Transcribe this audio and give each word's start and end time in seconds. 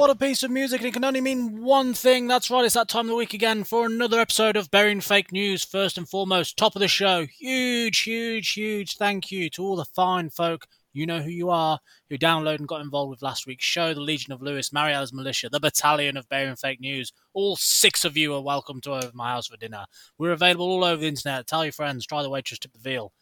what 0.00 0.08
a 0.08 0.14
piece 0.14 0.42
of 0.42 0.50
music, 0.50 0.80
and 0.80 0.88
it 0.88 0.94
can 0.94 1.04
only 1.04 1.20
mean 1.20 1.62
one 1.62 1.92
thing. 1.92 2.26
That's 2.26 2.50
right, 2.50 2.64
it's 2.64 2.72
that 2.72 2.88
time 2.88 3.04
of 3.04 3.08
the 3.08 3.16
week 3.16 3.34
again 3.34 3.64
for 3.64 3.84
another 3.84 4.18
episode 4.18 4.56
of 4.56 4.70
Burying 4.70 5.02
Fake 5.02 5.30
News. 5.30 5.62
First 5.62 5.98
and 5.98 6.08
foremost, 6.08 6.56
top 6.56 6.74
of 6.74 6.80
the 6.80 6.88
show, 6.88 7.26
huge, 7.26 8.00
huge, 8.00 8.52
huge 8.52 8.96
thank 8.96 9.30
you 9.30 9.50
to 9.50 9.62
all 9.62 9.76
the 9.76 9.84
fine 9.84 10.30
folk, 10.30 10.66
you 10.94 11.04
know 11.04 11.20
who 11.20 11.28
you 11.28 11.50
are, 11.50 11.80
who 12.08 12.16
downloaded 12.16 12.60
and 12.60 12.66
got 12.66 12.80
involved 12.80 13.10
with 13.10 13.20
last 13.20 13.46
week's 13.46 13.66
show, 13.66 13.92
the 13.92 14.00
Legion 14.00 14.32
of 14.32 14.40
Lewis, 14.40 14.72
Marielle's 14.72 15.12
Militia, 15.12 15.50
the 15.50 15.60
Battalion 15.60 16.16
of 16.16 16.26
Burying 16.30 16.56
Fake 16.56 16.80
News. 16.80 17.12
All 17.34 17.56
six 17.56 18.02
of 18.06 18.16
you 18.16 18.32
are 18.32 18.40
welcome 18.40 18.80
to 18.80 18.92
over 18.92 19.10
my 19.12 19.32
house 19.32 19.48
for 19.48 19.58
dinner. 19.58 19.84
We're 20.16 20.32
available 20.32 20.70
all 20.70 20.82
over 20.82 21.02
the 21.02 21.08
internet. 21.08 21.46
Tell 21.46 21.62
your 21.62 21.72
friends, 21.72 22.06
try 22.06 22.22
the 22.22 22.30
waitress, 22.30 22.58
tip 22.58 22.72
the 22.72 22.78
veal. 22.78 23.12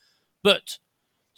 But 0.45 0.79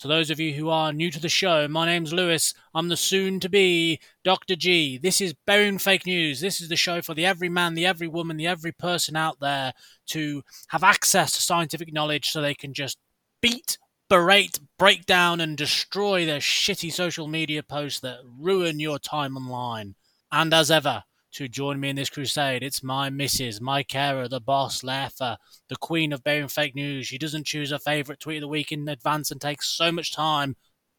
so, 0.00 0.08
those 0.08 0.30
of 0.30 0.40
you 0.40 0.54
who 0.54 0.70
are 0.70 0.95
new 0.95 1.10
to 1.10 1.20
the 1.20 1.28
show, 1.28 1.68
my 1.68 1.84
name's 1.84 2.10
Lewis. 2.10 2.54
I'm 2.74 2.88
the 2.88 2.96
soon 2.96 3.38
to 3.41 3.50
be 3.50 4.00
Dr. 4.24 4.56
G. 4.56 4.96
This 4.96 5.20
is 5.20 5.34
Burying 5.46 5.77
Fake 5.77 6.06
News. 6.06 6.41
This 6.41 6.62
is 6.62 6.70
the 6.70 6.77
show 6.77 7.02
for 7.02 7.12
the 7.12 7.27
every 7.27 7.50
man, 7.50 7.74
the 7.74 7.84
every 7.84 8.08
woman, 8.08 8.38
the 8.38 8.46
every 8.46 8.72
person 8.72 9.14
out 9.14 9.41
there 9.41 9.74
to 10.06 10.42
have 10.68 10.82
access 10.82 11.32
to 11.32 11.42
scientific 11.42 11.92
knowledge 11.92 12.30
so 12.30 12.41
they 12.41 12.55
can 12.55 12.72
just 12.72 12.96
beat, 13.42 13.77
berate, 14.08 14.58
break 14.78 15.05
down, 15.05 15.38
and 15.38 15.58
destroy 15.58 16.24
their 16.24 16.41
shitty 16.41 16.91
social 16.91 17.28
media 17.28 17.62
posts 17.62 18.00
that 18.00 18.20
ruin 18.24 18.80
your 18.80 18.98
time 18.98 19.36
online. 19.36 19.96
And 20.32 20.55
as 20.55 20.70
ever, 20.70 21.05
to 21.33 21.48
join 21.48 21.80
me 21.80 21.91
in 21.91 21.97
this 21.97 22.11
crusade. 22.11 22.62
It's 22.62 22.83
my 22.83 23.11
missus, 23.11 23.61
my 23.61 23.83
carer, 23.83 24.29
the 24.29 24.41
boss, 24.41 24.83
Laugher, 24.83 25.37
the 25.69 25.77
queen 25.77 26.12
of 26.12 26.25
Burying 26.25 26.48
fake 26.48 26.75
news. 26.75 27.06
She 27.06 27.19
doesn't 27.19 27.47
choose 27.47 27.70
her 27.70 27.79
favourite 27.79 28.20
tweet 28.20 28.39
of 28.39 28.43
the 28.43 28.48
week 28.48 28.73
in 28.73 28.89
advance 28.89 29.30
and 29.30 29.41
takes 29.41 29.69
so 29.69 29.93
much 29.93 30.12
time. 30.12 30.56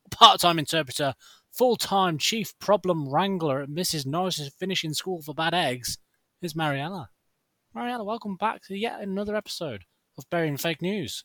Part 0.09 0.41
time 0.41 0.59
interpreter, 0.59 1.13
full 1.51 1.75
time 1.75 2.17
chief 2.17 2.57
problem 2.59 3.09
wrangler 3.09 3.61
at 3.61 3.69
Mrs. 3.69 4.05
Norris's 4.05 4.53
finishing 4.59 4.93
school 4.93 5.21
for 5.21 5.33
bad 5.33 5.53
eggs 5.53 5.97
is 6.41 6.55
Mariella. 6.55 7.09
Mariella, 7.73 8.03
welcome 8.03 8.35
back 8.35 8.61
to 8.63 8.77
yet 8.77 8.99
another 9.01 9.35
episode 9.35 9.85
of 10.17 10.29
Burying 10.29 10.57
Fake 10.57 10.81
News. 10.81 11.23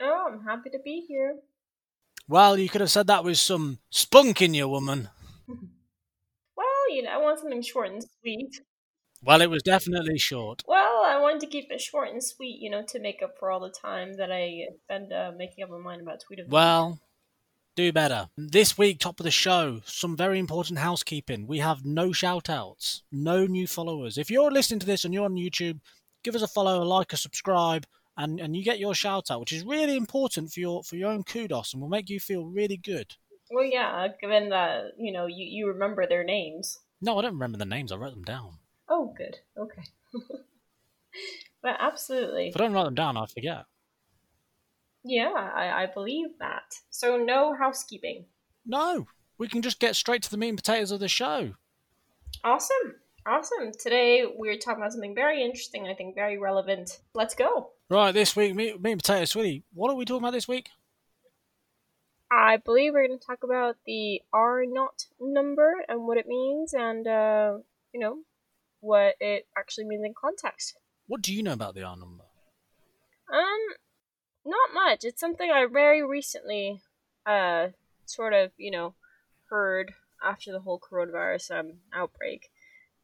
Oh, 0.00 0.30
I'm 0.32 0.44
happy 0.44 0.70
to 0.70 0.78
be 0.84 1.04
here. 1.08 1.36
Well, 2.28 2.58
you 2.58 2.68
could 2.68 2.82
have 2.82 2.90
said 2.90 3.06
that 3.06 3.24
with 3.24 3.38
some 3.38 3.78
spunk 3.90 4.42
in 4.42 4.54
you, 4.54 4.68
woman. 4.68 5.08
You 6.90 7.02
know, 7.02 7.10
I 7.10 7.18
want 7.18 7.38
something 7.38 7.62
short 7.62 7.90
and 7.90 8.04
sweet. 8.20 8.60
Well, 9.22 9.42
it 9.42 9.50
was 9.50 9.62
definitely 9.62 10.18
short. 10.18 10.62
Well, 10.66 11.02
I 11.04 11.18
wanted 11.20 11.40
to 11.40 11.46
keep 11.46 11.70
it 11.70 11.80
short 11.80 12.08
and 12.10 12.22
sweet, 12.22 12.58
you 12.60 12.70
know, 12.70 12.82
to 12.88 13.00
make 13.00 13.20
up 13.22 13.34
for 13.38 13.50
all 13.50 13.60
the 13.60 13.70
time 13.70 14.16
that 14.16 14.30
I 14.30 14.66
spend 14.84 15.12
uh, 15.12 15.32
making 15.36 15.64
up 15.64 15.70
my 15.70 15.78
mind 15.78 16.02
about 16.02 16.20
tweet 16.20 16.38
of 16.38 16.48
Well, 16.48 17.00
do 17.74 17.92
better. 17.92 18.28
This 18.36 18.78
week, 18.78 18.98
top 18.98 19.18
of 19.20 19.24
the 19.24 19.30
show, 19.30 19.80
some 19.84 20.16
very 20.16 20.38
important 20.38 20.78
housekeeping. 20.78 21.46
We 21.46 21.58
have 21.58 21.84
no 21.84 22.12
shout 22.12 22.48
outs, 22.48 23.02
no 23.10 23.46
new 23.46 23.66
followers. 23.66 24.18
If 24.18 24.30
you're 24.30 24.50
listening 24.50 24.80
to 24.80 24.86
this 24.86 25.04
and 25.04 25.12
you're 25.12 25.24
on 25.24 25.34
YouTube, 25.34 25.80
give 26.22 26.36
us 26.36 26.42
a 26.42 26.48
follow, 26.48 26.82
a 26.82 26.84
like, 26.84 27.12
a 27.12 27.16
subscribe, 27.16 27.86
and, 28.16 28.40
and 28.40 28.56
you 28.56 28.64
get 28.64 28.80
your 28.80 28.94
shout 28.94 29.30
out, 29.30 29.40
which 29.40 29.52
is 29.52 29.64
really 29.64 29.96
important 29.96 30.52
for 30.52 30.60
your 30.60 30.82
for 30.82 30.96
your 30.96 31.10
own 31.10 31.22
kudos 31.22 31.72
and 31.72 31.80
will 31.80 31.88
make 31.88 32.10
you 32.10 32.18
feel 32.18 32.44
really 32.44 32.76
good. 32.76 33.14
Well, 33.50 33.64
yeah, 33.64 34.08
given 34.20 34.50
that 34.50 34.92
you 34.98 35.12
know 35.12 35.26
you, 35.26 35.46
you 35.46 35.68
remember 35.68 36.06
their 36.06 36.24
names. 36.24 36.78
No, 37.00 37.18
I 37.18 37.22
don't 37.22 37.34
remember 37.34 37.58
the 37.58 37.64
names. 37.64 37.92
I 37.92 37.96
wrote 37.96 38.14
them 38.14 38.24
down. 38.24 38.58
Oh, 38.88 39.14
good. 39.16 39.36
Okay. 39.56 39.84
but 41.62 41.76
absolutely. 41.78 42.48
If 42.48 42.56
I 42.56 42.60
don't 42.60 42.72
write 42.72 42.84
them 42.84 42.94
down, 42.94 43.16
I 43.16 43.26
forget. 43.26 43.64
Yeah, 45.04 45.32
I, 45.54 45.84
I 45.84 45.86
believe 45.86 46.30
that. 46.40 46.74
So 46.90 47.16
no 47.16 47.54
housekeeping. 47.54 48.24
No, 48.66 49.06
we 49.38 49.48
can 49.48 49.62
just 49.62 49.78
get 49.78 49.96
straight 49.96 50.22
to 50.24 50.30
the 50.30 50.36
meat 50.36 50.50
and 50.50 50.58
potatoes 50.58 50.90
of 50.90 51.00
the 51.00 51.08
show. 51.08 51.52
Awesome. 52.44 52.96
Awesome. 53.26 53.72
Today 53.78 54.24
we're 54.26 54.56
talking 54.56 54.82
about 54.82 54.92
something 54.92 55.14
very 55.14 55.42
interesting, 55.42 55.86
I 55.86 55.94
think 55.94 56.14
very 56.14 56.38
relevant. 56.38 56.98
Let's 57.14 57.34
go. 57.34 57.70
Right, 57.90 58.12
this 58.12 58.34
week, 58.34 58.54
meat, 58.54 58.80
meat 58.80 58.92
and 58.92 59.00
potatoes, 59.02 59.30
sweetie. 59.30 59.64
What 59.72 59.90
are 59.90 59.96
we 59.96 60.04
talking 60.04 60.22
about 60.22 60.32
this 60.32 60.48
week? 60.48 60.70
I 62.30 62.58
believe 62.58 62.92
we're 62.92 63.06
going 63.06 63.18
to 63.18 63.26
talk 63.26 63.42
about 63.42 63.76
the 63.86 64.20
R 64.32 64.64
naught 64.66 65.06
number 65.20 65.84
and 65.88 66.06
what 66.06 66.18
it 66.18 66.26
means, 66.26 66.74
and 66.74 67.06
uh, 67.06 67.58
you 67.92 68.00
know 68.00 68.18
what 68.80 69.14
it 69.20 69.46
actually 69.56 69.84
means 69.84 70.04
in 70.04 70.14
context. 70.14 70.76
What 71.06 71.22
do 71.22 71.34
you 71.34 71.42
know 71.42 71.54
about 71.54 71.74
the 71.74 71.82
R 71.82 71.96
number? 71.96 72.24
Um, 73.32 73.76
not 74.44 74.74
much. 74.74 75.04
It's 75.04 75.20
something 75.20 75.50
I 75.50 75.66
very 75.66 76.02
recently, 76.02 76.82
uh, 77.24 77.68
sort 78.04 78.34
of 78.34 78.50
you 78.58 78.70
know, 78.70 78.94
heard 79.48 79.94
after 80.22 80.52
the 80.52 80.60
whole 80.60 80.80
coronavirus 80.80 81.58
um 81.58 81.72
outbreak. 81.94 82.50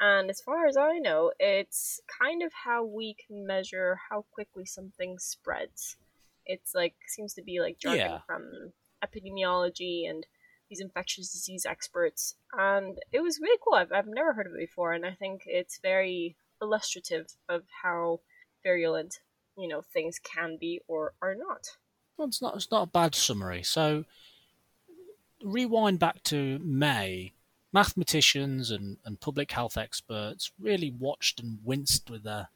And 0.00 0.28
as 0.28 0.40
far 0.40 0.66
as 0.66 0.76
I 0.76 0.98
know, 0.98 1.32
it's 1.38 2.00
kind 2.20 2.42
of 2.42 2.52
how 2.64 2.84
we 2.84 3.14
can 3.14 3.46
measure 3.46 4.00
how 4.10 4.26
quickly 4.32 4.66
something 4.66 5.18
spreads. 5.18 5.96
It's 6.44 6.74
like 6.74 6.94
seems 7.06 7.32
to 7.34 7.42
be 7.42 7.60
like 7.60 7.78
jargon 7.78 8.00
yeah. 8.00 8.18
from 8.26 8.72
epidemiology 9.04 10.08
and 10.08 10.26
these 10.68 10.80
infectious 10.80 11.32
disease 11.32 11.66
experts. 11.68 12.34
And 12.58 12.98
it 13.12 13.20
was 13.20 13.40
really 13.40 13.58
cool. 13.62 13.74
I've, 13.74 13.92
I've 13.92 14.06
never 14.06 14.32
heard 14.32 14.46
of 14.46 14.54
it 14.54 14.58
before, 14.58 14.92
and 14.92 15.04
I 15.04 15.12
think 15.12 15.42
it's 15.46 15.78
very 15.78 16.36
illustrative 16.60 17.26
of 17.48 17.62
how 17.82 18.20
virulent, 18.62 19.20
you 19.56 19.68
know, 19.68 19.82
things 19.82 20.18
can 20.18 20.56
be 20.58 20.80
or 20.88 21.12
are 21.20 21.34
not. 21.34 21.68
Well, 22.16 22.28
it's 22.28 22.40
not, 22.40 22.56
it's 22.56 22.70
not 22.70 22.82
a 22.82 22.90
bad 22.90 23.14
summary. 23.14 23.62
So, 23.62 24.04
rewind 25.42 25.98
back 25.98 26.22
to 26.24 26.58
May. 26.60 27.32
Mathematicians 27.72 28.70
and, 28.70 28.98
and 29.04 29.20
public 29.20 29.50
health 29.50 29.76
experts 29.76 30.52
really 30.60 30.92
watched 30.96 31.40
and 31.40 31.58
winced 31.64 32.08
with 32.08 32.22
their 32.22 32.48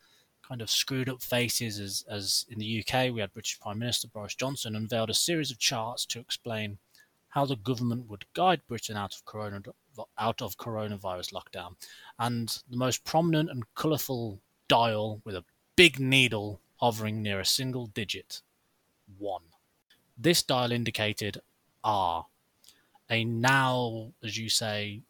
kind 0.48 0.62
of 0.62 0.70
screwed 0.70 1.08
up 1.08 1.22
faces 1.22 1.78
as, 1.78 2.04
as 2.08 2.46
in 2.48 2.58
the 2.58 2.80
UK 2.82 3.12
we 3.12 3.20
had 3.20 3.32
British 3.34 3.60
Prime 3.60 3.78
Minister 3.78 4.08
Boris 4.08 4.34
Johnson 4.34 4.74
unveiled 4.74 5.10
a 5.10 5.14
series 5.14 5.50
of 5.50 5.58
charts 5.58 6.06
to 6.06 6.20
explain 6.20 6.78
how 7.28 7.44
the 7.44 7.56
government 7.56 8.08
would 8.08 8.24
guide 8.32 8.62
Britain 8.66 8.96
out 8.96 9.14
of 9.14 9.24
corona 9.26 9.60
out 10.16 10.40
of 10.40 10.56
coronavirus 10.56 11.32
lockdown. 11.34 11.74
And 12.18 12.62
the 12.70 12.76
most 12.76 13.04
prominent 13.04 13.50
and 13.50 13.64
colourful 13.74 14.40
dial 14.68 15.20
with 15.24 15.34
a 15.34 15.44
big 15.76 16.00
needle 16.00 16.60
hovering 16.76 17.22
near 17.22 17.40
a 17.40 17.44
single 17.44 17.86
digit, 17.88 18.40
one. 19.18 19.42
This 20.16 20.42
dial 20.42 20.72
indicated 20.72 21.42
R, 21.84 22.26
a 23.10 23.24
now, 23.24 24.12
as 24.22 24.38
you 24.38 24.48
say, 24.48 25.02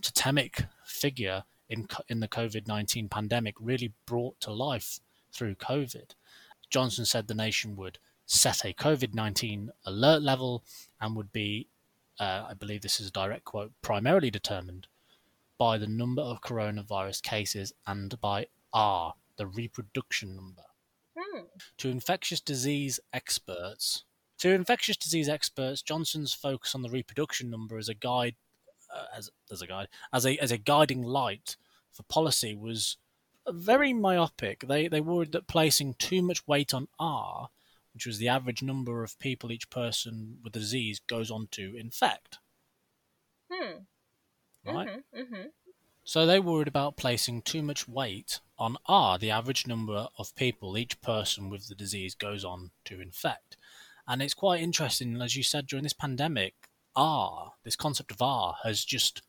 totemic 0.00 0.64
figure 0.84 1.44
in 1.74 1.88
in 2.08 2.20
the 2.20 2.28
COVID 2.28 2.66
nineteen 2.66 3.08
pandemic 3.08 3.54
really 3.60 3.92
brought 4.06 4.40
to 4.40 4.52
life 4.52 5.00
through 5.32 5.56
COVID. 5.56 6.14
Johnson 6.70 7.04
said 7.04 7.26
the 7.26 7.34
nation 7.34 7.76
would 7.76 7.98
set 8.26 8.64
a 8.64 8.72
COVID 8.72 9.12
nineteen 9.14 9.70
alert 9.84 10.22
level 10.22 10.64
and 11.00 11.14
would 11.16 11.32
be, 11.32 11.68
uh, 12.18 12.46
I 12.48 12.54
believe 12.54 12.80
this 12.82 13.00
is 13.00 13.08
a 13.08 13.12
direct 13.12 13.44
quote, 13.44 13.72
primarily 13.82 14.30
determined 14.30 14.86
by 15.58 15.78
the 15.78 15.86
number 15.86 16.22
of 16.22 16.40
coronavirus 16.40 17.22
cases 17.22 17.72
and 17.86 18.20
by 18.20 18.46
R, 18.72 19.14
the 19.36 19.46
reproduction 19.46 20.34
number. 20.34 20.62
Hmm. 21.16 21.42
To 21.78 21.88
infectious 21.88 22.40
disease 22.40 22.98
experts, 23.12 24.04
to 24.38 24.50
infectious 24.50 24.96
disease 24.96 25.28
experts, 25.28 25.82
Johnson's 25.82 26.32
focus 26.32 26.74
on 26.74 26.82
the 26.82 26.90
reproduction 26.90 27.50
number 27.50 27.78
as 27.78 27.88
a 27.88 27.94
guide 27.94 28.34
uh, 28.92 29.06
as 29.16 29.30
as 29.50 29.62
a 29.62 29.66
guide 29.66 29.88
as 30.12 30.26
a 30.26 30.36
as 30.38 30.50
a 30.50 30.58
guiding 30.58 31.02
light 31.02 31.56
for 31.94 32.02
policy 32.04 32.54
was 32.54 32.96
very 33.48 33.92
myopic. 33.92 34.66
They 34.66 34.88
they 34.88 35.00
worried 35.00 35.32
that 35.32 35.46
placing 35.46 35.94
too 35.94 36.22
much 36.22 36.46
weight 36.46 36.74
on 36.74 36.88
R, 36.98 37.48
which 37.92 38.06
was 38.06 38.18
the 38.18 38.28
average 38.28 38.62
number 38.62 39.02
of 39.02 39.18
people 39.18 39.52
each 39.52 39.70
person 39.70 40.38
with 40.42 40.52
the 40.52 40.60
disease 40.60 41.00
goes 41.06 41.30
on 41.30 41.48
to 41.52 41.76
infect. 41.76 42.38
Hmm. 43.50 43.78
Right. 44.66 44.88
Mm-hmm, 44.88 45.20
mm-hmm. 45.20 45.48
So 46.04 46.26
they 46.26 46.40
worried 46.40 46.68
about 46.68 46.96
placing 46.96 47.42
too 47.42 47.62
much 47.62 47.88
weight 47.88 48.40
on 48.58 48.76
R, 48.86 49.18
the 49.18 49.30
average 49.30 49.66
number 49.66 50.08
of 50.18 50.34
people 50.36 50.76
each 50.76 51.00
person 51.00 51.48
with 51.48 51.68
the 51.68 51.74
disease 51.74 52.14
goes 52.14 52.44
on 52.44 52.70
to 52.84 53.00
infect. 53.00 53.56
And 54.06 54.20
it's 54.20 54.34
quite 54.34 54.60
interesting, 54.60 55.20
as 55.22 55.34
you 55.34 55.42
said, 55.42 55.66
during 55.66 55.82
this 55.82 55.94
pandemic, 55.94 56.54
R, 56.94 57.52
this 57.64 57.76
concept 57.76 58.10
of 58.10 58.20
R, 58.20 58.56
has 58.64 58.84
just 58.84 59.22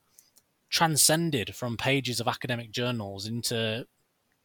transcended 0.75 1.55
from 1.55 1.77
pages 1.77 2.19
of 2.19 2.27
academic 2.27 2.69
journals 2.69 3.25
into 3.25 3.87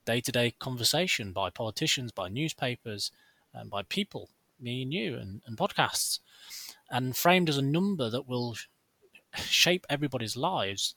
day 0.06 0.20
to 0.20 0.30
day 0.30 0.54
conversation 0.60 1.32
by 1.32 1.50
politicians, 1.50 2.12
by 2.12 2.28
newspapers, 2.28 3.10
and 3.52 3.68
by 3.68 3.82
people, 3.82 4.30
me 4.60 4.82
and 4.82 4.94
you, 4.94 5.16
and, 5.16 5.42
and 5.44 5.58
podcasts, 5.58 6.20
and 6.88 7.16
framed 7.16 7.48
as 7.48 7.58
a 7.58 7.62
number 7.62 8.08
that 8.08 8.28
will 8.28 8.54
shape 9.34 9.84
everybody's 9.90 10.36
lives. 10.36 10.94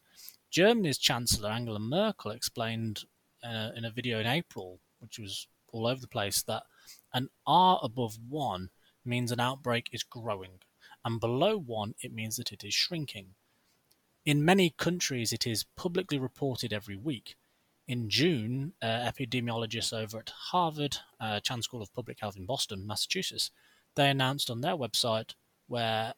Germany's 0.51 1.00
Chancellor 1.00 1.50
Angela 1.50 1.80
Merkel 1.80 2.30
explained 2.30 3.06
uh, 3.44 3.71
in 3.75 3.85
a 3.85 3.89
video 3.89 4.19
in 4.19 4.27
April, 4.27 4.77
which 5.00 5.18
was 5.18 5.47
all 5.71 5.88
over 5.88 6.00
the 6.00 6.07
place, 6.07 6.44
that 6.44 6.62
an 7.12 7.30
R 7.47 7.80
above 7.81 8.19
1 8.30 8.69
means 9.03 9.31
an 9.31 9.39
outbreak 9.39 9.89
is 9.91 10.03
growing 10.03 10.59
and 11.06 11.19
below 11.19 11.57
one, 11.57 11.95
it 12.01 12.13
means 12.13 12.38
that 12.38 12.51
it 12.51 12.63
is 12.63 12.74
shrinking. 12.74 13.35
In 14.25 14.46
many 14.46 14.70
countries, 14.70 15.34
it 15.34 15.46
is 15.46 15.66
publicly 15.75 16.18
reported 16.18 16.72
every 16.72 16.96
week. 16.96 17.36
In 17.90 18.10
June, 18.10 18.72
uh, 18.81 18.86
epidemiologists 18.86 19.92
over 19.92 20.20
at 20.20 20.30
Harvard 20.30 20.98
uh, 21.20 21.42
Chan 21.42 21.64
School 21.64 21.81
of 21.81 21.94
Public 21.94 22.22
Health 22.22 22.38
in 22.38 22.46
Boston, 22.46 22.88
Massachusetts, 22.88 23.52
they 23.96 24.10
announced 24.10 24.50
on 24.50 24.62
their 24.62 24.78
website 24.78 25.34
where 25.68 26.14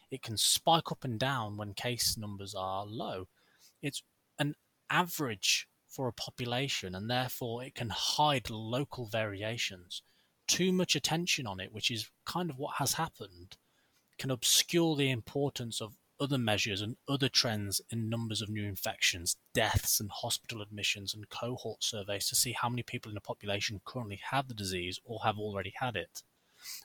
It 0.09 0.21
can 0.21 0.37
spike 0.37 0.89
up 0.89 1.03
and 1.03 1.19
down 1.19 1.57
when 1.57 1.73
case 1.73 2.17
numbers 2.17 2.55
are 2.55 2.85
low. 2.85 3.27
It's 3.81 4.03
an 4.39 4.55
average 4.89 5.67
for 5.87 6.07
a 6.07 6.13
population, 6.13 6.95
and 6.95 7.09
therefore 7.09 7.63
it 7.63 7.75
can 7.75 7.89
hide 7.89 8.49
local 8.49 9.07
variations. 9.07 10.01
Too 10.47 10.71
much 10.71 10.95
attention 10.95 11.47
on 11.47 11.59
it, 11.59 11.73
which 11.73 11.91
is 11.91 12.09
kind 12.25 12.49
of 12.49 12.57
what 12.57 12.75
has 12.75 12.93
happened, 12.93 13.57
can 14.17 14.31
obscure 14.31 14.95
the 14.95 15.11
importance 15.11 15.81
of 15.81 15.95
other 16.19 16.37
measures 16.37 16.81
and 16.81 16.95
other 17.07 17.29
trends 17.29 17.79
in 17.91 18.09
numbers 18.09 18.41
of 18.41 18.49
new 18.49 18.63
infections, 18.63 19.37
deaths, 19.53 19.99
and 19.99 20.09
hospital 20.11 20.61
admissions, 20.61 21.13
and 21.13 21.29
cohort 21.29 21.83
surveys 21.83 22.27
to 22.27 22.35
see 22.35 22.53
how 22.53 22.69
many 22.69 22.83
people 22.83 23.09
in 23.09 23.15
the 23.15 23.21
population 23.21 23.81
currently 23.85 24.19
have 24.31 24.47
the 24.47 24.53
disease 24.53 24.99
or 25.05 25.19
have 25.23 25.37
already 25.37 25.73
had 25.79 25.95
it. 25.95 26.23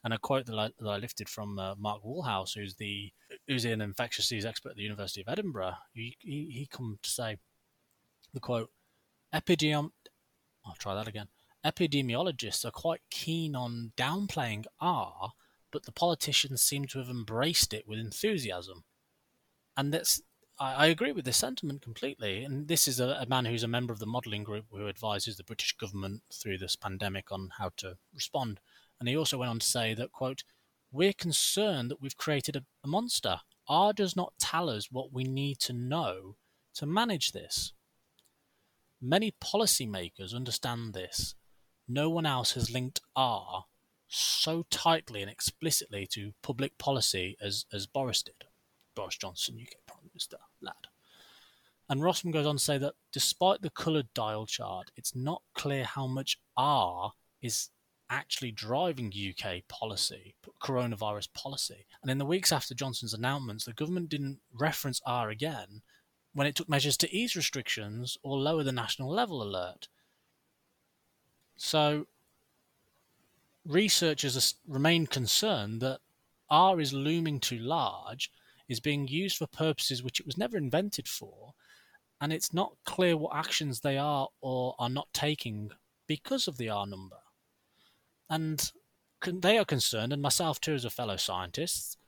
And 0.04 0.12
a 0.12 0.18
quote 0.18 0.46
that 0.46 0.58
I, 0.58 0.70
that 0.78 0.88
I 0.88 0.98
lifted 0.98 1.30
from 1.30 1.58
uh, 1.58 1.74
Mark 1.76 2.02
Woolhouse, 2.04 2.52
who's 2.54 2.74
the 2.74 3.10
who's 3.48 3.64
an 3.64 3.80
infectious 3.80 4.28
disease 4.28 4.44
expert 4.44 4.70
at 4.70 4.76
the 4.76 4.82
University 4.82 5.22
of 5.22 5.28
Edinburgh, 5.28 5.74
he, 5.94 6.16
he, 6.20 6.50
he 6.52 6.68
come 6.70 6.98
to 7.02 7.10
say 7.10 7.38
the 8.34 8.40
quote 8.40 8.70
Epidemiom 9.34 9.90
I'll 10.64 10.74
try 10.74 10.94
that 10.94 11.08
again. 11.08 11.28
Epidemiologists 11.64 12.64
are 12.64 12.70
quite 12.70 13.00
keen 13.10 13.54
on 13.54 13.92
downplaying 13.96 14.64
R, 14.80 15.32
but 15.70 15.84
the 15.84 15.92
politicians 15.92 16.62
seem 16.62 16.86
to 16.86 16.98
have 16.98 17.08
embraced 17.08 17.72
it 17.72 17.86
with 17.86 17.98
enthusiasm. 17.98 18.84
And 19.76 19.92
that's 19.92 20.22
I, 20.58 20.74
I 20.74 20.86
agree 20.86 21.12
with 21.12 21.24
this 21.24 21.36
sentiment 21.36 21.82
completely. 21.82 22.44
And 22.44 22.68
this 22.68 22.86
is 22.86 23.00
a, 23.00 23.18
a 23.20 23.26
man 23.26 23.44
who's 23.44 23.62
a 23.62 23.68
member 23.68 23.92
of 23.92 23.98
the 23.98 24.06
modelling 24.06 24.44
group 24.44 24.66
who 24.70 24.88
advises 24.88 25.36
the 25.36 25.44
British 25.44 25.76
government 25.76 26.22
through 26.32 26.58
this 26.58 26.76
pandemic 26.76 27.30
on 27.30 27.50
how 27.58 27.70
to 27.78 27.96
respond. 28.14 28.60
And 29.00 29.08
he 29.08 29.16
also 29.16 29.38
went 29.38 29.50
on 29.50 29.58
to 29.58 29.66
say 29.66 29.94
that, 29.94 30.12
quote, 30.12 30.44
we're 30.90 31.14
concerned 31.14 31.90
that 31.90 32.00
we've 32.00 32.16
created 32.16 32.54
a, 32.54 32.64
a 32.84 32.88
monster. 32.88 33.38
R 33.68 33.92
does 33.92 34.14
not 34.14 34.34
tell 34.38 34.68
us 34.68 34.90
what 34.90 35.12
we 35.12 35.24
need 35.24 35.58
to 35.60 35.72
know 35.72 36.36
to 36.74 36.86
manage 36.86 37.32
this. 37.32 37.72
Many 39.04 39.34
policymakers 39.42 40.32
understand 40.32 40.94
this. 40.94 41.34
No 41.88 42.08
one 42.08 42.24
else 42.24 42.52
has 42.52 42.70
linked 42.70 43.00
R 43.16 43.64
so 44.06 44.64
tightly 44.70 45.22
and 45.22 45.30
explicitly 45.30 46.06
to 46.12 46.34
public 46.40 46.78
policy 46.78 47.36
as, 47.42 47.66
as 47.72 47.88
Boris 47.88 48.22
did. 48.22 48.44
Boris 48.94 49.16
Johnson, 49.16 49.58
UK 49.60 49.84
Prime 49.88 50.04
Minister, 50.12 50.36
lad. 50.60 50.86
And 51.88 52.00
Rossman 52.00 52.32
goes 52.32 52.46
on 52.46 52.58
to 52.58 52.62
say 52.62 52.78
that 52.78 52.94
despite 53.10 53.62
the 53.62 53.70
coloured 53.70 54.14
dial 54.14 54.46
chart, 54.46 54.92
it's 54.96 55.16
not 55.16 55.42
clear 55.52 55.84
how 55.84 56.06
much 56.06 56.38
R 56.56 57.12
is 57.40 57.70
actually 58.08 58.52
driving 58.52 59.12
UK 59.12 59.66
policy, 59.66 60.36
coronavirus 60.62 61.32
policy. 61.34 61.86
And 62.02 62.10
in 62.10 62.18
the 62.18 62.26
weeks 62.26 62.52
after 62.52 62.72
Johnson's 62.72 63.14
announcements, 63.14 63.64
the 63.64 63.72
government 63.72 64.10
didn't 64.10 64.38
reference 64.52 65.00
R 65.04 65.28
again 65.28 65.82
when 66.34 66.46
it 66.46 66.54
took 66.54 66.68
measures 66.68 66.96
to 66.98 67.14
ease 67.14 67.36
restrictions 67.36 68.16
or 68.22 68.38
lower 68.38 68.62
the 68.62 68.72
national 68.72 69.10
level 69.10 69.42
alert. 69.42 69.88
So, 71.56 72.06
researchers 73.66 74.54
remain 74.66 75.06
concerned 75.06 75.80
that 75.82 76.00
R 76.48 76.80
is 76.80 76.92
looming 76.92 77.40
too 77.40 77.58
large, 77.58 78.30
is 78.68 78.80
being 78.80 79.08
used 79.08 79.36
for 79.36 79.46
purposes 79.46 80.02
which 80.02 80.20
it 80.20 80.26
was 80.26 80.38
never 80.38 80.56
invented 80.56 81.06
for, 81.06 81.54
and 82.20 82.32
it's 82.32 82.52
not 82.52 82.76
clear 82.84 83.16
what 83.16 83.36
actions 83.36 83.80
they 83.80 83.98
are 83.98 84.28
or 84.40 84.74
are 84.78 84.88
not 84.88 85.08
taking 85.12 85.70
because 86.06 86.48
of 86.48 86.56
the 86.56 86.68
R 86.68 86.86
number. 86.86 87.16
And 88.30 88.72
they 89.26 89.58
are 89.58 89.64
concerned, 89.64 90.12
and 90.12 90.22
myself 90.22 90.60
too 90.60 90.74
as 90.74 90.84
a 90.84 90.90
fellow 90.90 91.16
scientist, 91.16 91.98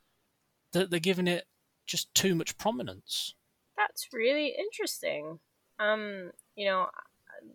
that 0.71 0.89
they're 0.89 0.99
giving 0.99 1.27
it 1.27 1.45
just 1.85 2.13
too 2.15 2.33
much 2.33 2.57
prominence 2.57 3.35
that's 3.77 4.07
really 4.13 4.55
interesting. 4.57 5.39
Um, 5.79 6.31
you 6.55 6.65
know, 6.67 6.87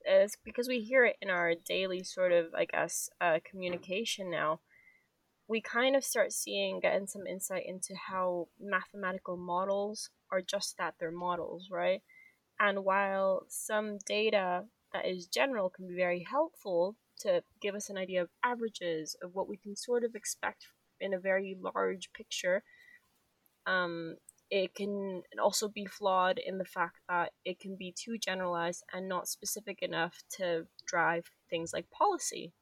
it's 0.05 0.37
because 0.45 0.69
we 0.69 0.81
hear 0.81 1.05
it 1.05 1.17
in 1.21 1.31
our 1.31 1.55
daily 1.67 2.03
sort 2.03 2.33
of, 2.33 2.47
I 2.55 2.67
guess, 2.67 3.09
uh, 3.21 3.39
communication 3.49 4.31
now. 4.31 4.61
We 5.49 5.61
kind 5.61 5.97
of 5.97 6.05
start 6.05 6.33
seeing, 6.33 6.81
getting 6.81 7.07
some 7.07 7.27
insight 7.27 7.65
into 7.67 7.95
how 8.09 8.49
mathematical 8.61 9.37
models 9.37 10.11
are 10.31 10.43
just 10.43 10.77
that, 10.79 10.95
they're 11.01 11.11
models, 11.11 11.69
right? 11.71 12.03
And 12.61 12.85
while 12.85 13.47
some 13.49 13.99
data 14.07 14.65
that 14.93 15.07
is 15.07 15.27
general 15.27 15.71
can 15.71 15.89
be 15.89 15.97
very 15.97 16.25
helpful 16.31 16.97
to 17.21 17.43
give 17.61 17.75
us 17.75 17.91
an 17.91 17.97
idea 17.97 18.23
of 18.23 18.29
averages, 18.45 19.17
of 19.23 19.35
what 19.35 19.49
we 19.49 19.57
can 19.57 19.75
sort 19.77 20.05
of 20.05 20.15
expect 20.15 20.67
in 21.01 21.15
a 21.15 21.19
very 21.19 21.57
large 21.61 22.13
picture, 22.13 22.63
um, 23.67 24.17
it 24.51 24.75
can 24.75 25.23
also 25.41 25.69
be 25.69 25.87
flawed 25.87 26.39
in 26.39 26.59
the 26.59 26.65
fact 26.65 26.99
that 27.09 27.33
it 27.45 27.61
can 27.61 27.77
be 27.77 27.93
too 27.93 28.19
generalized 28.19 28.83
and 28.93 29.09
not 29.09 29.29
specific 29.29 29.81
enough 29.81 30.23
to 30.37 30.67
drive 30.87 31.31
things 31.49 31.73
like 31.73 31.89
policy. 31.91 32.53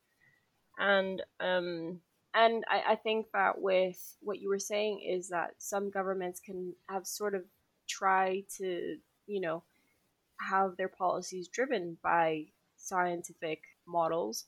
And 0.78 1.22
um, 1.40 2.00
and 2.34 2.64
I, 2.68 2.92
I 2.92 2.96
think 2.96 3.26
that 3.32 3.60
with 3.60 4.16
what 4.20 4.38
you 4.38 4.50
were 4.50 4.58
saying 4.58 5.00
is 5.08 5.28
that 5.30 5.54
some 5.58 5.90
governments 5.90 6.40
can 6.40 6.74
have 6.88 7.06
sort 7.06 7.34
of 7.34 7.42
try 7.88 8.44
to, 8.58 8.96
you 9.26 9.40
know, 9.40 9.62
have 10.38 10.76
their 10.76 10.88
policies 10.88 11.48
driven 11.48 11.96
by 12.02 12.44
scientific 12.76 13.62
models. 13.86 14.44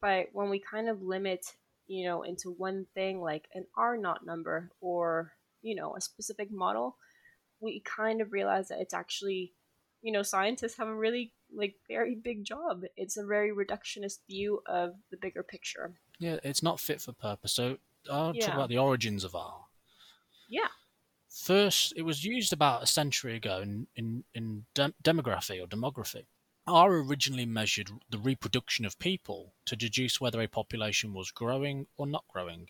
But 0.00 0.26
when 0.32 0.50
we 0.50 0.58
kind 0.58 0.88
of 0.88 1.00
limit, 1.00 1.46
you 1.86 2.06
know, 2.06 2.22
into 2.22 2.50
one 2.50 2.86
thing 2.92 3.20
like 3.20 3.46
an 3.54 3.66
R 3.76 3.96
naught 3.96 4.26
number 4.26 4.70
or 4.80 5.32
you 5.62 5.74
know 5.74 5.94
a 5.96 6.00
specific 6.00 6.50
model 6.50 6.96
we 7.60 7.80
kind 7.80 8.20
of 8.20 8.32
realize 8.32 8.68
that 8.68 8.80
it's 8.80 8.94
actually 8.94 9.52
you 10.02 10.12
know 10.12 10.22
scientists 10.22 10.76
have 10.76 10.88
a 10.88 10.94
really 10.94 11.32
like 11.54 11.76
very 11.88 12.14
big 12.14 12.44
job 12.44 12.82
it's 12.96 13.16
a 13.16 13.24
very 13.24 13.50
reductionist 13.50 14.18
view 14.28 14.60
of 14.66 14.94
the 15.10 15.16
bigger 15.16 15.42
picture 15.42 15.94
yeah 16.18 16.38
it's 16.42 16.62
not 16.62 16.80
fit 16.80 17.00
for 17.00 17.12
purpose 17.12 17.52
so 17.52 17.78
I'll 18.10 18.34
Yeah. 18.34 18.46
talk 18.46 18.54
about 18.54 18.68
the 18.68 18.78
origins 18.78 19.22
of 19.22 19.34
R. 19.36 19.66
Yeah. 20.48 20.68
First, 21.30 21.92
it 21.96 22.02
was 22.02 22.24
used 22.24 22.52
about 22.52 22.82
a 22.82 22.86
century 22.86 23.36
ago 23.36 23.60
in, 23.60 23.86
in, 23.96 24.24
in 24.34 24.66
dem- 24.74 24.94
demography 25.02 25.62
or 25.62 25.66
demography. 25.66 26.26
R 26.66 26.92
originally 26.94 27.46
measured 27.46 27.90
the 28.10 28.18
reproduction 28.18 28.84
of 28.84 28.98
people 28.98 29.54
to 29.66 29.76
deduce 29.76 30.20
whether 30.20 30.40
a 30.40 30.48
population 30.48 31.14
was 31.14 31.30
growing 31.30 31.86
or 31.96 32.06
not 32.06 32.24
growing. 32.28 32.68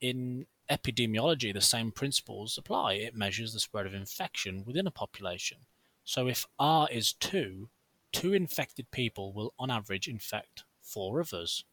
In 0.00 0.46
epidemiology, 0.72 1.52
the 1.52 1.60
same 1.60 1.92
principles 1.92 2.56
apply. 2.56 2.94
It 2.94 3.14
measures 3.14 3.52
the 3.52 3.60
spread 3.60 3.86
of 3.86 3.94
infection 3.94 4.64
within 4.64 4.86
a 4.86 4.90
population. 4.90 5.58
So 6.04 6.26
if 6.26 6.46
R 6.58 6.88
is 6.90 7.12
2, 7.12 7.68
two 8.12 8.32
infected 8.32 8.90
people 8.90 9.32
will 9.32 9.52
on 9.58 9.70
average 9.70 10.08
infect 10.08 10.64
four 10.80 11.20
others, 11.20 11.64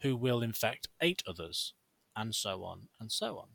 who 0.00 0.16
will 0.16 0.42
infect 0.42 0.88
eight 1.00 1.22
others, 1.26 1.74
and 2.16 2.34
so 2.34 2.64
on 2.64 2.88
and 2.98 3.12
so 3.12 3.38
on. 3.38 3.48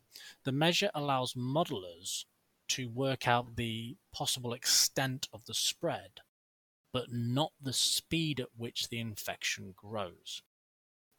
The 0.44 0.52
measure 0.52 0.90
allows 0.94 1.34
modelers 1.34 2.24
to 2.68 2.88
work 2.88 3.28
out 3.28 3.56
the 3.56 3.96
possible 4.12 4.52
extent 4.52 5.28
of 5.32 5.44
the 5.44 5.54
spread, 5.54 6.20
but 6.92 7.12
not 7.12 7.52
the 7.60 7.72
speed 7.72 8.40
at 8.40 8.48
which 8.56 8.88
the 8.88 9.00
infection 9.00 9.74
grows. 9.76 10.42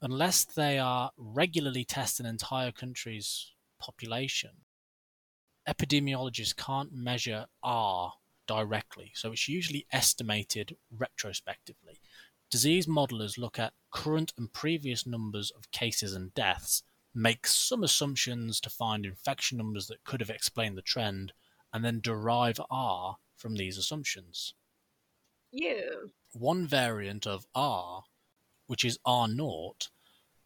Unless 0.02 0.46
they 0.46 0.78
are 0.78 1.12
regularly 1.18 1.84
testing 1.86 2.25
an 2.25 2.32
entire 2.32 2.72
country's 2.72 3.54
population, 3.80 4.52
epidemiologists 5.68 6.56
can't 6.56 6.94
measure 6.94 7.48
R 7.64 8.14
directly, 8.48 9.12
so 9.16 9.32
it's 9.32 9.48
usually 9.48 9.88
estimated 9.92 10.78
retrospectively. 10.92 12.00
Disease 12.52 12.86
modelers 12.86 13.38
look 13.38 13.58
at 13.58 13.74
current 13.92 14.34
and 14.38 14.54
previous 14.54 15.08
numbers 15.08 15.52
of 15.52 15.72
cases 15.72 16.14
and 16.14 16.34
deaths, 16.34 16.84
make 17.14 17.48
some 17.48 17.84
assumptions 17.84 18.60
to 18.60 18.70
find 18.70 19.06
infection 19.06 19.58
numbers 19.58 19.88
that 19.88 20.04
could 20.04 20.20
have 20.20 20.30
explained 20.30 20.78
the 20.78 20.82
trend, 20.82 21.34
and 21.74 21.84
then 21.84 22.00
derive 22.02 22.60
R 22.70 23.18
from 23.36 23.56
these 23.56 23.78
assumptions. 23.78 24.54
Yeah. 25.52 25.90
One 26.34 26.68
variant 26.68 27.25
of 27.25 27.48
R, 27.56 28.04
which 28.68 28.86
is 28.86 29.00
R 29.06 29.28
naught, 29.28 29.90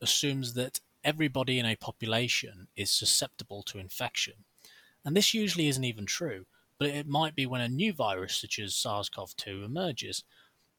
assumes 0.01 0.53
that 0.53 0.79
everybody 1.03 1.59
in 1.59 1.65
a 1.65 1.75
population 1.75 2.67
is 2.75 2.91
susceptible 2.91 3.63
to 3.63 3.79
infection. 3.79 4.45
And 5.05 5.15
this 5.15 5.33
usually 5.33 5.67
isn't 5.67 5.83
even 5.83 6.05
true, 6.05 6.45
but 6.77 6.89
it 6.89 7.07
might 7.07 7.35
be 7.35 7.45
when 7.45 7.61
a 7.61 7.69
new 7.69 7.93
virus 7.93 8.35
such 8.35 8.59
as 8.59 8.75
SARS 8.75 9.09
CoV 9.09 9.35
2 9.35 9.63
emerges. 9.63 10.23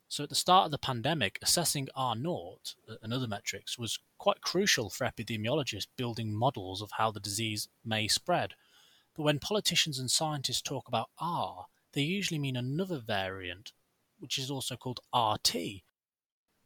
So 0.09 0.25
at 0.25 0.29
the 0.29 0.35
start 0.35 0.67
of 0.67 0.71
the 0.71 0.79
pandemic, 0.79 1.39
assessing 1.43 1.89
R 1.95 2.17
naught 2.17 2.75
uh, 2.89 2.95
and 3.03 3.13
other 3.13 3.29
metrics 3.29 3.79
was 3.79 3.99
quite 4.19 4.41
crucial 4.41 4.91
for 4.91 5.07
epidemiologists 5.07 5.87
building 5.97 6.35
models 6.35 6.83
of 6.83 6.91
how 6.99 7.11
the 7.11 7.21
disease 7.21 7.69
may 7.85 8.09
spread. 8.09 8.55
But 9.17 9.23
when 9.23 9.39
politicians 9.39 9.99
and 9.99 10.11
scientists 10.11 10.63
talk 10.63 10.89
about 10.89 11.11
R, 11.19 11.67
they 11.93 12.03
usually 12.03 12.39
mean 12.39 12.57
another 12.57 12.99
variant, 12.99 13.73
which 14.19 14.39
is 14.39 14.51
also 14.51 14.77
called 14.77 15.01
RT. 15.15 15.83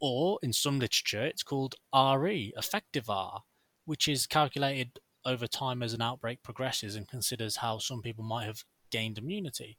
Or 0.06 0.38
in 0.42 0.52
some 0.52 0.80
literature, 0.80 1.24
it's 1.24 1.42
called 1.42 1.76
RE, 1.94 2.52
effective 2.58 3.08
R, 3.08 3.42
which 3.86 4.06
is 4.06 4.26
calculated 4.26 5.00
over 5.24 5.46
time 5.46 5.82
as 5.82 5.94
an 5.94 6.02
outbreak 6.02 6.42
progresses 6.42 6.94
and 6.94 7.08
considers 7.08 7.56
how 7.56 7.78
some 7.78 8.02
people 8.02 8.22
might 8.22 8.44
have 8.44 8.64
gained 8.90 9.16
immunity, 9.16 9.78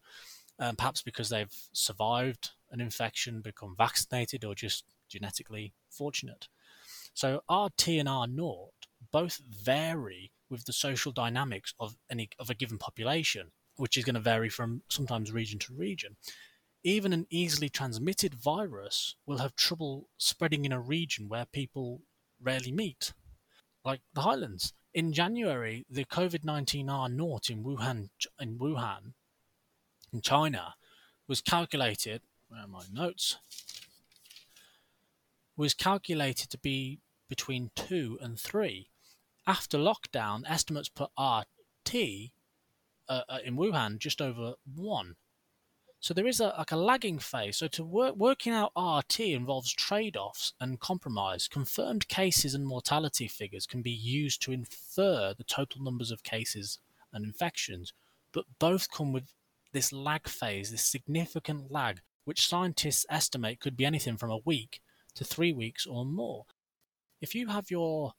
um, 0.57 0.77
perhaps 0.77 1.03
because 1.03 1.29
they've 1.29 1.53
survived 1.73 2.53
an 2.71 2.81
infection, 2.81 3.41
become 3.41 3.75
vaccinated, 3.77 4.43
or 4.43 4.55
just 4.55 4.85
genetically 5.09 5.73
fortunate. 5.91 6.47
So 7.13 7.43
RT 7.47 7.89
and 7.89 8.09
R 8.09 8.25
naught 8.25 8.87
both 9.11 9.39
vary 9.47 10.31
with 10.49 10.65
the 10.65 10.73
social 10.73 11.11
dynamics 11.11 11.75
of 11.79 11.97
any 12.09 12.29
of 12.39 12.49
a 12.49 12.55
given 12.55 12.79
population, 12.79 13.51
which 13.75 13.95
is 13.95 14.03
going 14.03 14.15
to 14.15 14.21
vary 14.21 14.49
from 14.49 14.81
sometimes 14.89 15.31
region 15.31 15.59
to 15.59 15.75
region. 15.75 16.15
Even 16.85 17.13
an 17.13 17.25
easily 17.31 17.67
transmitted 17.67 18.35
virus 18.35 19.15
will 19.25 19.39
have 19.39 19.55
trouble 19.55 20.07
spreading 20.19 20.65
in 20.65 20.71
a 20.71 20.79
region 20.79 21.27
where 21.27 21.47
people 21.47 22.03
rarely 22.39 22.71
meet, 22.71 23.11
like 23.83 24.01
the 24.13 24.21
Highlands. 24.21 24.71
In 24.93 25.11
January, 25.11 25.83
the 25.89 26.05
COVID 26.05 26.43
nineteen 26.43 26.87
R 26.87 27.09
naught 27.09 27.49
in 27.49 27.63
Wuhan 27.63 28.09
in 28.39 28.59
Wuhan 28.59 29.13
in 30.13 30.21
China 30.21 30.75
was 31.27 31.41
calculated. 31.41 32.21
Where 32.49 32.61
are 32.61 32.67
my 32.67 32.83
notes? 32.93 33.37
Was 35.57 35.73
calculated 35.73 36.51
to 36.51 36.59
be 36.59 36.99
between 37.27 37.71
two 37.75 38.19
and 38.21 38.39
three. 38.39 38.89
After 39.47 39.79
lockdown, 39.79 40.43
estimates 40.47 40.89
put 40.89 41.09
RT 41.19 41.95
uh, 43.09 43.21
uh, 43.27 43.39
in 43.43 43.57
Wuhan 43.57 43.97
just 43.97 44.21
over 44.21 44.53
one. 44.75 45.15
So 46.05 46.13
there 46.13 46.27
is 46.27 46.39
a 46.39 46.53
like 46.55 46.71
a 46.71 46.77
lagging 46.77 47.17
phase. 47.17 47.57
So 47.57 47.67
to 47.69 47.83
work 47.83 48.15
working 48.15 48.53
out 48.53 48.73
RT 48.77 49.21
involves 49.21 49.73
trade-offs 49.73 50.53
and 50.61 50.79
compromise. 50.79 51.47
Confirmed 51.47 52.07
cases 52.07 52.53
and 52.53 52.67
mortality 52.67 53.27
figures 53.27 53.65
can 53.65 53.81
be 53.81 53.89
used 53.89 54.39
to 54.43 54.51
infer 54.51 55.33
the 55.35 55.43
total 55.43 55.81
numbers 55.81 56.11
of 56.11 56.21
cases 56.21 56.77
and 57.11 57.25
infections, 57.25 57.91
but 58.31 58.45
both 58.59 58.91
come 58.91 59.13
with 59.13 59.31
this 59.73 59.91
lag 59.91 60.27
phase, 60.27 60.69
this 60.69 60.85
significant 60.85 61.71
lag, 61.71 62.01
which 62.23 62.47
scientists 62.47 63.07
estimate 63.09 63.59
could 63.59 63.75
be 63.75 63.83
anything 63.83 64.15
from 64.15 64.29
a 64.29 64.45
week 64.45 64.81
to 65.15 65.23
three 65.23 65.53
weeks 65.53 65.87
or 65.87 66.05
more. 66.05 66.45
If 67.19 67.33
you 67.33 67.47
have 67.47 67.71
your 67.71 68.13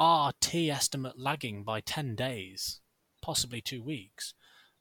RT 0.00 0.54
estimate 0.54 1.18
lagging 1.18 1.64
by 1.64 1.80
10 1.80 2.14
days, 2.14 2.80
possibly 3.20 3.60
two 3.60 3.82
weeks, 3.82 4.34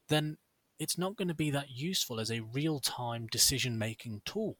then 0.07 0.38
it's 0.84 0.98
not 0.98 1.16
going 1.16 1.30
to 1.30 1.34
be 1.34 1.50
that 1.52 1.72
useful 1.72 2.20
as 2.20 2.30
a 2.30 2.42
real 2.42 2.80
time 2.80 3.28
decision 3.28 3.78
making 3.78 4.22
tool. 4.25 4.58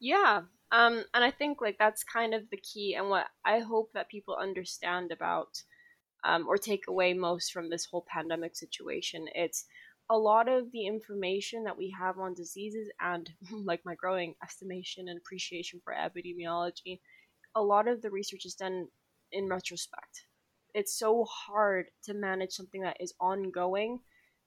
Yeah. 0.00 0.42
Um, 0.72 1.04
and 1.14 1.22
I 1.22 1.30
think 1.30 1.60
like 1.60 1.76
that's 1.78 2.02
kind 2.02 2.34
of 2.34 2.50
the 2.50 2.56
key 2.56 2.94
and 2.94 3.08
what 3.08 3.26
I 3.44 3.60
hope 3.60 3.90
that 3.94 4.08
people 4.08 4.34
understand 4.34 5.12
about 5.12 5.62
um, 6.24 6.46
or 6.48 6.56
take 6.56 6.88
away 6.88 7.14
most 7.14 7.52
from 7.52 7.70
this 7.70 7.86
whole 7.86 8.04
pandemic 8.08 8.56
situation. 8.56 9.26
It's 9.34 9.64
a 10.10 10.16
lot 10.16 10.48
of 10.48 10.72
the 10.72 10.86
information 10.86 11.64
that 11.64 11.78
we 11.78 11.94
have 11.98 12.18
on 12.18 12.34
diseases 12.34 12.90
and 13.00 13.30
like 13.52 13.80
my 13.84 13.94
growing 13.94 14.34
estimation 14.42 15.08
and 15.08 15.18
appreciation 15.18 15.80
for 15.84 15.94
epidemiology, 15.94 17.00
a 17.54 17.62
lot 17.62 17.88
of 17.88 18.02
the 18.02 18.10
research 18.10 18.44
is 18.44 18.54
done 18.54 18.88
in 19.30 19.48
retrospect. 19.48 20.26
It's 20.74 20.98
so 20.98 21.24
hard 21.24 21.86
to 22.04 22.14
manage 22.14 22.52
something 22.52 22.82
that 22.82 22.96
is 22.98 23.14
ongoing. 23.20 24.00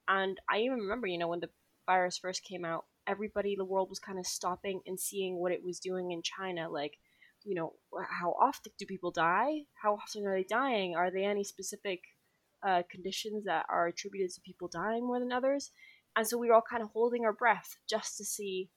And 0.08 0.38
I 0.50 0.60
even 0.60 0.78
remember, 0.78 1.06
you 1.06 1.18
know, 1.18 1.28
when 1.28 1.40
the 1.40 1.50
virus 1.86 2.18
first 2.18 2.44
came 2.44 2.64
out, 2.64 2.84
everybody 3.06 3.52
in 3.52 3.58
the 3.58 3.64
world 3.64 3.88
was 3.88 3.98
kind 3.98 4.18
of 4.18 4.26
stopping 4.26 4.80
and 4.86 4.98
seeing 4.98 5.36
what 5.36 5.52
it 5.52 5.64
was 5.64 5.78
doing 5.78 6.10
in 6.10 6.22
China. 6.22 6.68
Like, 6.68 6.94
you 7.44 7.54
know, 7.54 7.74
how 8.20 8.34
often 8.40 8.72
do 8.78 8.86
people 8.86 9.10
die? 9.10 9.62
How 9.82 9.94
often 9.94 10.26
are 10.26 10.36
they 10.36 10.46
dying? 10.48 10.94
Are 10.96 11.10
there 11.10 11.30
any 11.30 11.44
specific 11.44 12.00
uh, 12.66 12.82
conditions 12.90 13.44
that 13.44 13.66
are 13.68 13.86
attributed 13.86 14.34
to 14.34 14.40
people 14.40 14.68
dying 14.68 15.06
more 15.06 15.20
than 15.20 15.32
others? 15.32 15.70
And 16.16 16.26
so 16.26 16.38
we 16.38 16.48
were 16.48 16.54
all 16.54 16.62
kind 16.68 16.82
of 16.82 16.90
holding 16.90 17.24
our 17.24 17.32
breath 17.32 17.76
just 17.88 18.16
to 18.16 18.24
see 18.24 18.70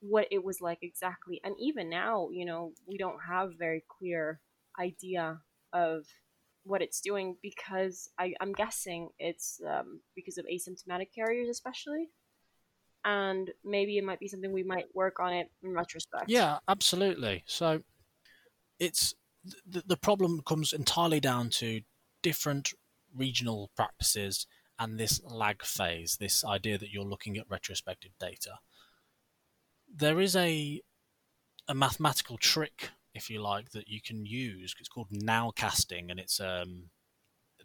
what 0.00 0.26
it 0.30 0.44
was 0.44 0.60
like 0.60 0.80
exactly. 0.82 1.40
And 1.44 1.54
even 1.58 1.88
now, 1.88 2.28
you 2.32 2.44
know, 2.44 2.72
we 2.86 2.98
don't 2.98 3.20
have 3.26 3.52
very 3.58 3.82
clear 3.98 4.40
idea 4.78 5.40
of 5.72 6.04
what 6.64 6.82
it's 6.82 7.00
doing 7.00 7.36
because 7.42 8.10
I, 8.18 8.34
I'm 8.40 8.52
guessing 8.52 9.10
it's 9.18 9.60
um, 9.68 10.00
because 10.14 10.38
of 10.38 10.46
asymptomatic 10.46 11.08
carriers, 11.14 11.48
especially. 11.48 12.08
And 13.04 13.50
maybe 13.64 13.98
it 13.98 14.04
might 14.04 14.18
be 14.18 14.28
something 14.28 14.50
we 14.50 14.62
might 14.62 14.86
work 14.94 15.20
on 15.20 15.32
it 15.34 15.50
in 15.62 15.74
retrospect. 15.74 16.24
Yeah, 16.28 16.58
absolutely. 16.66 17.44
So 17.46 17.82
it's 18.78 19.14
the, 19.66 19.82
the 19.86 19.96
problem 19.96 20.40
comes 20.46 20.72
entirely 20.72 21.20
down 21.20 21.50
to 21.50 21.82
different 22.22 22.72
regional 23.14 23.70
practices 23.76 24.46
and 24.78 24.98
this 24.98 25.20
lag 25.22 25.62
phase, 25.62 26.16
this 26.18 26.44
idea 26.44 26.78
that 26.78 26.90
you're 26.90 27.04
looking 27.04 27.36
at 27.36 27.44
retrospective 27.48 28.12
data. 28.18 28.58
There 29.94 30.20
is 30.20 30.34
a 30.34 30.80
a 31.68 31.74
mathematical 31.74 32.36
trick, 32.36 32.90
if 33.14 33.30
you 33.30 33.40
like, 33.40 33.70
that 33.70 33.88
you 33.88 34.00
can 34.00 34.26
use. 34.26 34.74
It's 34.78 34.88
called 34.88 35.10
nowcasting, 35.10 36.10
and 36.10 36.18
it's 36.18 36.40
um, 36.40 36.90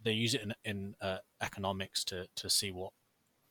they 0.02 0.12
use 0.12 0.34
it 0.34 0.42
in, 0.42 0.54
in 0.64 0.94
uh, 1.00 1.18
economics 1.42 2.04
to 2.04 2.26
to 2.36 2.48
see 2.48 2.70
what 2.70 2.92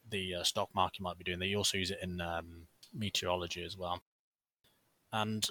the 0.09 0.35
uh, 0.35 0.43
stock 0.43 0.69
market 0.73 1.01
might 1.01 1.17
be 1.17 1.23
doing. 1.23 1.39
They 1.39 1.55
also 1.55 1.77
use 1.77 1.91
it 1.91 1.99
in 2.01 2.21
um, 2.21 2.67
meteorology 2.93 3.63
as 3.63 3.77
well, 3.77 4.01
and 5.11 5.47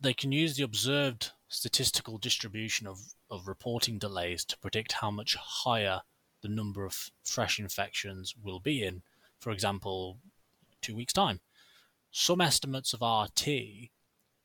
they 0.00 0.14
can 0.14 0.32
use 0.32 0.56
the 0.56 0.62
observed 0.64 1.30
statistical 1.48 2.18
distribution 2.18 2.86
of, 2.86 3.14
of 3.30 3.46
reporting 3.46 3.98
delays 3.98 4.44
to 4.44 4.58
predict 4.58 4.92
how 4.92 5.10
much 5.10 5.36
higher 5.36 6.02
the 6.42 6.48
number 6.48 6.84
of 6.84 7.10
fresh 7.22 7.58
infections 7.58 8.34
will 8.42 8.60
be 8.60 8.82
in, 8.84 9.02
for 9.38 9.50
example, 9.50 10.18
two 10.82 10.94
weeks' 10.94 11.12
time. 11.12 11.40
Some 12.10 12.40
estimates 12.40 12.92
of 12.92 13.00
RT 13.00 13.90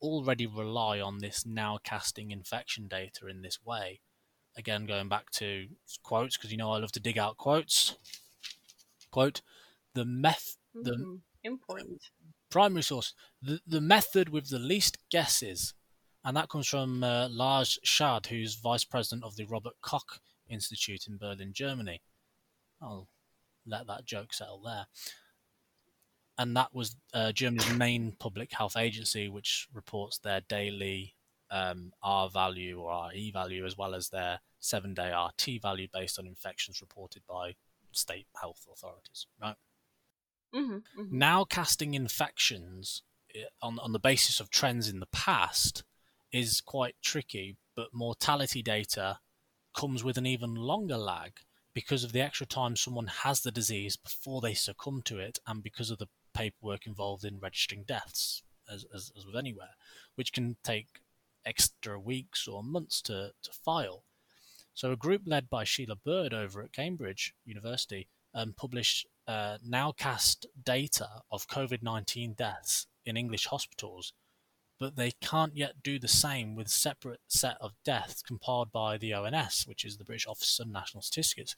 already 0.00 0.46
rely 0.46 1.00
on 1.00 1.18
this 1.18 1.44
now 1.46 1.78
casting 1.82 2.30
infection 2.30 2.88
data 2.88 3.26
in 3.26 3.42
this 3.42 3.58
way, 3.64 4.00
again, 4.56 4.86
going 4.86 5.08
back 5.08 5.30
to 5.32 5.68
quotes 6.02 6.36
because 6.36 6.50
you 6.50 6.56
know 6.58 6.72
I 6.72 6.78
love 6.78 6.92
to 6.92 7.00
dig 7.00 7.18
out 7.18 7.36
quotes. 7.36 7.96
Quote: 9.10 9.42
The 9.94 10.04
meth, 10.04 10.56
the 10.74 10.92
Mm-hmm. 10.92 11.14
Important. 11.42 12.02
primary 12.50 12.82
source, 12.82 13.14
the, 13.42 13.60
the 13.66 13.80
method 13.80 14.28
with 14.28 14.50
the 14.50 14.58
least 14.58 14.98
guesses, 15.10 15.74
and 16.24 16.36
that 16.36 16.48
comes 16.48 16.68
from 16.68 17.02
uh, 17.02 17.28
Lars 17.28 17.78
Schaade, 17.84 18.26
who's 18.26 18.54
vice 18.56 18.84
president 18.84 19.24
of 19.24 19.36
the 19.36 19.44
Robert 19.46 19.74
Koch 19.80 20.20
Institute 20.48 21.06
in 21.08 21.16
Berlin, 21.16 21.52
Germany. 21.54 22.02
I'll 22.82 23.08
let 23.66 23.86
that 23.86 24.04
joke 24.04 24.32
settle 24.32 24.60
there. 24.62 24.86
And 26.40 26.56
that 26.56 26.74
was 26.74 26.96
uh, 27.12 27.32
Germany's 27.32 27.70
main 27.74 28.16
public 28.18 28.52
health 28.52 28.76
agency, 28.76 29.28
which 29.28 29.68
reports 29.74 30.18
their 30.18 30.40
daily 30.40 31.14
um, 31.50 31.92
R 32.02 32.30
value 32.30 32.80
or 32.80 33.10
RE 33.12 33.30
value, 33.30 33.66
as 33.66 33.76
well 33.76 33.94
as 33.94 34.08
their 34.08 34.40
seven 34.58 34.94
day 34.94 35.12
RT 35.12 35.60
value 35.60 35.88
based 35.92 36.18
on 36.18 36.26
infections 36.26 36.80
reported 36.80 37.22
by 37.28 37.54
state 37.92 38.26
health 38.40 38.66
authorities. 38.72 39.26
Right 39.40 39.56
Mm-hmm. 40.54 41.00
mm-hmm. 41.00 41.16
now 41.16 41.44
casting 41.44 41.94
infections 41.94 43.02
eh, 43.36 43.44
on 43.62 43.78
on 43.78 43.92
the 43.92 44.00
basis 44.00 44.40
of 44.40 44.50
trends 44.50 44.88
in 44.88 44.98
the 44.98 45.06
past 45.06 45.84
is 46.32 46.60
quite 46.60 46.96
tricky 47.00 47.56
but 47.76 47.94
mortality 47.94 48.60
data 48.60 49.20
comes 49.76 50.02
with 50.02 50.18
an 50.18 50.26
even 50.26 50.56
longer 50.56 50.96
lag 50.96 51.34
because 51.72 52.02
of 52.02 52.10
the 52.10 52.20
extra 52.20 52.46
time 52.46 52.74
someone 52.74 53.06
has 53.06 53.42
the 53.42 53.52
disease 53.52 53.96
before 53.96 54.40
they 54.40 54.52
succumb 54.52 55.02
to 55.02 55.20
it 55.20 55.38
and 55.46 55.62
because 55.62 55.92
of 55.92 55.98
the 55.98 56.08
paperwork 56.32 56.86
involved 56.86 57.24
in 57.24 57.38
registering 57.40 57.84
deaths 57.84 58.42
as, 58.72 58.84
as, 58.94 59.12
as 59.16 59.26
with 59.26 59.36
anywhere 59.36 59.74
which 60.20 60.32
can 60.32 60.56
take 60.62 61.00
extra 61.46 61.98
weeks 61.98 62.46
or 62.46 62.62
months 62.62 63.00
to, 63.02 63.32
to 63.42 63.50
file. 63.52 64.04
So 64.74 64.92
a 64.92 64.96
group 64.96 65.22
led 65.24 65.48
by 65.48 65.64
sheila 65.64 65.96
bird 65.96 66.34
over 66.34 66.62
at 66.62 66.72
cambridge 66.72 67.34
university 67.44 68.08
um, 68.34 68.54
published 68.56 69.06
uh, 69.26 69.56
nowcast 69.66 70.46
data 70.62 71.08
of 71.30 71.48
COVID 71.48 71.82
19 71.82 72.34
deaths 72.34 72.86
in 73.04 73.16
English 73.16 73.46
hospitals, 73.46 74.12
but 74.78 74.96
they 74.96 75.12
can't 75.22 75.56
yet 75.56 75.82
do 75.82 75.98
the 75.98 76.08
same 76.08 76.54
with 76.54 76.68
separate 76.68 77.20
set 77.28 77.56
of 77.60 77.72
deaths 77.84 78.22
compiled 78.22 78.70
by 78.70 78.98
the 78.98 79.14
ONS, 79.14 79.64
which 79.66 79.84
is 79.84 79.96
the 79.96 80.04
British 80.04 80.26
Office 80.26 80.60
of 80.60 80.68
National 80.68 81.02
Statistics, 81.02 81.54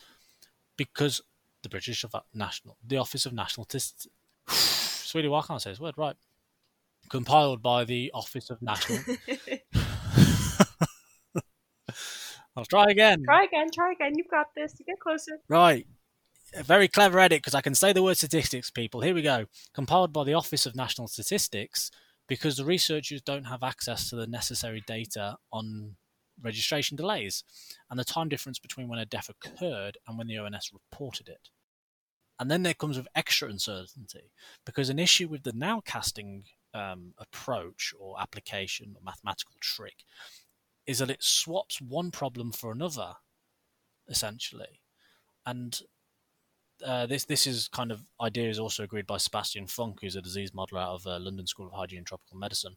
because 0.76 1.20
the 1.62 1.68
British 1.68 2.04
of 2.04 2.14
National, 2.32 2.76
the 2.86 2.96
Office 2.96 3.26
of 3.26 3.32
National 3.32 3.64
Statistics, 3.64 4.06
sweetie, 5.12 5.28
why 5.28 5.42
can't 5.42 5.52
I 5.52 5.58
say 5.58 5.70
this 5.70 5.80
word 5.80 5.94
right? 5.98 6.16
Compiled 7.10 7.62
by 7.62 7.84
the 7.84 8.10
Office 8.14 8.48
of 8.48 8.62
National. 8.62 8.98
I'll 12.56 12.64
try 12.64 12.90
again. 12.90 13.22
try 13.24 13.44
again. 13.44 13.68
Try 13.72 13.92
again. 13.92 14.12
You've 14.16 14.30
got 14.30 14.46
this. 14.56 14.74
You 14.78 14.86
get 14.86 15.00
closer. 15.00 15.38
Right. 15.48 15.86
A 16.54 16.62
very 16.62 16.88
clever 16.88 17.18
edit 17.18 17.42
because 17.42 17.54
I 17.54 17.60
can 17.60 17.74
say 17.74 17.92
the 17.92 18.02
word 18.02 18.16
statistics, 18.16 18.70
people. 18.70 19.02
Here 19.02 19.14
we 19.14 19.22
go. 19.22 19.46
Compiled 19.74 20.12
by 20.12 20.24
the 20.24 20.34
Office 20.34 20.64
of 20.64 20.74
National 20.74 21.08
Statistics 21.08 21.90
because 22.26 22.56
the 22.56 22.64
researchers 22.64 23.20
don't 23.20 23.44
have 23.44 23.62
access 23.62 24.08
to 24.10 24.16
the 24.16 24.26
necessary 24.26 24.82
data 24.86 25.36
on 25.52 25.96
registration 26.42 26.96
delays 26.96 27.44
and 27.90 27.98
the 27.98 28.04
time 28.04 28.28
difference 28.28 28.58
between 28.58 28.88
when 28.88 28.98
a 28.98 29.04
death 29.04 29.28
occurred 29.28 29.98
and 30.06 30.16
when 30.16 30.26
the 30.26 30.38
ONS 30.38 30.70
reported 30.72 31.28
it. 31.28 31.48
And 32.38 32.50
then 32.50 32.62
there 32.62 32.74
comes 32.74 32.96
with 32.96 33.08
extra 33.14 33.48
uncertainty 33.48 34.32
because 34.64 34.88
an 34.90 34.98
issue 34.98 35.28
with 35.28 35.42
the 35.44 35.52
nowcasting 35.52 36.44
um, 36.74 37.14
approach 37.18 37.94
or 37.98 38.20
application 38.20 38.94
or 38.96 39.02
mathematical 39.04 39.54
trick 39.60 40.04
is 40.86 40.98
that 40.98 41.10
it 41.10 41.22
swaps 41.22 41.80
one 41.80 42.10
problem 42.10 42.50
for 42.50 42.72
another, 42.72 43.14
essentially. 44.08 44.80
And 45.46 45.78
uh, 46.84 47.06
this 47.06 47.24
this 47.24 47.46
is 47.46 47.68
kind 47.68 47.92
of 47.92 48.02
idea 48.20 48.48
is 48.48 48.58
also 48.58 48.82
agreed 48.82 49.06
by 49.06 49.16
Sebastian 49.16 49.66
Funk, 49.66 49.98
who's 50.00 50.16
a 50.16 50.22
disease 50.22 50.50
modeler 50.50 50.82
out 50.82 50.94
of 50.94 51.06
uh, 51.06 51.18
London 51.20 51.46
School 51.46 51.66
of 51.66 51.72
Hygiene 51.72 51.98
and 51.98 52.06
Tropical 52.06 52.38
Medicine, 52.38 52.76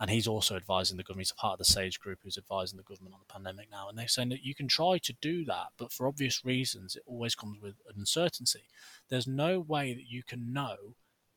and 0.00 0.10
he's 0.10 0.28
also 0.28 0.56
advising 0.56 0.96
the 0.96 1.02
government. 1.02 1.26
He's 1.26 1.32
a 1.32 1.40
part 1.40 1.54
of 1.54 1.58
the 1.58 1.72
SAGE 1.72 1.98
group 1.98 2.20
who's 2.22 2.38
advising 2.38 2.76
the 2.76 2.84
government 2.84 3.14
on 3.14 3.20
the 3.26 3.32
pandemic 3.32 3.70
now, 3.70 3.88
and 3.88 3.98
they're 3.98 4.08
saying 4.08 4.28
that 4.30 4.44
you 4.44 4.54
can 4.54 4.68
try 4.68 4.98
to 4.98 5.12
do 5.20 5.44
that, 5.46 5.68
but 5.76 5.92
for 5.92 6.06
obvious 6.06 6.44
reasons, 6.44 6.96
it 6.96 7.02
always 7.06 7.34
comes 7.34 7.60
with 7.60 7.74
uncertainty. 7.96 8.64
There's 9.08 9.26
no 9.26 9.60
way 9.60 9.94
that 9.94 10.08
you 10.08 10.22
can 10.22 10.52
know 10.52 10.94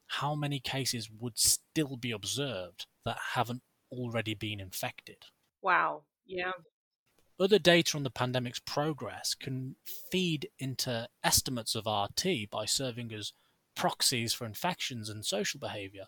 how 0.07 0.35
many 0.35 0.59
cases 0.59 1.09
would 1.09 1.39
still 1.39 1.95
be 1.95 2.11
observed 2.11 2.85
that 3.05 3.17
haven't 3.33 3.63
already 3.91 4.33
been 4.33 4.59
infected. 4.59 5.25
Wow. 5.61 6.03
Yeah. 6.25 6.51
Other 7.39 7.59
data 7.59 7.97
on 7.97 8.03
the 8.03 8.11
pandemic's 8.11 8.59
progress 8.59 9.33
can 9.33 9.75
feed 10.11 10.49
into 10.59 11.07
estimates 11.23 11.75
of 11.75 11.87
RT 11.87 12.49
by 12.51 12.65
serving 12.65 13.13
as 13.13 13.33
proxies 13.75 14.33
for 14.33 14.45
infections 14.45 15.09
and 15.09 15.25
social 15.25 15.59
behaviour. 15.59 16.05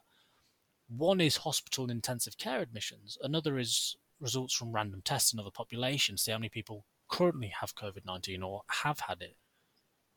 One 0.95 1.21
is 1.21 1.37
hospital 1.37 1.89
intensive 1.89 2.37
care 2.37 2.61
admissions, 2.61 3.17
another 3.21 3.57
is 3.57 3.95
results 4.19 4.53
from 4.53 4.73
random 4.73 5.01
tests 5.03 5.33
in 5.33 5.39
other 5.39 5.49
populations, 5.49 6.21
see 6.21 6.31
how 6.31 6.37
many 6.37 6.49
people 6.49 6.85
currently 7.09 7.47
have 7.47 7.73
COVID 7.73 8.05
19 8.05 8.43
or 8.43 8.61
have 8.83 8.99
had 8.99 9.21
it. 9.23 9.35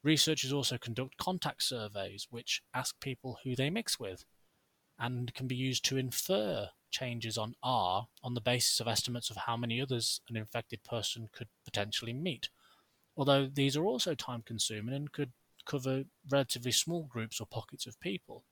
Researchers 0.02 0.52
also 0.52 0.76
conduct 0.76 1.16
contact 1.16 1.62
surveys, 1.62 2.26
which 2.28 2.62
ask 2.74 3.00
people 3.00 3.38
who 3.42 3.56
they 3.56 3.70
mix 3.70 3.98
with 3.98 4.26
and 4.98 5.32
can 5.32 5.46
be 5.46 5.56
used 5.56 5.82
to 5.86 5.96
infer 5.96 6.68
changes 6.90 7.38
on 7.38 7.54
R 7.62 8.08
on 8.22 8.34
the 8.34 8.40
basis 8.42 8.78
of 8.78 8.86
estimates 8.86 9.30
of 9.30 9.38
how 9.38 9.56
many 9.56 9.80
others 9.80 10.20
an 10.28 10.36
infected 10.36 10.84
person 10.84 11.30
could 11.32 11.48
potentially 11.64 12.12
meet. 12.12 12.50
Although 13.16 13.46
these 13.46 13.78
are 13.78 13.84
also 13.86 14.14
time 14.14 14.42
consuming 14.44 14.94
and 14.94 15.10
could 15.10 15.32
cover 15.64 16.04
relatively 16.30 16.72
small 16.72 17.04
groups 17.04 17.40
or 17.40 17.46
pockets 17.46 17.86
of 17.86 17.98
people. 17.98 18.44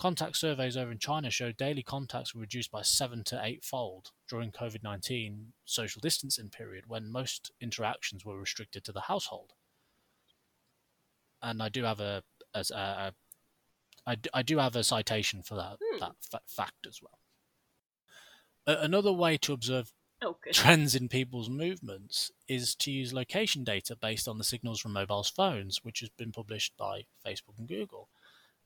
Contact 0.00 0.34
surveys 0.34 0.78
over 0.78 0.90
in 0.90 0.98
China 0.98 1.30
show 1.30 1.52
daily 1.52 1.82
contacts 1.82 2.34
were 2.34 2.40
reduced 2.40 2.70
by 2.70 2.80
seven 2.80 3.22
to 3.24 3.38
eight 3.44 3.62
fold 3.62 4.12
during 4.26 4.50
COVID 4.50 4.82
19 4.82 5.52
social 5.66 6.00
distancing 6.00 6.48
period 6.48 6.84
when 6.88 7.12
most 7.12 7.52
interactions 7.60 8.24
were 8.24 8.38
restricted 8.38 8.82
to 8.84 8.92
the 8.92 9.02
household. 9.02 9.52
And 11.42 11.62
I 11.62 11.68
do 11.68 11.84
have 11.84 12.00
a, 12.00 12.22
as 12.54 12.70
a, 12.70 12.74
a 12.74 13.12
I, 14.06 14.14
d- 14.14 14.30
I 14.32 14.40
do 14.42 14.56
have 14.56 14.74
a 14.74 14.82
citation 14.82 15.42
for 15.42 15.54
that, 15.56 15.76
Hmm. 15.82 15.98
that 16.00 16.12
fa- 16.30 16.40
fact 16.46 16.86
as 16.88 17.00
well. 17.02 17.18
A- 18.66 18.82
another 18.82 19.12
way 19.12 19.36
to 19.36 19.52
observe 19.52 19.92
Oh, 20.22 20.36
trends 20.52 20.94
in 20.94 21.08
people's 21.10 21.48
movements 21.50 22.30
is 22.48 22.74
to 22.76 22.90
use 22.90 23.12
location 23.12 23.64
data 23.64 23.96
based 23.96 24.26
on 24.28 24.36
the 24.38 24.44
signals 24.44 24.80
from 24.80 24.92
mobile 24.94 25.24
phones, 25.24 25.84
which 25.84 26.00
has 26.00 26.08
been 26.10 26.32
published 26.32 26.74
by 26.78 27.04
Facebook 27.24 27.58
and 27.58 27.68
Google. 27.68 28.08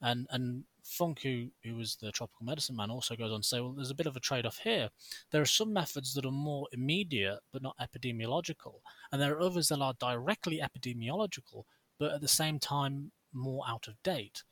And 0.01 0.27
and 0.31 0.64
Funk, 0.85 1.23
who, 1.23 1.49
who 1.64 1.75
was 1.75 1.97
the 1.97 2.12
tropical 2.12 2.44
medicine 2.44 2.77
man, 2.77 2.90
also 2.90 3.16
goes 3.16 3.33
on 3.33 3.40
to 3.40 3.47
say, 3.47 3.61
well, 3.61 3.73
there's 3.73 3.90
a 3.90 3.94
bit 3.94 4.07
of 4.07 4.16
a 4.16 4.20
trade 4.20 4.47
off 4.47 4.59
here. 4.59 4.90
There 5.31 5.42
are 5.42 5.47
some 5.47 5.73
methods 5.73 6.14
that 6.14 6.27
are 6.27 6.31
more 6.31 6.68
immediate 6.73 7.40
but 7.53 7.62
not 7.62 7.77
epidemiological, 7.79 8.75
and 9.11 9.20
there 9.20 9.35
are 9.35 9.40
others 9.40 9.68
that 9.68 9.81
are 9.81 9.94
directly 9.99 10.61
epidemiological 10.62 11.64
but 11.99 12.12
at 12.12 12.20
the 12.20 12.29
same 12.29 12.59
time 12.59 13.12
more 13.33 13.64
out 13.68 13.88
of 13.88 14.03
date. 14.03 14.42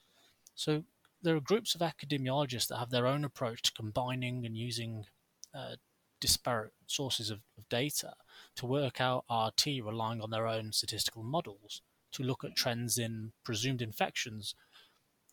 So 0.55 0.85
there 1.23 1.37
are 1.37 1.41
groups 1.41 1.75
of 1.75 1.81
epidemiologists 1.81 2.69
that 2.69 2.79
have 2.79 2.91
their 2.91 3.07
own 3.07 3.25
approach 3.25 3.63
to 3.63 3.73
combining 3.73 4.45
and 4.45 4.57
using 4.57 5.07
uh, 5.55 5.77
disparate 6.21 6.73
sources 6.87 7.31
of, 7.31 7.41
of 7.59 7.69
data 7.69 8.15
to 8.57 8.67
work 8.67 9.01
out 9.01 9.25
RT 9.31 9.67
relying 9.85 10.21
on 10.21 10.31
their 10.31 10.47
own 10.47 10.73
statistical 10.73 11.23
models 11.23 11.83
to 12.13 12.23
look 12.23 12.45
at 12.45 12.55
trends 12.55 12.99
in 12.99 13.33
presumed 13.45 13.83
infections. 13.83 14.55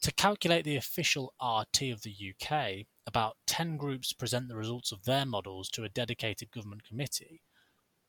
To 0.04 0.14
calculate 0.14 0.64
the 0.64 0.78
official 0.78 1.34
RT 1.42 1.82
of 1.92 2.04
the 2.04 2.14
UK, 2.14 2.86
about 3.06 3.36
10 3.48 3.76
groups 3.76 4.14
present 4.14 4.48
the 4.48 4.56
results 4.56 4.94
of 4.94 5.04
their 5.04 5.26
models 5.26 5.70
to 5.72 5.84
a 5.84 5.90
dedicated 5.90 6.52
government 6.52 6.86
committee, 6.86 7.42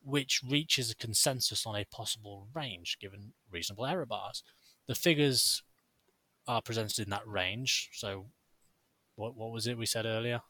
which 0.01 0.41
reaches 0.47 0.89
a 0.89 0.95
consensus 0.95 1.65
on 1.65 1.75
a 1.75 1.85
possible 1.85 2.47
range 2.53 2.97
given 2.99 3.33
reasonable 3.51 3.85
error 3.85 4.05
bars. 4.05 4.41
The 4.87 4.95
figures 4.95 5.63
are 6.47 6.61
presented 6.61 6.99
in 6.99 7.09
that 7.09 7.27
range. 7.27 7.89
So, 7.93 8.27
what 9.15 9.35
what 9.35 9.51
was 9.51 9.67
it 9.67 9.77
we 9.77 9.85
said 9.85 10.05
earlier? 10.05 10.41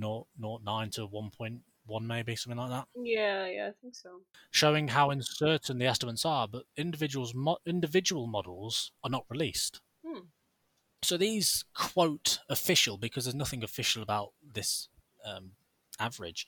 0, 0.00 0.26
0.9 0.40 0.92
to 0.92 1.08
1.1, 1.08 1.60
maybe 2.02 2.34
something 2.34 2.58
like 2.58 2.70
that. 2.70 2.88
Yeah, 2.96 3.46
yeah, 3.46 3.68
I 3.68 3.72
think 3.80 3.94
so. 3.94 4.22
Showing 4.50 4.88
how 4.88 5.10
uncertain 5.10 5.78
the 5.78 5.86
estimates 5.86 6.24
are, 6.24 6.48
but 6.48 6.64
individuals 6.76 7.32
mo- 7.34 7.58
individual 7.64 8.26
models 8.26 8.90
are 9.04 9.10
not 9.10 9.24
released. 9.28 9.80
So 11.02 11.16
these 11.16 11.64
quote 11.74 12.40
official 12.48 12.98
because 12.98 13.24
there's 13.24 13.34
nothing 13.34 13.62
official 13.62 14.02
about 14.02 14.32
this 14.42 14.88
um, 15.24 15.52
average. 15.98 16.46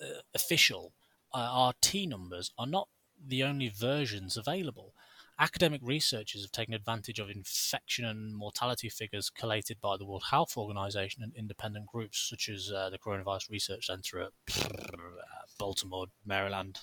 Uh, 0.00 0.20
official 0.34 0.92
uh, 1.32 1.72
RT 1.72 2.08
numbers 2.08 2.50
are 2.58 2.66
not 2.66 2.88
the 3.24 3.42
only 3.42 3.68
versions 3.68 4.36
available. 4.36 4.94
Academic 5.38 5.80
researchers 5.82 6.42
have 6.42 6.52
taken 6.52 6.74
advantage 6.74 7.18
of 7.18 7.30
infection 7.30 8.04
and 8.04 8.34
mortality 8.34 8.88
figures 8.88 9.30
collated 9.30 9.80
by 9.80 9.96
the 9.96 10.04
World 10.04 10.24
Health 10.30 10.56
Organization 10.56 11.22
and 11.22 11.32
independent 11.34 11.86
groups 11.86 12.18
such 12.28 12.48
as 12.48 12.70
uh, 12.70 12.90
the 12.90 12.98
Coronavirus 12.98 13.50
Research 13.50 13.86
Center 13.86 14.20
at 14.20 14.32
Baltimore, 15.58 16.06
Maryland. 16.24 16.80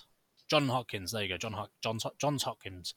John 0.50 0.68
Hopkins. 0.70 1.12
There 1.12 1.22
you 1.22 1.30
go, 1.30 1.38
John 1.38 1.54
Ho- 1.54 2.14
Johns 2.18 2.44
Hopkins 2.44 2.96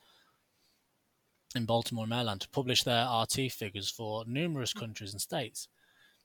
in 1.57 1.67
Baltimore, 1.67 2.07
Maryland, 2.07 2.41
to 2.43 2.49
publish 2.49 2.83
their 2.83 3.07
RT 3.07 3.53
figures 3.53 3.91
for 3.91 4.25
numerous 4.27 4.73
countries 4.73 5.13
and 5.13 5.21
states. 5.21 5.69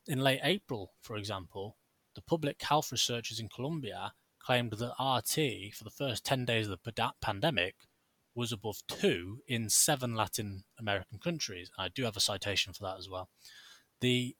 In 0.07 0.19
late 0.19 0.39
April, 0.43 0.93
for 1.01 1.17
example, 1.17 1.77
the 2.15 2.21
public 2.21 2.61
health 2.61 2.91
researchers 2.91 3.39
in 3.39 3.49
Colombia 3.49 4.13
claimed 4.39 4.71
that 4.71 4.95
RT 4.99 5.73
for 5.75 5.83
the 5.83 5.89
first 5.89 6.25
10 6.25 6.45
days 6.45 6.67
of 6.67 6.79
the 6.83 7.11
pandemic 7.21 7.75
was 8.33 8.51
above 8.51 8.81
2 8.87 9.41
in 9.47 9.69
seven 9.69 10.15
Latin 10.15 10.63
American 10.79 11.19
countries. 11.19 11.69
I 11.77 11.89
do 11.89 12.03
have 12.03 12.15
a 12.15 12.21
citation 12.21 12.71
for 12.71 12.83
that 12.83 12.97
as 12.97 13.09
well. 13.09 13.29
The 13.99 14.35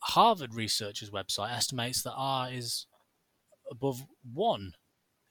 Harvard 0.00 0.54
researchers 0.54 1.10
website 1.10 1.50
estimates 1.50 2.02
that 2.02 2.14
R 2.14 2.50
is 2.52 2.86
above 3.70 4.04
1 4.32 4.74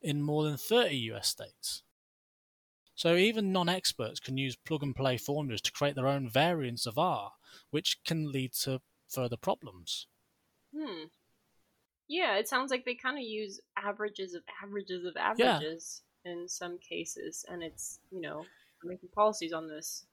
in 0.02 0.22
more 0.22 0.44
than 0.44 0.58
30 0.58 0.96
US 1.12 1.28
states. 1.28 1.84
So 2.96 3.16
even 3.16 3.52
non-experts 3.52 4.20
can 4.20 4.38
use 4.38 4.56
plug-and-play 4.56 5.18
formulas 5.18 5.62
to 5.62 5.72
create 5.72 5.96
their 5.96 6.08
own 6.08 6.30
variants 6.30 6.86
of 6.86 6.98
R, 6.98 7.32
which 7.72 7.98
can 8.04 8.32
lead 8.32 8.54
to 8.64 8.82
further 9.10 9.38
problems. 9.38 10.08
Hmm. 10.76 11.06
Yeah, 12.08 12.36
it 12.36 12.48
sounds 12.48 12.70
like 12.70 12.86
they 12.86 12.96
kind 12.96 13.18
of 13.18 13.24
use 13.24 13.60
averages 13.78 14.34
of 14.34 14.44
averages 14.62 15.06
of 15.06 15.16
averages 15.18 16.02
yeah. 16.26 16.34
in 16.34 16.48
some 16.48 16.78
cases, 16.78 17.46
and 17.50 17.64
it's 17.64 18.00
you 18.12 18.22
know 18.22 18.46
making 18.84 19.10
policies 19.16 19.54
on 19.54 19.68
this 19.68 20.06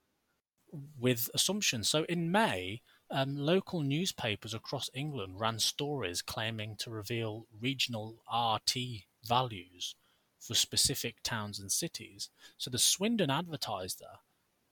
with 0.99 1.29
assumptions. 1.35 1.89
So 1.89 2.05
in 2.05 2.31
May, 2.31 2.83
um, 3.11 3.37
local 3.37 3.81
newspapers 3.83 4.55
across 4.55 4.89
England 4.95 5.41
ran 5.41 5.59
stories 5.59 6.23
claiming 6.23 6.77
to 6.77 6.91
reveal 6.91 7.47
regional 7.61 8.23
RT 8.33 8.77
values 9.25 9.97
for 10.41 10.55
specific 10.55 11.17
towns 11.23 11.61
and 11.61 11.71
cities. 11.71 12.31
So 12.57 12.71
the 12.71 12.79
Swindon 12.79 13.31
Advertiser 13.31 14.19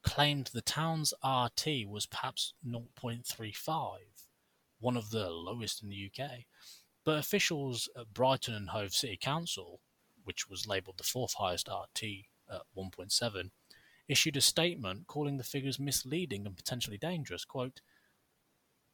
claimed 0.02 0.50
the 0.52 0.62
town's 0.62 1.12
RT 1.22 1.86
was 1.86 2.06
perhaps 2.06 2.54
0.35, 2.66 3.98
one 4.80 4.96
of 4.96 5.10
the 5.10 5.28
lowest 5.28 5.82
in 5.82 5.90
the 5.90 6.10
UK. 6.10 6.30
But 7.04 7.18
officials 7.18 7.88
at 7.96 8.14
Brighton 8.14 8.54
and 8.54 8.70
Hove 8.70 8.94
City 8.94 9.18
Council, 9.20 9.80
which 10.24 10.48
was 10.48 10.66
labelled 10.66 10.98
the 10.98 11.04
fourth 11.04 11.34
highest 11.34 11.68
RT 11.68 12.04
at 12.50 12.62
1.7, 12.76 13.50
issued 14.08 14.36
a 14.36 14.40
statement 14.40 15.06
calling 15.06 15.36
the 15.36 15.44
figures 15.44 15.78
misleading 15.78 16.46
and 16.46 16.56
potentially 16.56 16.98
dangerous. 16.98 17.44
Quote, 17.44 17.82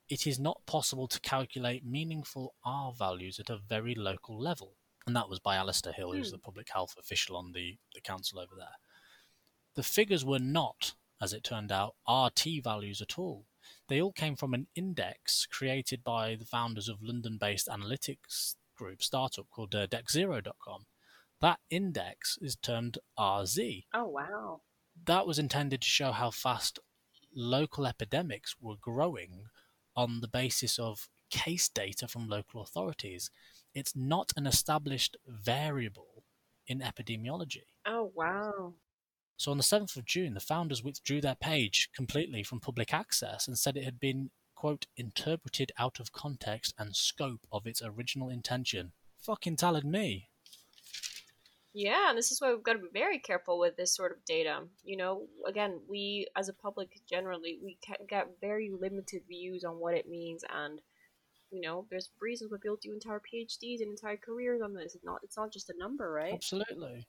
it 0.09 0.27
is 0.27 0.39
not 0.39 0.67
possible 0.67 1.09
to 1.09 1.21
calculate 1.21 1.87
meaningful 1.87 2.55
R 2.65 2.93
values 2.93 3.39
at 3.39 3.49
a 3.49 3.57
very 3.57 3.95
local 3.95 4.39
level 4.39 4.75
and 5.07 5.15
that 5.15 5.29
was 5.29 5.39
by 5.39 5.57
Alistair 5.57 5.93
Hill, 5.93 6.13
who's 6.13 6.31
the 6.31 6.39
hmm. 6.39 6.45
public 6.45 6.69
health 6.73 6.95
official 6.99 7.37
on 7.37 7.53
the, 7.53 7.79
the 7.95 8.01
council 8.01 8.39
over 8.39 8.55
there. 8.57 8.77
The 9.75 9.83
figures 9.83 10.25
were 10.25 10.39
not, 10.39 10.95
as 11.21 11.33
it 11.33 11.45
turned 11.45 11.73
out, 11.73 11.95
RT 12.09 12.63
values 12.63 13.03
at 13.03 13.19
all. 13.19 13.47
They 13.89 14.01
all 14.01 14.13
came 14.13 14.37
from 14.37 14.55
an 14.55 14.67
index 14.75 15.47
created 15.47 16.05
by 16.05 16.37
the 16.37 16.45
founders 16.45 16.89
of 16.89 17.03
London 17.03 17.39
based 17.41 17.69
analytics 17.69 18.57
group 18.77 19.03
startup 19.03 19.47
called 19.51 19.75
uh, 19.75 19.87
DexZero.com. 19.87 20.87
That 21.41 21.59
index 21.71 22.39
is 22.41 22.57
termed 22.57 22.99
RZ. 23.19 23.85
Oh, 23.93 24.09
wow. 24.09 24.61
That 25.07 25.27
was 25.27 25.39
intended 25.39 25.83
to 25.83 25.89
show 25.89 26.13
how 26.13 26.31
fast 26.31 26.79
local 27.35 27.87
epidemics 27.87 28.55
were 28.61 28.77
growing 28.81 29.47
on 29.97 30.21
the 30.21 30.29
basis 30.29 30.79
of 30.79 31.09
case 31.31 31.69
data 31.69 32.07
from 32.07 32.29
local 32.29 32.63
authorities 32.63 33.31
it's 33.75 33.97
not 33.97 34.33
an 34.37 34.47
established 34.47 35.17
variable 35.27 36.25
in 36.67 36.81
epidemiology. 36.81 37.65
Oh, 37.87 38.13
wow. 38.15 38.75
So 39.37 39.51
on 39.51 39.57
the 39.57 39.65
7th 39.65 39.97
of 39.97 40.05
June, 40.05 40.35
the 40.35 40.41
founders 40.41 40.85
withdrew 40.85 41.21
their 41.21 41.35
page 41.35 41.91
completely 41.95 42.43
from 42.43 42.61
public 42.61 42.95
access 42.95 43.49
and 43.49 43.59
said 43.59 43.77
it 43.77 43.85
had 43.85 43.99
been, 43.99 44.31
quote, 44.55 44.87
interpreted 44.97 45.73
out 45.79 45.99
of 45.99 46.13
context 46.13 46.73
and 46.79 46.95
scope 46.95 47.47
of 47.51 47.67
its 47.67 47.83
original 47.83 48.29
intention. 48.29 48.93
Fucking 49.19 49.57
tallied 49.57 49.85
me. 49.85 50.29
Yeah, 51.77 52.11
and 52.11 52.17
this 52.17 52.31
is 52.31 52.41
why 52.41 52.53
we've 52.53 52.63
got 52.63 52.75
to 52.75 52.79
be 52.79 52.89
very 52.93 53.19
careful 53.19 53.59
with 53.59 53.77
this 53.77 53.93
sort 53.93 54.13
of 54.13 54.25
data. 54.25 54.61
You 54.85 54.97
know, 54.97 55.27
again, 55.45 55.81
we 55.89 56.29
as 56.37 56.49
a 56.49 56.53
public 56.53 57.01
generally, 57.11 57.59
we 57.61 57.79
get 58.09 58.37
very 58.41 58.71
limited 58.71 59.23
views 59.29 59.65
on 59.65 59.81
what 59.81 59.95
it 59.95 60.09
means 60.09 60.45
and 60.49 60.81
you 61.55 61.61
know, 61.61 61.87
there's 61.91 62.11
reasons 62.21 62.51
why 62.51 62.59
people 62.61 62.79
do 62.83 62.93
entire 62.93 63.21
PhDs 63.21 63.81
and 63.81 63.91
entire 63.91 64.17
careers 64.17 64.61
on 64.63 64.75
this. 64.75 64.95
It's 64.95 65.05
not 65.05 65.21
it's 65.23 65.37
not 65.37 65.53
just 65.53 65.71
a 65.71 65.75
number, 65.79 66.11
right? 66.11 66.35
Absolutely. 66.35 67.07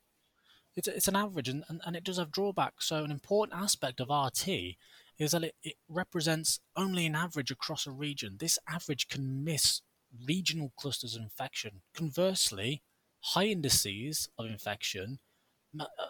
It's, 0.76 0.88
it's 0.90 1.08
an 1.08 1.16
average 1.16 1.48
and, 1.48 1.64
and, 1.70 1.82
and 1.86 1.96
it 1.96 2.04
does 2.04 2.18
have 2.18 2.32
drawbacks. 2.32 2.88
So 2.88 3.04
an 3.04 3.12
important 3.12 3.60
aspect 3.60 4.02
of 4.02 4.10
RT 4.10 4.76
is 5.18 5.32
that 5.32 5.44
it, 5.44 5.56
it 5.64 5.76
represents 5.88 6.60
only 6.76 7.06
an 7.06 7.16
average 7.16 7.50
across 7.50 7.88
a 7.88 7.92
region. 7.92 8.38
This 8.40 8.60
average 8.68 9.08
can 9.08 9.44
miss 9.44 9.82
regional 10.28 10.74
clusters 10.78 11.16
of 11.16 11.22
infection. 11.22 11.82
Conversely, 11.96 12.84
high 13.22 13.46
indices 13.46 14.30
of 14.38 14.46
infection 14.48 15.20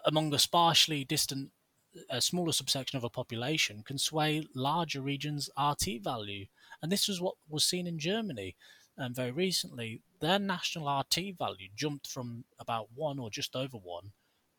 among 0.06 0.34
a 0.34 0.40
sparsely 0.40 1.04
distant, 1.04 1.52
a 2.10 2.22
smaller 2.22 2.52
subsection 2.52 2.98
of 2.98 3.04
a 3.04 3.10
population 3.10 3.84
can 3.84 3.98
sway 3.98 4.46
larger 4.54 5.02
regions' 5.02 5.50
RT 5.60 6.04
value. 6.04 6.46
And 6.86 6.92
this 6.92 7.08
was 7.08 7.20
what 7.20 7.34
was 7.50 7.66
seen 7.66 7.88
in 7.88 7.98
Germany 7.98 8.56
um, 8.96 9.12
very 9.12 9.32
recently. 9.32 10.02
Their 10.20 10.38
national 10.38 11.00
RT 11.00 11.36
value 11.36 11.68
jumped 11.76 12.06
from 12.06 12.46
about 12.60 12.90
one 12.94 13.18
or 13.18 13.32
just 13.32 13.56
over 13.56 13.76
one 13.76 14.12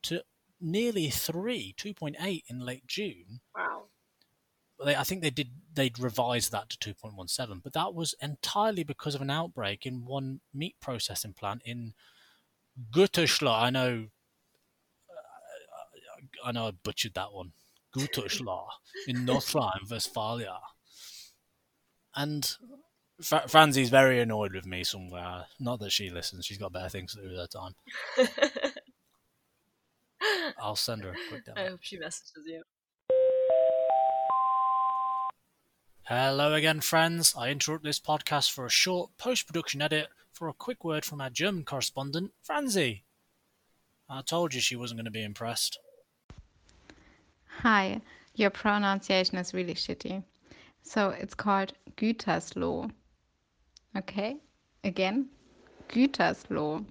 to 0.02 0.24
nearly 0.60 1.08
three, 1.08 1.72
2.8 1.78 2.42
in 2.48 2.58
late 2.58 2.84
June. 2.88 3.42
Wow. 3.56 3.84
They, 4.84 4.96
I 4.96 5.04
think 5.04 5.22
they 5.22 5.30
did. 5.30 5.50
They'd 5.72 6.00
revised 6.00 6.50
that 6.50 6.68
to 6.70 6.94
2.17, 6.94 7.62
but 7.62 7.74
that 7.74 7.94
was 7.94 8.16
entirely 8.20 8.82
because 8.82 9.14
of 9.14 9.22
an 9.22 9.30
outbreak 9.30 9.86
in 9.86 10.04
one 10.04 10.40
meat 10.52 10.74
processing 10.80 11.32
plant 11.32 11.62
in 11.64 11.94
Gütersloh. 12.92 13.56
I 13.56 13.70
know, 13.70 14.06
I 16.44 16.50
know, 16.50 16.66
I 16.66 16.70
butchered 16.72 17.14
that 17.14 17.32
one. 17.32 17.52
Gütersloh 17.96 18.66
in 19.06 19.24
North 19.24 19.54
Rhine-Westphalia 19.54 20.58
and 22.16 22.56
Fra- 23.20 23.46
Franzi's 23.46 23.90
very 23.90 24.20
annoyed 24.20 24.52
with 24.52 24.66
me 24.66 24.82
somewhere. 24.84 25.46
Not 25.60 25.78
that 25.80 25.92
she 25.92 26.10
listens; 26.10 26.46
she's 26.46 26.58
got 26.58 26.72
better 26.72 26.88
things 26.88 27.14
to 27.14 27.22
do 27.22 27.28
with 27.28 27.38
her 27.38 27.46
time. 27.46 27.74
I'll 30.60 30.76
send 30.76 31.04
her 31.04 31.10
a 31.10 31.16
quick 31.28 31.44
demo. 31.44 31.60
I 31.60 31.68
hope 31.68 31.80
she 31.82 31.98
messages 31.98 32.46
you. 32.46 32.62
Hello 36.04 36.54
again, 36.54 36.80
friends. 36.80 37.34
I 37.36 37.50
interrupt 37.50 37.84
this 37.84 38.00
podcast 38.00 38.52
for 38.52 38.64
a 38.64 38.70
short 38.70 39.10
post-production 39.18 39.82
edit 39.82 40.08
for 40.32 40.48
a 40.48 40.52
quick 40.52 40.84
word 40.84 41.04
from 41.04 41.20
our 41.20 41.30
German 41.30 41.64
correspondent, 41.64 42.32
Franzi. 42.42 43.02
I 44.08 44.22
told 44.22 44.54
you 44.54 44.60
she 44.60 44.76
wasn't 44.76 44.98
going 44.98 45.06
to 45.06 45.10
be 45.10 45.24
impressed. 45.24 45.78
Hi, 47.62 48.00
your 48.36 48.50
pronunciation 48.50 49.36
is 49.38 49.52
really 49.52 49.74
shitty. 49.74 50.22
So 50.86 51.10
it's 51.10 51.34
called 51.34 51.72
Gütersloh. 51.96 52.92
Okay, 53.96 54.36
again, 54.84 55.28
Gütersloh. 55.88 56.86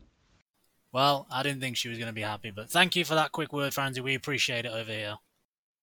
Well, 0.92 1.26
I 1.32 1.44
didn't 1.44 1.62
think 1.62 1.78
she 1.78 1.88
was 1.88 1.98
going 1.98 2.10
to 2.10 2.14
be 2.14 2.22
happy, 2.22 2.52
but 2.52 2.70
thank 2.70 2.98
you 2.98 3.06
for 3.06 3.16
that 3.16 3.32
quick 3.32 3.54
word, 3.54 3.74
Franzi. 3.74 4.02
We 4.02 4.14
appreciate 4.14 4.66
it 4.66 4.74
over 4.74 4.92
here. 4.92 5.16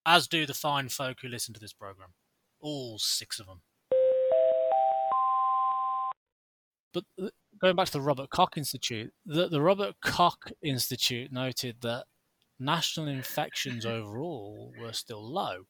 As 0.04 0.28
do 0.28 0.44
the 0.44 0.52
fine 0.52 0.90
folk 0.90 1.18
who 1.22 1.28
listen 1.28 1.54
to 1.54 1.60
this 1.60 1.72
program. 1.72 2.10
All 2.60 2.98
six 2.98 3.40
of 3.40 3.46
them. 3.46 3.62
But 6.92 7.04
uh, 7.18 7.28
going 7.62 7.76
back 7.76 7.86
to 7.86 7.92
the 7.92 8.02
Robert 8.02 8.28
Koch 8.28 8.58
Institute, 8.58 9.10
the, 9.24 9.48
the 9.48 9.62
Robert 9.62 9.94
Koch 10.04 10.52
Institute 10.62 11.32
noted 11.32 11.76
that 11.80 12.04
national 12.60 13.06
infections 13.08 13.86
overall 13.86 14.74
were 14.78 14.92
still 14.92 15.26
low 15.26 15.64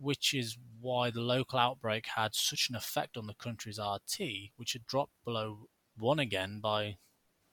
which 0.00 0.34
is 0.34 0.56
why 0.80 1.10
the 1.10 1.20
local 1.20 1.58
outbreak 1.58 2.06
had 2.14 2.34
such 2.34 2.68
an 2.68 2.76
effect 2.76 3.16
on 3.16 3.26
the 3.26 3.34
country's 3.34 3.78
RT, 3.78 4.20
which 4.56 4.72
had 4.72 4.86
dropped 4.86 5.12
below 5.24 5.68
one 5.96 6.18
again 6.18 6.60
by, 6.60 6.96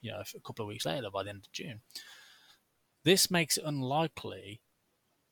you 0.02 0.12
know, 0.12 0.22
a 0.36 0.40
couple 0.42 0.64
of 0.64 0.70
weeks 0.70 0.86
later, 0.86 1.10
by 1.12 1.24
the 1.24 1.30
end 1.30 1.46
of 1.46 1.52
June. 1.52 1.82
This 3.04 3.30
makes 3.32 3.58
it 3.58 3.66
unlikely 3.66 4.62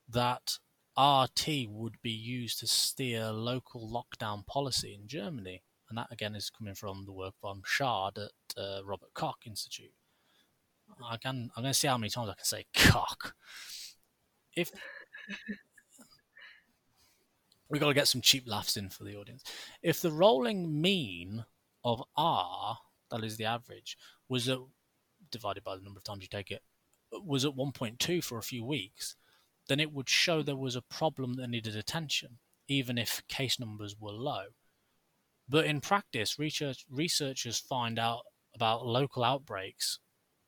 that 0.09 0.57
RT 0.97 1.67
would 1.69 2.01
be 2.01 2.11
used 2.11 2.59
to 2.59 2.67
steer 2.67 3.31
local 3.31 3.87
lockdown 3.89 4.45
policy 4.45 4.93
in 4.93 5.07
Germany, 5.07 5.63
and 5.89 5.97
that 5.97 6.11
again 6.11 6.35
is 6.35 6.49
coming 6.49 6.75
from 6.75 7.05
the 7.05 7.13
work 7.13 7.33
from 7.39 7.61
Schaade 7.63 8.17
at 8.27 8.57
uh, 8.57 8.81
Robert 8.83 9.13
Koch 9.13 9.45
Institute. 9.45 9.93
I 11.03 11.17
can 11.17 11.49
I'm 11.55 11.63
going 11.63 11.73
to 11.73 11.79
see 11.79 11.87
how 11.87 11.97
many 11.97 12.09
times 12.09 12.29
I 12.29 12.33
can 12.33 12.45
say 12.45 12.65
cock. 12.73 13.35
If 14.55 14.71
we 17.71 17.79
got 17.79 17.87
to 17.87 17.93
get 17.93 18.07
some 18.07 18.21
cheap 18.21 18.43
laughs 18.47 18.75
in 18.75 18.89
for 18.89 19.05
the 19.05 19.15
audience. 19.15 19.43
If 19.81 20.01
the 20.01 20.11
rolling 20.11 20.81
mean 20.81 21.45
of 21.83 22.03
R, 22.17 22.77
that 23.09 23.23
is 23.23 23.37
the 23.37 23.45
average, 23.45 23.97
was 24.27 24.49
a, 24.49 24.59
divided 25.31 25.63
by 25.63 25.77
the 25.77 25.81
number 25.81 25.97
of 25.97 26.03
times 26.03 26.21
you 26.21 26.27
take 26.27 26.51
it, 26.51 26.61
was 27.25 27.45
at 27.45 27.55
1.2 27.55 28.23
for 28.23 28.37
a 28.37 28.43
few 28.43 28.65
weeks, 28.65 29.15
then 29.67 29.79
it 29.79 29.93
would 29.93 30.09
show 30.09 30.41
there 30.41 30.55
was 30.55 30.75
a 30.75 30.81
problem 30.81 31.35
that 31.35 31.49
needed 31.49 31.75
attention, 31.75 32.39
even 32.67 32.97
if 32.97 33.23
case 33.29 33.59
numbers 33.59 33.95
were 33.97 34.11
low. 34.11 34.43
But 35.47 35.65
in 35.65 35.81
practice, 35.81 36.37
research, 36.37 36.85
researchers 36.89 37.57
find 37.57 37.97
out 37.97 38.23
about 38.53 38.85
local 38.85 39.23
outbreaks 39.23 39.99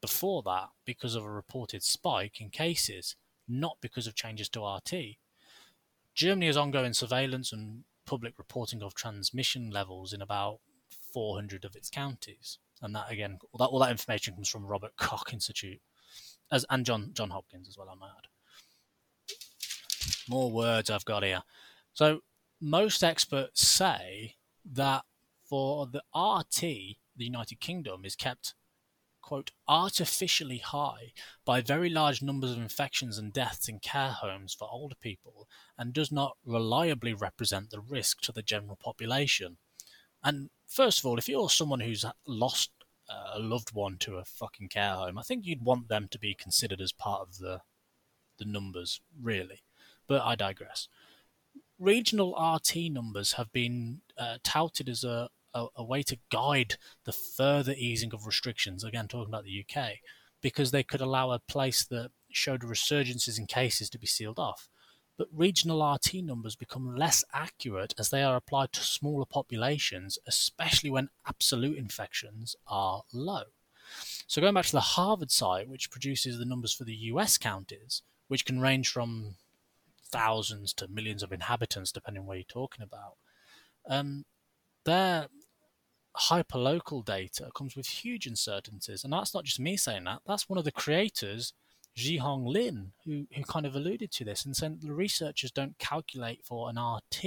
before 0.01 0.43
that 0.43 0.67
because 0.85 1.15
of 1.15 1.23
a 1.23 1.31
reported 1.31 1.83
spike 1.83 2.41
in 2.41 2.49
cases, 2.49 3.15
not 3.47 3.77
because 3.81 4.07
of 4.07 4.15
changes 4.15 4.49
to 4.49 4.65
RT. 4.65 5.17
Germany 6.13 6.47
has 6.47 6.57
ongoing 6.57 6.93
surveillance 6.93 7.51
and 7.51 7.83
public 8.05 8.37
reporting 8.37 8.83
of 8.83 8.93
transmission 8.93 9.71
levels 9.71 10.13
in 10.13 10.21
about 10.21 10.59
400 11.13 11.65
of 11.65 11.75
its 11.75 11.89
counties. 11.89 12.59
And 12.81 12.95
that 12.95 13.11
again, 13.11 13.39
all 13.51 13.57
that, 13.59 13.65
all 13.65 13.79
that 13.79 13.91
information 13.91 14.35
comes 14.35 14.49
from 14.49 14.65
Robert 14.65 14.95
Koch 14.97 15.31
Institute, 15.31 15.81
as 16.51 16.65
and 16.69 16.85
John 16.85 17.11
John 17.13 17.29
Hopkins 17.29 17.67
as 17.67 17.77
well. 17.77 17.89
I 17.89 17.95
might 17.95 18.09
add. 18.09 18.27
More 20.27 20.51
words 20.51 20.89
I've 20.89 21.05
got 21.05 21.23
here. 21.23 21.43
So 21.93 22.23
most 22.59 23.03
experts 23.03 23.65
say 23.65 24.35
that 24.65 25.03
for 25.43 25.87
the 25.87 26.03
RT, 26.15 26.61
the 26.61 27.25
United 27.25 27.59
Kingdom 27.59 28.05
is 28.05 28.15
kept 28.15 28.53
quote 29.23 29.51
artificially 29.67 30.59
high 30.59 31.13
by 31.45 31.61
very 31.61 31.89
large 31.89 32.21
numbers 32.21 32.51
of 32.51 32.57
infections 32.59 33.17
and 33.17 33.33
deaths 33.33 33.67
in 33.67 33.79
care 33.79 34.11
homes 34.11 34.53
for 34.53 34.67
older 34.69 34.95
people 35.01 35.47
and 35.77 35.93
does 35.93 36.11
not 36.11 36.37
reliably 36.45 37.13
represent 37.13 37.71
the 37.71 37.79
risk 37.79 38.21
to 38.21 38.31
the 38.31 38.43
general 38.43 38.75
population. 38.75 39.57
And 40.23 40.51
first 40.67 40.99
of 40.99 41.05
all, 41.05 41.17
if 41.17 41.27
you're 41.27 41.49
someone 41.49 41.79
who's 41.79 42.05
lost 42.27 42.69
a 43.09 43.39
loved 43.39 43.73
one 43.73 43.97
to 43.99 44.17
a 44.17 44.25
fucking 44.25 44.69
care 44.69 44.93
home, 44.93 45.17
I 45.17 45.23
think 45.23 45.45
you'd 45.45 45.65
want 45.65 45.87
them 45.87 46.07
to 46.11 46.19
be 46.19 46.35
considered 46.35 46.81
as 46.81 46.91
part 46.91 47.21
of 47.21 47.37
the 47.39 47.61
the 48.39 48.45
numbers, 48.45 48.99
really. 49.21 49.63
But 50.07 50.21
I 50.21 50.35
digress. 50.35 50.87
Regional 51.79 52.33
RT 52.33 52.91
numbers 52.91 53.33
have 53.33 53.51
been 53.51 54.01
uh, 54.17 54.37
touted 54.43 54.89
as 54.89 55.03
a, 55.03 55.29
a, 55.53 55.67
a 55.75 55.83
way 55.83 56.03
to 56.03 56.17
guide 56.31 56.75
the 57.05 57.11
further 57.11 57.73
easing 57.77 58.13
of 58.13 58.25
restrictions. 58.25 58.83
Again, 58.83 59.07
talking 59.07 59.33
about 59.33 59.45
the 59.45 59.65
UK, 59.67 59.99
because 60.41 60.71
they 60.71 60.83
could 60.83 61.01
allow 61.01 61.31
a 61.31 61.39
place 61.39 61.85
that 61.85 62.11
showed 62.31 62.61
resurgences 62.61 63.37
in 63.37 63.45
cases 63.45 63.89
to 63.91 63.99
be 63.99 64.07
sealed 64.07 64.39
off 64.39 64.69
but 65.17 65.27
regional 65.31 65.93
RT 65.93 66.15
numbers 66.15 66.55
become 66.55 66.95
less 66.95 67.23
accurate 67.33 67.93
as 67.99 68.09
they 68.09 68.23
are 68.23 68.35
applied 68.35 68.71
to 68.73 68.81
smaller 68.81 69.25
populations, 69.25 70.17
especially 70.25 70.89
when 70.89 71.09
absolute 71.27 71.77
infections 71.77 72.55
are 72.67 73.03
low. 73.13 73.43
So, 74.25 74.41
going 74.41 74.55
back 74.55 74.65
to 74.65 74.71
the 74.71 74.79
Harvard 74.79 75.29
site, 75.29 75.69
which 75.69 75.91
produces 75.91 76.39
the 76.39 76.45
numbers 76.45 76.73
for 76.73 76.83
the 76.83 76.95
US 76.95 77.37
counties, 77.37 78.01
which 78.27 78.45
can 78.45 78.59
range 78.59 78.89
from 78.89 79.35
thousands 80.09 80.73
to 80.73 80.87
millions 80.87 81.21
of 81.21 81.31
inhabitants, 81.31 81.91
depending 81.91 82.21
on 82.21 82.27
where 82.27 82.37
you're 82.37 82.45
talking 82.45 82.83
about, 82.83 83.17
um, 83.87 84.25
their 84.85 85.27
hyperlocal 86.17 87.03
data 87.05 87.49
comes 87.55 87.75
with 87.75 87.87
huge 87.87 88.27
uncertainties. 88.27 89.03
And 89.03 89.13
that's 89.13 89.33
not 89.33 89.45
just 89.45 89.59
me 89.59 89.77
saying 89.77 90.03
that, 90.05 90.21
that's 90.25 90.47
one 90.49 90.57
of 90.57 90.65
the 90.65 90.71
creators 90.71 91.53
Xihong 91.97 92.47
Lin, 92.47 92.91
who, 93.05 93.27
who 93.35 93.43
kind 93.43 93.65
of 93.65 93.75
alluded 93.75 94.11
to 94.13 94.23
this 94.23 94.45
and 94.45 94.55
said 94.55 94.81
the 94.81 94.93
researchers 94.93 95.51
don't 95.51 95.77
calculate 95.77 96.43
for 96.43 96.69
an 96.69 96.79
RT 96.79 97.25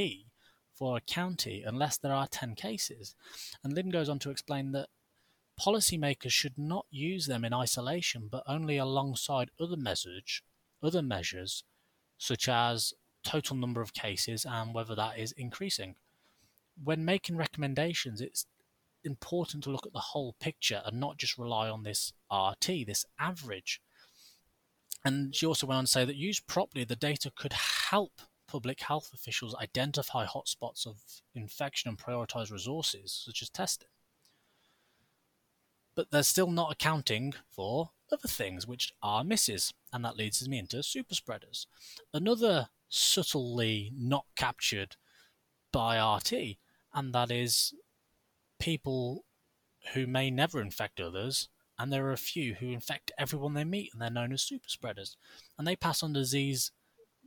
for 0.74 0.96
a 0.96 1.00
county 1.00 1.62
unless 1.64 1.96
there 1.96 2.12
are 2.12 2.26
10 2.26 2.54
cases. 2.54 3.14
And 3.62 3.72
Lin 3.72 3.90
goes 3.90 4.08
on 4.08 4.18
to 4.20 4.30
explain 4.30 4.72
that 4.72 4.88
policymakers 5.60 6.32
should 6.32 6.58
not 6.58 6.86
use 6.90 7.26
them 7.26 7.44
in 7.44 7.54
isolation, 7.54 8.28
but 8.30 8.42
only 8.46 8.76
alongside 8.76 9.50
other 9.60 9.76
measures, 9.76 10.42
other 10.82 11.02
measures 11.02 11.64
such 12.18 12.48
as 12.48 12.92
total 13.24 13.56
number 13.56 13.80
of 13.80 13.94
cases 13.94 14.46
and 14.48 14.74
whether 14.74 14.94
that 14.94 15.18
is 15.18 15.32
increasing. 15.32 15.94
When 16.82 17.04
making 17.04 17.36
recommendations, 17.36 18.20
it's 18.20 18.46
important 19.06 19.64
to 19.64 19.70
look 19.70 19.86
at 19.86 19.92
the 19.92 19.98
whole 19.98 20.34
picture 20.40 20.82
and 20.84 21.00
not 21.00 21.16
just 21.16 21.38
rely 21.38 21.68
on 21.68 21.84
this 21.84 22.12
RT, 22.30 22.86
this 22.86 23.04
average 23.18 23.80
and 25.06 25.32
she 25.32 25.46
also 25.46 25.68
went 25.68 25.78
on 25.78 25.84
to 25.84 25.90
say 25.90 26.04
that 26.04 26.16
used 26.16 26.48
properly, 26.48 26.82
the 26.82 26.96
data 26.96 27.30
could 27.36 27.52
help 27.52 28.22
public 28.48 28.80
health 28.80 29.12
officials 29.14 29.54
identify 29.54 30.26
hotspots 30.26 30.84
of 30.84 30.96
infection 31.32 31.88
and 31.88 31.96
prioritize 31.96 32.50
resources, 32.50 33.22
such 33.24 33.40
as 33.40 33.48
testing. 33.48 33.86
But 35.94 36.10
they're 36.10 36.24
still 36.24 36.50
not 36.50 36.72
accounting 36.72 37.34
for 37.48 37.90
other 38.10 38.26
things, 38.26 38.66
which 38.66 38.92
are 39.00 39.22
misses, 39.22 39.72
and 39.92 40.04
that 40.04 40.16
leads 40.16 40.46
me 40.48 40.58
into 40.58 40.82
super 40.82 41.14
spreaders. 41.14 41.68
Another 42.12 42.70
subtly 42.88 43.92
not 43.96 44.24
captured 44.36 44.96
by 45.72 46.00
RT, 46.16 46.56
and 46.92 47.12
that 47.14 47.30
is 47.30 47.74
people 48.58 49.24
who 49.94 50.06
may 50.06 50.30
never 50.30 50.60
infect 50.60 51.00
others 51.00 51.48
and 51.78 51.92
there 51.92 52.06
are 52.06 52.12
a 52.12 52.18
few 52.18 52.54
who 52.54 52.70
infect 52.70 53.12
everyone 53.18 53.54
they 53.54 53.64
meet, 53.64 53.92
and 53.92 54.00
they're 54.00 54.10
known 54.10 54.32
as 54.32 54.42
super 54.42 54.68
spreaders. 54.68 55.16
And 55.58 55.66
they 55.66 55.76
pass 55.76 56.02
on 56.02 56.12
disease 56.12 56.72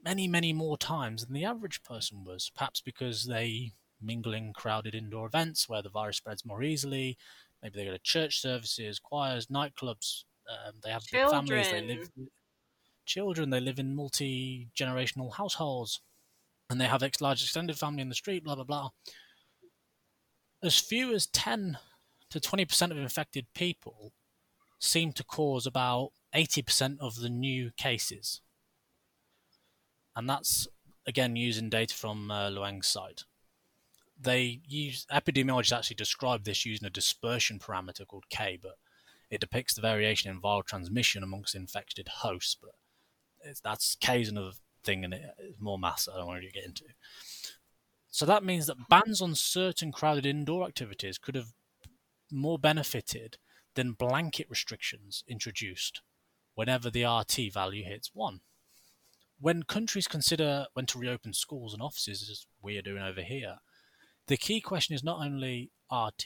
many, 0.04 0.28
many 0.28 0.54
more 0.54 0.78
times 0.78 1.26
than 1.26 1.34
the 1.34 1.46
average 1.46 1.84
person 1.84 2.24
was, 2.24 2.52
perhaps 2.56 2.82
because 2.82 3.26
they 3.26 3.74
mingle 4.02 4.34
in 4.34 4.54
crowded 4.54 4.96
indoor 4.96 5.28
events 5.28 5.70
where 5.70 5.82
the 5.82 5.89
virus 5.89 6.18
spreads 6.18 6.46
more 6.46 6.63
easily. 6.63 7.18
Maybe 7.62 7.78
they 7.78 7.86
go 7.86 7.92
to 7.92 8.00
church 8.00 8.42
services, 8.42 8.98
choirs, 8.98 9.48
nightclubs. 9.48 10.24
Um, 10.50 10.76
they 10.84 10.89
have 10.89 11.04
Children. 11.04 11.46
big 11.46 11.65
families. 11.65 11.72
They 11.72 11.96
live 11.96 12.10
children. 13.06 13.50
They 13.52 13.60
live 13.60 13.78
in 13.78 13.96
multi 13.96 14.70
generational 14.76 15.34
households, 15.34 16.02
and 16.72 16.82
they 16.82 16.86
have 16.86 17.04
ex- 17.04 17.22
large 17.22 17.44
extended 17.44 17.78
family 17.78 18.02
in 18.02 18.10
the 18.10 18.15
street. 18.15 18.44
Blah 18.44 18.56
blah 18.56 18.63
blah. 18.63 18.89
As 20.62 20.80
few 20.80 21.13
as 21.13 21.26
ten 21.26 21.78
to 22.30 22.39
twenty 22.39 22.65
percent 22.65 22.91
of 22.91 22.98
infected 22.98 23.48
people 23.54 24.13
seem 24.80 25.12
to 25.13 25.24
cause 25.24 25.65
about 25.65 26.12
80% 26.34 27.00
of 27.00 27.19
the 27.19 27.30
new 27.30 27.72
cases. 27.78 28.41
And 30.15 30.30
that's, 30.30 30.67
again, 31.06 31.36
using 31.36 31.69
data 31.69 31.93
from 31.93 32.32
uh, 32.32 32.50
Luang's 32.50 32.88
site. 32.88 33.26
They 34.22 34.62
use 34.67 35.06
epidemiologists 35.12 35.78
actually 35.78 35.95
describe 35.95 36.43
this 36.43 36.65
using 36.65 36.86
a 36.86 36.89
dispersion 36.89 37.60
parameter 37.60 38.06
called 38.06 38.26
K, 38.30 38.58
but 38.62 38.76
it 39.30 39.39
depicts 39.39 39.74
the 39.74 39.82
variation 39.82 40.30
in 40.30 40.41
viral 40.41 40.65
transmission 40.65 41.24
amongst 41.24 41.56
infected 41.56 42.08
hosts. 42.08 42.58
But 42.62 43.56
that's 43.63 43.95
K 43.95 44.22
is 44.22 44.30
another 44.30 44.52
thing, 44.84 45.06
and 45.06 45.13
it's 45.13 45.60
more 45.60 45.80
mass 45.80 46.10
I 46.12 46.17
don't 46.17 46.28
want 46.28 46.41
to 46.41 46.52
get 46.52 46.65
into. 46.65 46.84
So 48.12 48.26
that 48.26 48.43
means 48.43 48.67
that 48.67 48.89
bans 48.89 49.22
on 49.22 49.36
certain 49.36 49.91
crowded 49.91 50.26
indoor 50.26 50.67
activities 50.67 51.17
could 51.17 51.36
have 51.36 51.54
more 52.32 52.58
benefited 52.60 53.38
than 53.76 53.93
blanket 53.93 54.48
restrictions 54.50 55.24
introduced 55.28 56.02
whenever 56.56 56.89
the 56.89 57.06
RT 57.06 57.54
value 57.54 57.84
hits 57.84 58.12
1. 58.13 58.41
When 59.39 59.63
countries 59.63 60.08
consider 60.08 60.67
when 60.74 60.86
to 60.88 61.00
reopen 61.00 61.34
schools 61.34 61.74
and 61.74 61.82
offices, 61.82 62.30
as 62.30 62.45
we 62.62 62.78
are 62.78 62.82
doing 62.82 63.02
over 63.02 63.22
here, 63.22 63.58
the 64.28 64.38
key 64.38 64.60
question 64.60 64.93
is 64.95 65.04
not 65.04 65.26
only 65.26 65.72
RT, 65.91 66.26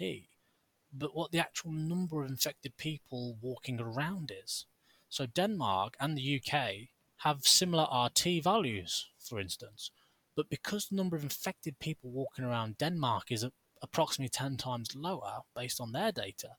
but 0.92 1.16
what 1.16 1.32
the 1.32 1.40
actual 1.40 1.72
number 1.72 2.24
of 2.24 2.30
infected 2.30 2.78
people 2.78 3.38
walking 3.42 3.80
around 3.80 4.32
is. 4.44 4.66
So 5.10 5.26
Denmark 5.26 5.96
and 6.00 6.18
the 6.18 6.42
UK 6.42 6.90
have 7.18 7.46
similar 7.46 7.84
RT 7.84 8.44
values, 8.44 9.08
for 9.20 9.40
instance, 9.40 9.92
but 10.36 10.50
because 10.50 10.88
the 10.88 10.96
number 10.96 11.16
of 11.16 11.24
infected 11.24 11.80
people 11.80 12.12
walking 12.12 12.46
around 12.46 12.78
Denmark 12.78 13.32
is 13.32 13.46
approximately 13.82 14.30
10 14.30 14.58
times 14.58 14.96
lower 14.96 15.42
based 15.56 15.80
on 15.80 15.92
their 15.92 16.12
data, 16.12 16.50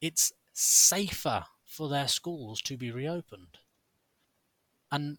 it's 0.00 0.32
safer 0.52 1.44
for 1.64 1.88
their 1.88 2.08
schools 2.08 2.62
to 2.62 2.76
be 2.76 2.90
reopened. 2.90 3.58
And 4.90 5.18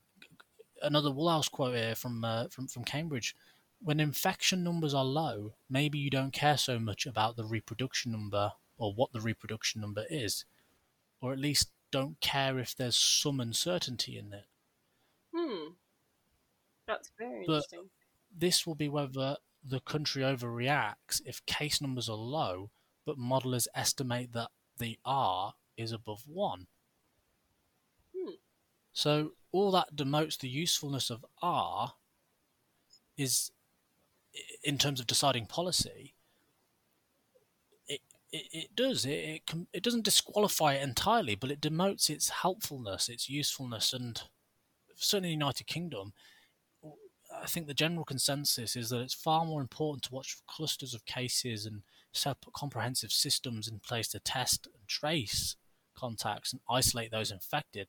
another 0.81 1.11
Woolhouse 1.11 1.49
quote 1.49 1.75
here 1.75 1.95
from 1.95 2.23
uh, 2.23 2.47
from 2.49 2.67
from 2.67 2.83
Cambridge: 2.83 3.35
when 3.79 3.99
infection 3.99 4.63
numbers 4.63 4.93
are 4.93 5.05
low, 5.05 5.53
maybe 5.69 5.99
you 5.99 6.09
don't 6.09 6.33
care 6.33 6.57
so 6.57 6.79
much 6.79 7.05
about 7.05 7.35
the 7.35 7.45
reproduction 7.45 8.11
number 8.11 8.53
or 8.77 8.93
what 8.93 9.11
the 9.11 9.21
reproduction 9.21 9.81
number 9.81 10.05
is, 10.09 10.45
or 11.21 11.33
at 11.33 11.39
least 11.39 11.71
don't 11.91 12.19
care 12.21 12.59
if 12.59 12.75
there's 12.75 12.97
some 12.97 13.39
uncertainty 13.39 14.17
in 14.17 14.33
it. 14.33 14.45
Hmm. 15.33 15.73
That's 16.87 17.11
very 17.17 17.45
But 17.45 17.55
interesting. 17.55 17.89
this 18.35 18.65
will 18.65 18.75
be 18.75 18.89
whether 18.89 19.37
the 19.63 19.79
country 19.81 20.23
overreacts 20.23 21.21
if 21.25 21.45
case 21.45 21.81
numbers 21.81 22.07
are 22.09 22.15
low, 22.15 22.71
but 23.05 23.17
modelers 23.17 23.67
estimate 23.75 24.31
that 24.33 24.49
the 24.77 24.97
R 25.05 25.53
is 25.75 25.91
above 25.91 26.23
1. 26.27 26.67
Hmm. 28.15 28.29
So 28.93 29.31
all 29.51 29.71
that 29.71 29.95
demotes 29.95 30.37
the 30.37 30.49
usefulness 30.49 31.09
of 31.09 31.25
R 31.41 31.93
is, 33.17 33.51
in 34.63 34.77
terms 34.77 34.99
of 34.99 35.07
deciding 35.07 35.47
policy, 35.47 36.13
it, 37.87 38.01
it, 38.31 38.47
it 38.51 38.75
does. 38.75 39.05
It, 39.05 39.09
it, 39.11 39.45
can, 39.45 39.67
it 39.73 39.83
doesn't 39.83 40.05
disqualify 40.05 40.73
it 40.73 40.83
entirely, 40.83 41.35
but 41.35 41.51
it 41.51 41.61
demotes 41.61 42.09
its 42.09 42.29
helpfulness, 42.29 43.09
its 43.09 43.29
usefulness, 43.29 43.93
and 43.93 44.21
certainly 44.95 45.33
in 45.33 45.39
the 45.39 45.45
United 45.45 45.67
Kingdom, 45.67 46.13
I 47.41 47.45
think 47.45 47.67
the 47.67 47.73
general 47.73 48.05
consensus 48.05 48.75
is 48.75 48.89
that 48.89 49.01
it's 49.01 49.13
far 49.13 49.45
more 49.45 49.61
important 49.61 50.03
to 50.03 50.13
watch 50.13 50.33
for 50.33 50.43
clusters 50.47 50.93
of 50.93 51.05
cases 51.05 51.65
and 51.65 51.83
set 52.13 52.31
up 52.31 52.45
comprehensive 52.53 53.11
systems 53.11 53.67
in 53.67 53.79
place 53.79 54.07
to 54.09 54.19
test 54.19 54.67
and 54.67 54.87
trace 54.87 55.55
contacts 55.95 56.51
and 56.53 56.61
isolate 56.69 57.11
those 57.11 57.31
infected 57.31 57.87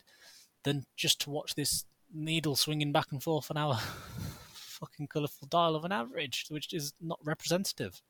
than 0.65 0.85
just 0.97 1.21
to 1.21 1.31
watch 1.31 1.55
this 1.55 1.85
needle 2.13 2.57
swinging 2.57 2.93
back 2.93 3.07
and 3.13 3.23
forth 3.23 3.51
on 3.51 3.57
our 3.57 3.79
fucking 4.53 5.07
colourful 5.07 5.49
dial 5.49 5.77
of 5.77 5.85
an 5.85 5.93
average, 5.93 6.47
which 6.49 6.73
is 6.73 6.93
not 7.01 7.19
representative. 7.23 8.01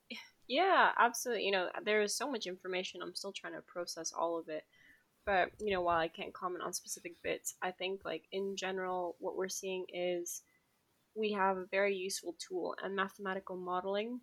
Yeah, 0.46 0.92
absolutely. 0.98 1.44
You 1.44 1.52
know, 1.52 1.68
there 1.84 2.00
is 2.00 2.14
so 2.14 2.30
much 2.30 2.46
information. 2.46 3.02
I'm 3.02 3.14
still 3.14 3.32
trying 3.32 3.54
to 3.54 3.60
process 3.60 4.12
all 4.12 4.38
of 4.38 4.48
it. 4.48 4.64
But, 5.26 5.50
you 5.60 5.72
know, 5.72 5.82
while 5.82 5.98
I 5.98 6.08
can't 6.08 6.32
comment 6.32 6.64
on 6.64 6.72
specific 6.72 7.22
bits, 7.22 7.54
I 7.60 7.70
think, 7.70 8.00
like, 8.04 8.24
in 8.32 8.56
general, 8.56 9.14
what 9.18 9.36
we're 9.36 9.50
seeing 9.50 9.84
is 9.92 10.42
we 11.18 11.32
have 11.32 11.56
a 11.58 11.66
very 11.66 11.96
useful 11.96 12.36
tool, 12.38 12.74
and 12.82 12.96
mathematical 12.96 13.56
modeling 13.56 14.20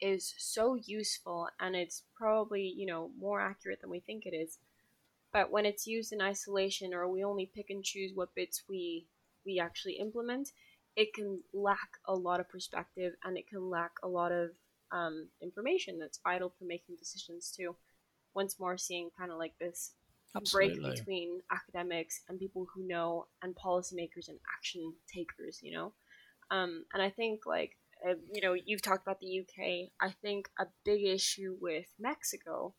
is 0.00 0.34
so 0.38 0.74
useful, 0.74 1.48
and 1.60 1.76
it's 1.76 2.02
probably, 2.16 2.62
you 2.62 2.86
know, 2.86 3.10
more 3.18 3.40
accurate 3.40 3.80
than 3.80 3.90
we 3.90 4.00
think 4.00 4.26
it 4.26 4.34
is. 4.34 4.58
But 5.32 5.50
when 5.50 5.66
it's 5.66 5.86
used 5.86 6.12
in 6.12 6.20
isolation, 6.20 6.94
or 6.94 7.08
we 7.08 7.24
only 7.24 7.46
pick 7.46 7.70
and 7.70 7.84
choose 7.84 8.12
what 8.14 8.34
bits 8.34 8.64
we 8.68 9.08
we 9.46 9.58
actually 9.58 9.94
implement, 9.94 10.50
it 10.96 11.14
can 11.14 11.42
lack 11.52 11.90
a 12.06 12.14
lot 12.14 12.40
of 12.40 12.48
perspective, 12.48 13.14
and 13.24 13.38
it 13.38 13.48
can 13.48 13.70
lack 13.70 13.92
a 14.02 14.08
lot 14.08 14.32
of 14.32 14.50
um, 14.92 15.28
information 15.42 15.98
that's 15.98 16.20
vital 16.24 16.50
for 16.58 16.64
making 16.64 16.96
decisions 16.96 17.52
too. 17.56 17.76
Once 18.34 18.58
more, 18.60 18.76
seeing 18.78 19.10
kind 19.18 19.32
of 19.32 19.38
like 19.38 19.56
this 19.58 19.92
Absolutely. 20.34 20.52
break 20.52 20.84
between 20.84 21.42
academics 21.50 22.22
and 22.28 22.38
people 22.38 22.66
who 22.74 22.86
know 22.86 23.26
and 23.42 23.54
policymakers 23.56 24.28
and 24.28 24.38
action 24.56 24.94
takers, 25.12 25.60
you 25.62 25.72
know? 25.72 25.92
Um, 26.50 26.84
and 26.92 27.02
I 27.02 27.10
think, 27.10 27.46
like, 27.46 27.76
uh, 28.08 28.14
you 28.32 28.40
know, 28.40 28.54
you've 28.54 28.82
talked 28.82 29.02
about 29.02 29.20
the 29.20 29.40
UK. 29.40 29.90
I 30.00 30.14
think 30.22 30.48
a 30.58 30.66
big 30.84 31.04
issue 31.04 31.56
with 31.60 31.86
Mexico 31.98 32.74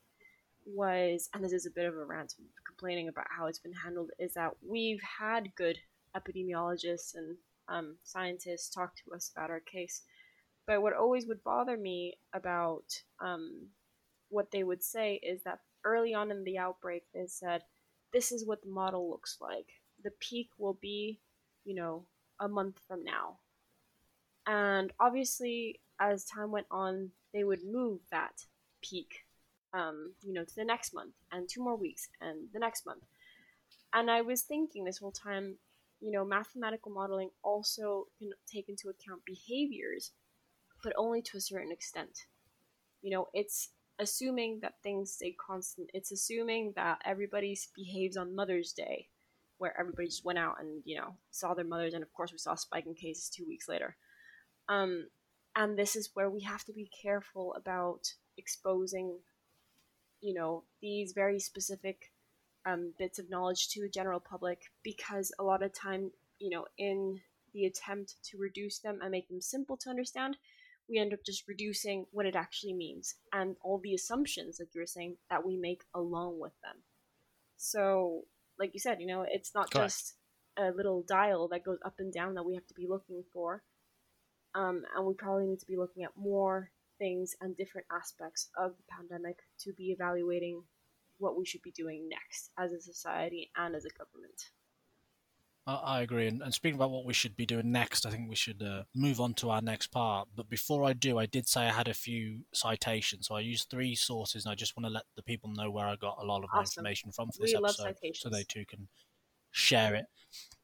was, 0.65 1.29
and 1.33 1.43
this 1.43 1.53
is 1.53 1.65
a 1.65 1.71
bit 1.71 1.85
of 1.85 1.95
a 1.95 2.03
rant 2.03 2.35
complaining 2.65 3.07
about 3.07 3.27
how 3.29 3.45
it's 3.47 3.59
been 3.59 3.73
handled, 3.73 4.11
is 4.19 4.33
that 4.33 4.51
we've 4.67 5.01
had 5.19 5.55
good 5.55 5.77
epidemiologists 6.15 7.15
and 7.15 7.37
um, 7.67 7.95
scientists 8.03 8.69
talk 8.69 8.93
to 8.95 9.15
us 9.15 9.31
about 9.35 9.49
our 9.49 9.59
case. 9.59 10.01
But 10.67 10.81
what 10.81 10.93
always 10.93 11.25
would 11.27 11.43
bother 11.43 11.77
me 11.77 12.17
about 12.33 12.85
um, 13.19 13.67
what 14.29 14.51
they 14.51 14.63
would 14.63 14.83
say 14.83 15.15
is 15.23 15.43
that 15.43 15.59
early 15.83 16.13
on 16.13 16.31
in 16.31 16.43
the 16.43 16.57
outbreak, 16.57 17.03
they 17.13 17.27
said, 17.27 17.63
this 18.13 18.31
is 18.31 18.45
what 18.45 18.61
the 18.61 18.69
model 18.69 19.09
looks 19.09 19.37
like. 19.39 19.67
The 20.03 20.11
peak 20.19 20.49
will 20.57 20.77
be, 20.81 21.19
you 21.63 21.75
know, 21.75 22.05
a 22.39 22.47
month 22.47 22.79
from 22.87 23.03
now. 23.03 23.37
And 24.51 24.91
obviously, 24.99 25.79
as 26.01 26.25
time 26.25 26.51
went 26.51 26.67
on, 26.69 27.11
they 27.33 27.45
would 27.45 27.63
move 27.63 28.01
that 28.11 28.43
peak, 28.81 29.23
um, 29.73 30.11
you 30.21 30.33
know, 30.33 30.43
to 30.43 30.55
the 30.55 30.65
next 30.65 30.93
month 30.93 31.13
and 31.31 31.47
two 31.47 31.63
more 31.63 31.77
weeks 31.77 32.09
and 32.19 32.49
the 32.51 32.59
next 32.59 32.85
month. 32.85 33.03
And 33.93 34.11
I 34.11 34.19
was 34.21 34.41
thinking 34.41 34.83
this 34.83 34.97
whole 34.97 35.13
time, 35.13 35.55
you 36.01 36.11
know, 36.11 36.25
mathematical 36.25 36.91
modeling 36.91 37.29
also 37.43 38.07
can 38.19 38.31
take 38.45 38.67
into 38.67 38.89
account 38.89 39.21
behaviors, 39.25 40.11
but 40.83 40.91
only 40.97 41.21
to 41.21 41.37
a 41.37 41.41
certain 41.41 41.71
extent. 41.71 42.25
You 43.01 43.11
know, 43.11 43.29
it's 43.33 43.69
assuming 43.99 44.59
that 44.63 44.83
things 44.83 45.13
stay 45.13 45.31
constant. 45.31 45.89
It's 45.93 46.11
assuming 46.11 46.73
that 46.75 46.99
everybody 47.05 47.57
behaves 47.73 48.17
on 48.17 48.35
Mother's 48.35 48.73
Day, 48.73 49.07
where 49.59 49.79
everybody 49.79 50.07
just 50.07 50.25
went 50.25 50.39
out 50.39 50.57
and 50.59 50.81
you 50.83 50.97
know 50.97 51.15
saw 51.29 51.53
their 51.53 51.63
mothers, 51.63 51.93
and 51.93 52.03
of 52.03 52.11
course 52.11 52.33
we 52.33 52.37
saw 52.37 52.51
a 52.51 52.57
spike 52.57 52.85
in 52.85 52.95
cases 52.95 53.29
two 53.29 53.45
weeks 53.47 53.69
later. 53.69 53.95
Um, 54.71 55.07
and 55.55 55.77
this 55.77 55.97
is 55.97 56.11
where 56.13 56.29
we 56.29 56.41
have 56.41 56.63
to 56.63 56.73
be 56.73 56.89
careful 57.03 57.53
about 57.55 58.13
exposing, 58.37 59.19
you 60.21 60.33
know, 60.33 60.63
these 60.81 61.11
very 61.11 61.39
specific 61.39 62.11
um, 62.65 62.93
bits 62.97 63.19
of 63.19 63.29
knowledge 63.29 63.67
to 63.69 63.81
the 63.81 63.89
general 63.89 64.21
public 64.21 64.59
because 64.81 65.33
a 65.37 65.43
lot 65.43 65.61
of 65.61 65.73
time, 65.73 66.11
you 66.39 66.49
know, 66.49 66.65
in 66.77 67.19
the 67.53 67.65
attempt 67.65 68.15
to 68.23 68.37
reduce 68.37 68.79
them 68.79 68.99
and 69.01 69.11
make 69.11 69.27
them 69.27 69.41
simple 69.41 69.75
to 69.75 69.89
understand, 69.89 70.37
we 70.89 70.97
end 70.97 71.13
up 71.13 71.19
just 71.25 71.49
reducing 71.49 72.05
what 72.11 72.25
it 72.25 72.35
actually 72.35 72.73
means 72.73 73.15
and 73.33 73.57
all 73.61 73.79
the 73.79 73.93
assumptions, 73.93 74.57
like 74.57 74.69
you 74.73 74.81
were 74.81 74.87
saying, 74.87 75.17
that 75.29 75.45
we 75.45 75.57
make 75.57 75.83
along 75.93 76.39
with 76.39 76.53
them. 76.63 76.77
So, 77.57 78.21
like 78.57 78.73
you 78.73 78.79
said, 78.79 79.01
you 79.01 79.07
know, 79.07 79.25
it's 79.29 79.53
not 79.53 79.69
Correct. 79.69 79.91
just 79.91 80.13
a 80.57 80.71
little 80.71 81.03
dial 81.05 81.49
that 81.49 81.65
goes 81.65 81.79
up 81.83 81.95
and 81.99 82.13
down 82.13 82.35
that 82.35 82.43
we 82.43 82.55
have 82.55 82.67
to 82.67 82.73
be 82.73 82.87
looking 82.87 83.23
for. 83.33 83.63
Um, 84.55 84.83
and 84.95 85.05
we 85.05 85.13
probably 85.13 85.45
need 85.45 85.59
to 85.59 85.65
be 85.65 85.77
looking 85.77 86.03
at 86.03 86.11
more 86.15 86.71
things 86.99 87.35
and 87.41 87.55
different 87.55 87.87
aspects 87.91 88.49
of 88.57 88.71
the 88.77 88.83
pandemic 88.89 89.37
to 89.59 89.73
be 89.73 89.91
evaluating 89.91 90.63
what 91.17 91.37
we 91.37 91.45
should 91.45 91.61
be 91.61 91.71
doing 91.71 92.09
next 92.09 92.51
as 92.57 92.73
a 92.73 92.81
society 92.81 93.51
and 93.55 93.75
as 93.75 93.85
a 93.85 93.89
government. 93.89 94.51
I, 95.67 96.01
agree. 96.01 96.27
And, 96.27 96.41
and 96.41 96.53
speaking 96.53 96.75
about 96.75 96.89
what 96.89 97.05
we 97.05 97.13
should 97.13 97.35
be 97.35 97.45
doing 97.45 97.71
next, 97.71 98.05
I 98.05 98.09
think 98.09 98.27
we 98.27 98.35
should 98.35 98.63
uh, 98.63 98.83
move 98.95 99.21
on 99.21 99.35
to 99.35 99.51
our 99.51 99.61
next 99.61 99.87
part. 99.87 100.27
But 100.35 100.49
before 100.49 100.83
I 100.83 100.93
do, 100.93 101.19
I 101.19 101.27
did 101.27 101.47
say 101.47 101.61
I 101.61 101.71
had 101.71 101.87
a 101.87 101.93
few 101.93 102.41
citations. 102.51 103.27
So 103.27 103.35
I 103.35 103.41
used 103.41 103.69
three 103.69 103.93
sources, 103.95 104.43
and 104.43 104.51
I 104.51 104.55
just 104.55 104.75
want 104.75 104.87
to 104.87 104.91
let 104.91 105.03
the 105.15 105.23
people 105.23 105.51
know 105.51 105.69
where 105.69 105.85
I 105.85 105.95
got 105.95 106.17
a 106.19 106.25
lot 106.25 106.43
of 106.43 106.49
my 106.51 106.61
Awesome. 106.61 106.81
information 106.81 107.11
from 107.11 107.29
for 107.29 107.43
We 107.43 107.51
this 107.51 107.61
love 107.61 107.75
episode, 107.79 108.15
so 108.15 108.29
they 108.29 108.43
too 108.43 108.65
can 108.65 108.87
share 109.51 109.93
it. 109.93 110.05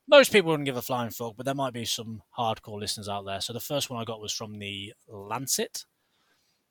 Most 0.10 0.32
people 0.32 0.52
wouldn't 0.52 0.65
give 0.65 0.78
a 0.78 0.82
flying 0.82 1.10
fuck, 1.10 1.36
but 1.36 1.46
there 1.46 1.54
might 1.54 1.74
be 1.74 1.84
some 1.84 2.22
hardcore 2.38 2.80
listeners 2.80 3.10
out 3.10 3.26
there. 3.26 3.41
So 3.41 3.52
the 3.52 3.60
first 3.60 3.89
one 3.89 4.00
I 4.00 4.06
got 4.06 4.22
was 4.22 4.32
from 4.32 4.58
the 4.58 4.93
Lancet, 5.10 5.86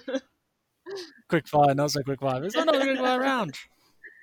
quick 1.29 1.49
fire, 1.49 1.75
not 1.75 1.91
so 1.91 2.03
quickfire. 2.03 2.45
It's 2.45 2.55
not 2.55 2.69
a 2.69 2.79
quickfire 2.79 3.21
round. 3.21 3.59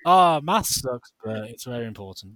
Ah, 0.06 0.40
math 0.42 0.66
sucks, 0.66 1.12
but 1.24 1.48
it's 1.48 1.64
very 1.64 1.86
important. 1.86 2.34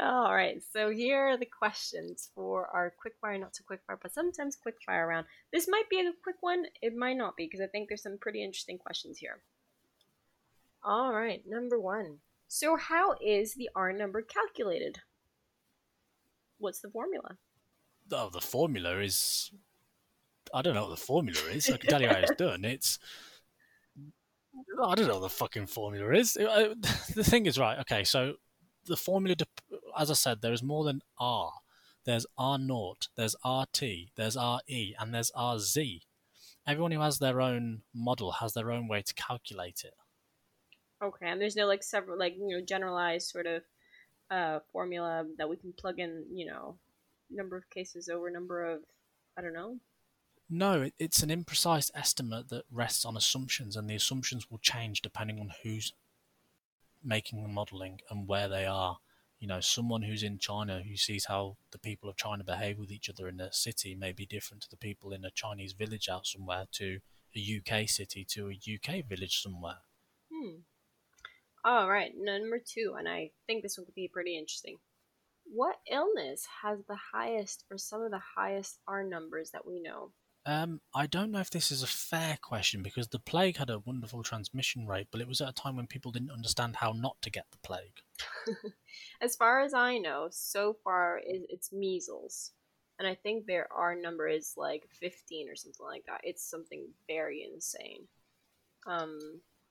All 0.00 0.34
right, 0.34 0.62
so 0.72 0.90
here 0.90 1.18
are 1.18 1.36
the 1.36 1.46
questions 1.46 2.30
for 2.34 2.66
our 2.68 2.92
quickfire, 3.04 3.38
not 3.38 3.54
so 3.54 3.64
quickfire, 3.70 3.98
but 4.02 4.14
sometimes 4.14 4.56
quickfire 4.56 5.06
round. 5.06 5.26
This 5.52 5.68
might 5.68 5.88
be 5.90 6.00
a 6.00 6.12
quick 6.22 6.36
one, 6.40 6.64
it 6.80 6.96
might 6.96 7.16
not 7.16 7.36
be, 7.36 7.44
because 7.44 7.60
I 7.60 7.66
think 7.66 7.88
there's 7.88 8.02
some 8.02 8.18
pretty 8.18 8.42
interesting 8.42 8.78
questions 8.78 9.18
here. 9.18 9.40
All 10.82 11.12
right, 11.12 11.42
number 11.46 11.78
one. 11.78 12.18
So, 12.48 12.76
how 12.76 13.16
is 13.20 13.54
the 13.54 13.68
R 13.74 13.92
number 13.92 14.22
calculated? 14.22 15.00
What's 16.58 16.80
the 16.80 16.90
formula? 16.90 17.36
Oh, 18.12 18.30
the 18.30 18.40
formula 18.40 18.98
is. 19.00 19.50
I 20.54 20.62
don't 20.62 20.74
know 20.74 20.82
what 20.82 20.90
the 20.90 20.96
formula 20.96 21.40
is. 21.52 21.68
I 21.68 21.76
can 21.76 21.90
tell 21.90 22.00
you 22.00 22.08
how 22.08 22.18
it's 22.18 22.36
done. 22.36 22.64
It's. 22.64 22.98
I 24.82 24.94
don't 24.94 25.08
know 25.08 25.14
what 25.14 25.22
the 25.22 25.28
fucking 25.28 25.66
formula 25.66 26.12
is. 26.12 26.34
The 27.14 27.24
thing 27.24 27.46
is, 27.46 27.58
right, 27.58 27.78
okay, 27.80 28.04
so 28.04 28.34
the 28.86 28.96
formula, 28.96 29.36
as 29.98 30.10
I 30.10 30.14
said, 30.14 30.42
there 30.42 30.52
is 30.52 30.62
more 30.62 30.84
than 30.84 31.02
R. 31.18 31.52
There's 32.04 32.26
R 32.38 32.58
naught, 32.58 33.08
there's 33.16 33.34
RT, 33.44 34.12
there's 34.16 34.36
RE, 34.36 34.96
and 34.98 35.14
there's 35.14 35.32
RZ. 35.32 36.00
Everyone 36.66 36.92
who 36.92 37.00
has 37.00 37.18
their 37.18 37.40
own 37.40 37.82
model 37.94 38.32
has 38.32 38.52
their 38.54 38.70
own 38.70 38.88
way 38.88 39.02
to 39.02 39.14
calculate 39.14 39.82
it. 39.84 39.94
Okay, 41.02 41.26
and 41.28 41.40
there's 41.40 41.56
no 41.56 41.66
like 41.66 41.82
several 41.82 42.18
like 42.18 42.34
you 42.36 42.56
know 42.56 42.64
generalized 42.64 43.28
sort 43.28 43.46
of 43.46 43.62
uh 44.30 44.60
formula 44.72 45.24
that 45.36 45.48
we 45.48 45.56
can 45.56 45.72
plug 45.72 45.98
in, 45.98 46.24
you 46.32 46.46
know, 46.46 46.78
number 47.30 47.56
of 47.56 47.68
cases 47.70 48.08
over 48.08 48.30
number 48.30 48.64
of 48.64 48.80
I 49.36 49.42
don't 49.42 49.52
know. 49.52 49.78
No, 50.48 50.90
it's 50.98 51.22
an 51.22 51.30
imprecise 51.30 51.90
estimate 51.94 52.48
that 52.50 52.64
rests 52.70 53.04
on 53.04 53.16
assumptions, 53.16 53.74
and 53.74 53.90
the 53.90 53.96
assumptions 53.96 54.48
will 54.50 54.58
change 54.58 55.02
depending 55.02 55.40
on 55.40 55.50
who's 55.62 55.92
making 57.02 57.42
the 57.42 57.48
modeling 57.48 58.00
and 58.10 58.28
where 58.28 58.48
they 58.48 58.64
are. 58.64 58.98
You 59.40 59.48
know, 59.48 59.60
someone 59.60 60.02
who's 60.02 60.22
in 60.22 60.38
China 60.38 60.82
who 60.88 60.96
sees 60.96 61.26
how 61.26 61.56
the 61.72 61.78
people 61.78 62.08
of 62.08 62.16
China 62.16 62.44
behave 62.44 62.78
with 62.78 62.90
each 62.90 63.10
other 63.10 63.28
in 63.28 63.40
a 63.40 63.52
city 63.52 63.94
may 63.94 64.12
be 64.12 64.24
different 64.24 64.62
to 64.62 64.70
the 64.70 64.76
people 64.76 65.12
in 65.12 65.24
a 65.24 65.30
Chinese 65.30 65.72
village 65.72 66.08
out 66.08 66.26
somewhere 66.26 66.66
to 66.72 67.00
a 67.36 67.60
UK 67.60 67.88
city 67.88 68.24
to 68.30 68.48
a 68.48 68.52
UK 68.54 69.04
village 69.04 69.42
somewhere. 69.42 69.80
Hmm. 70.32 70.60
All 71.64 71.90
right, 71.90 72.12
number 72.16 72.60
two, 72.64 72.94
and 72.96 73.08
I 73.08 73.32
think 73.46 73.62
this 73.62 73.76
one 73.76 73.84
could 73.84 73.94
be 73.94 74.08
pretty 74.10 74.38
interesting. 74.38 74.78
What 75.44 75.76
illness 75.90 76.46
has 76.62 76.78
the 76.88 76.98
highest 77.12 77.64
or 77.70 77.78
some 77.78 78.02
of 78.02 78.10
the 78.12 78.22
highest 78.36 78.78
R 78.86 79.02
numbers 79.02 79.50
that 79.50 79.66
we 79.66 79.80
know? 79.80 80.12
Um, 80.48 80.80
I 80.94 81.06
don't 81.06 81.32
know 81.32 81.40
if 81.40 81.50
this 81.50 81.72
is 81.72 81.82
a 81.82 81.88
fair 81.88 82.38
question 82.40 82.80
because 82.80 83.08
the 83.08 83.18
plague 83.18 83.56
had 83.56 83.68
a 83.68 83.80
wonderful 83.80 84.22
transmission 84.22 84.86
rate, 84.86 85.08
but 85.10 85.20
it 85.20 85.26
was 85.26 85.40
at 85.40 85.48
a 85.48 85.52
time 85.52 85.74
when 85.74 85.88
people 85.88 86.12
didn't 86.12 86.30
understand 86.30 86.76
how 86.76 86.92
not 86.92 87.16
to 87.22 87.30
get 87.30 87.46
the 87.50 87.58
plague. 87.64 88.00
As 89.20 89.34
far 89.34 89.60
as 89.60 89.74
I 89.74 89.98
know, 89.98 90.28
so 90.30 90.76
far 90.84 91.20
it's 91.24 91.72
measles, 91.72 92.52
and 93.00 93.08
I 93.08 93.16
think 93.16 93.46
their 93.46 93.66
R 93.72 93.96
number 93.96 94.28
is 94.28 94.54
like 94.56 94.88
fifteen 94.88 95.50
or 95.50 95.56
something 95.56 95.84
like 95.84 96.04
that. 96.06 96.20
It's 96.22 96.48
something 96.48 96.86
very 97.08 97.44
insane. 97.52 98.06
Um, 98.86 99.18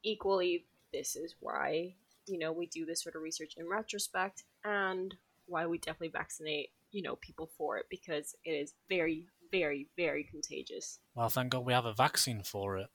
equally, 0.04 0.66
this 0.92 1.16
is 1.16 1.36
why 1.40 1.96
you 2.28 2.38
know 2.38 2.52
we 2.52 2.68
do 2.68 2.86
this 2.86 3.02
sort 3.02 3.16
of 3.16 3.22
research 3.22 3.54
in 3.56 3.70
retrospect, 3.70 4.44
and 4.66 5.16
why 5.46 5.66
we 5.68 5.78
definitely 5.78 6.10
vaccinate 6.10 6.70
you 6.92 7.02
know 7.02 7.16
people 7.18 7.50
for 7.58 7.78
it 7.78 7.86
because 7.90 8.36
it 8.44 8.52
is 8.52 8.74
very, 8.90 9.26
very, 9.60 9.88
very 9.98 10.24
contagious. 10.24 11.00
Well, 11.16 11.30
thank 11.30 11.52
God 11.52 11.66
we 11.66 11.74
have 11.74 11.86
a 11.86 11.94
vaccine 11.94 12.44
for 12.44 12.78
it. 12.78 12.88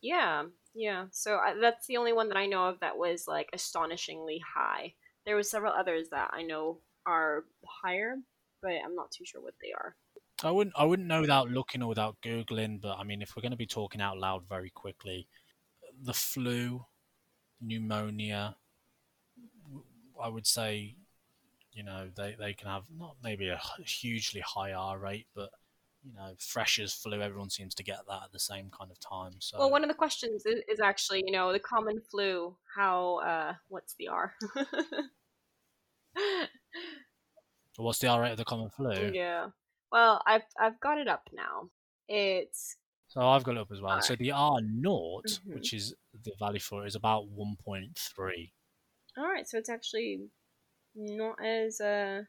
Yeah, 0.00 0.44
yeah. 0.74 1.06
So 1.10 1.36
I, 1.36 1.54
that's 1.60 1.86
the 1.86 1.96
only 1.96 2.12
one 2.12 2.28
that 2.28 2.36
I 2.36 2.46
know 2.46 2.66
of 2.68 2.80
that 2.80 2.98
was 2.98 3.26
like 3.26 3.48
astonishingly 3.52 4.40
high. 4.54 4.94
There 5.26 5.36
was 5.36 5.50
several 5.50 5.72
others 5.72 6.08
that 6.10 6.30
I 6.32 6.42
know 6.42 6.78
are 7.06 7.44
higher, 7.66 8.16
but 8.62 8.72
I'm 8.84 8.94
not 8.94 9.10
too 9.10 9.24
sure 9.24 9.40
what 9.40 9.54
they 9.62 9.72
are. 9.72 9.96
I 10.42 10.50
wouldn't 10.50 10.76
I 10.76 10.84
wouldn't 10.84 11.08
know 11.08 11.20
without 11.20 11.50
looking 11.50 11.82
or 11.82 11.88
without 11.88 12.16
googling, 12.22 12.80
but 12.80 12.98
I 12.98 13.04
mean, 13.04 13.22
if 13.22 13.34
we're 13.34 13.42
going 13.42 13.52
to 13.52 13.56
be 13.56 13.66
talking 13.66 14.00
out 14.00 14.18
loud 14.18 14.42
very 14.48 14.70
quickly, 14.70 15.26
the 16.02 16.12
flu, 16.12 16.84
pneumonia, 17.60 18.56
I 20.22 20.28
would 20.28 20.46
say, 20.46 20.96
you 21.72 21.82
know, 21.82 22.10
they 22.14 22.36
they 22.38 22.52
can 22.52 22.68
have 22.68 22.84
not 22.94 23.16
maybe 23.22 23.48
a 23.48 23.60
hugely 23.86 24.40
high 24.40 24.72
R 24.72 24.98
rate, 24.98 25.28
but 25.34 25.50
you 26.04 26.12
know, 26.14 26.34
freshers 26.38 26.92
flu, 26.92 27.20
everyone 27.22 27.50
seems 27.50 27.74
to 27.76 27.82
get 27.82 27.98
that 28.08 28.22
at 28.24 28.32
the 28.32 28.38
same 28.38 28.70
kind 28.70 28.90
of 28.90 29.00
time. 29.00 29.32
So 29.40 29.58
Well, 29.58 29.70
one 29.70 29.82
of 29.82 29.88
the 29.88 29.94
questions 29.94 30.44
is, 30.46 30.62
is 30.68 30.80
actually, 30.80 31.22
you 31.26 31.32
know, 31.32 31.52
the 31.52 31.58
common 31.60 32.00
flu. 32.10 32.56
How? 32.76 33.16
uh 33.20 33.54
What's 33.68 33.94
the 33.94 34.08
R? 34.08 34.34
what's 37.76 37.98
the 37.98 38.08
R 38.08 38.22
rate 38.22 38.32
of 38.32 38.36
the 38.38 38.44
common 38.44 38.70
flu? 38.70 39.10
yeah. 39.12 39.48
Well, 39.90 40.22
I've 40.26 40.42
I've 40.58 40.80
got 40.80 40.98
it 40.98 41.08
up 41.08 41.28
now. 41.32 41.70
It's 42.08 42.76
So 43.08 43.20
I've 43.20 43.44
got 43.44 43.56
it 43.56 43.60
up 43.60 43.72
as 43.72 43.80
well. 43.80 44.00
So 44.02 44.16
the 44.16 44.32
R 44.32 44.60
naught, 44.62 45.24
Mhm. 45.46 45.54
which 45.54 45.72
is 45.72 45.94
the 46.12 46.32
value 46.38 46.60
for 46.60 46.84
it, 46.84 46.88
is 46.88 46.96
about 46.96 47.28
one 47.28 47.56
point 47.64 47.96
three. 47.98 48.52
all 49.16 49.24
right. 49.24 49.48
So 49.48 49.58
it's 49.58 49.68
actually 49.70 50.28
not 50.94 51.42
as 51.44 51.80
uh 51.80 52.22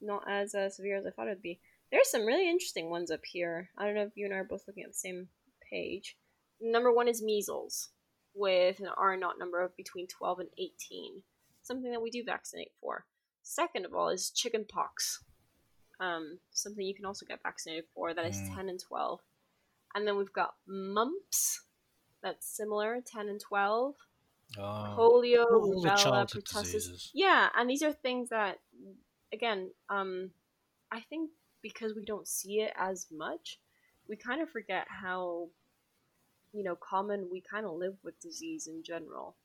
not 0.00 0.24
as 0.28 0.54
uh, 0.54 0.68
severe 0.68 0.96
as 0.96 1.06
I 1.06 1.10
thought 1.10 1.28
it'd 1.28 1.42
be. 1.42 1.60
There's 1.92 2.10
some 2.10 2.24
really 2.26 2.48
interesting 2.48 2.90
ones 2.90 3.10
up 3.10 3.20
here. 3.24 3.68
I 3.78 3.84
don't 3.84 3.94
know 3.94 4.02
if 4.02 4.16
you 4.16 4.24
and 4.24 4.34
I 4.34 4.38
are 4.38 4.44
both 4.44 4.64
looking 4.66 4.82
at 4.82 4.90
the 4.90 4.94
same 4.96 5.28
page. 5.70 6.16
Number 6.60 6.90
one 6.92 7.06
is 7.06 7.22
measles, 7.22 7.90
with 8.34 8.80
an 8.80 8.88
R 8.96 9.16
naught 9.16 9.38
number 9.38 9.60
of 9.62 9.76
between 9.76 10.06
12 10.08 10.40
and 10.40 10.48
18, 10.58 11.22
something 11.62 11.90
that 11.92 12.00
we 12.02 12.10
do 12.10 12.24
vaccinate 12.24 12.72
for. 12.80 13.04
Second 13.42 13.84
of 13.84 13.94
all 13.94 14.08
is 14.08 14.30
chicken 14.30 14.64
pox, 14.66 15.22
um, 16.00 16.38
something 16.52 16.84
you 16.84 16.94
can 16.94 17.04
also 17.04 17.26
get 17.26 17.42
vaccinated 17.42 17.84
for. 17.94 18.14
That 18.14 18.24
is 18.26 18.36
Mm. 18.36 18.54
10 18.54 18.68
and 18.70 18.80
12. 18.80 19.20
And 19.94 20.06
then 20.08 20.16
we've 20.16 20.32
got 20.32 20.54
mumps, 20.66 21.60
that's 22.22 22.46
similar, 22.46 23.02
10 23.02 23.28
and 23.28 23.38
12 23.40 23.96
Oh. 24.58 24.94
polio, 24.96 25.46
rubella, 25.50 26.24
pertussis. 26.26 26.72
diseases. 26.72 27.10
Yeah, 27.12 27.50
and 27.54 27.68
these 27.68 27.82
are 27.82 27.92
things 27.92 28.30
that, 28.30 28.60
again, 29.32 29.74
um, 29.90 30.32
I 30.90 31.00
think 31.00 31.30
because 31.62 31.94
we 31.94 32.04
don't 32.04 32.28
see 32.28 32.60
it 32.60 32.72
as 32.76 33.06
much, 33.10 33.58
we 34.08 34.16
kind 34.16 34.42
of 34.42 34.50
forget 34.50 34.86
how, 34.88 35.48
you 36.52 36.62
know, 36.64 36.76
common 36.76 37.28
we 37.30 37.40
kind 37.40 37.64
of 37.66 37.72
live 37.72 37.94
with 38.02 38.20
disease 38.20 38.66
in 38.66 38.82
general. 38.82 39.36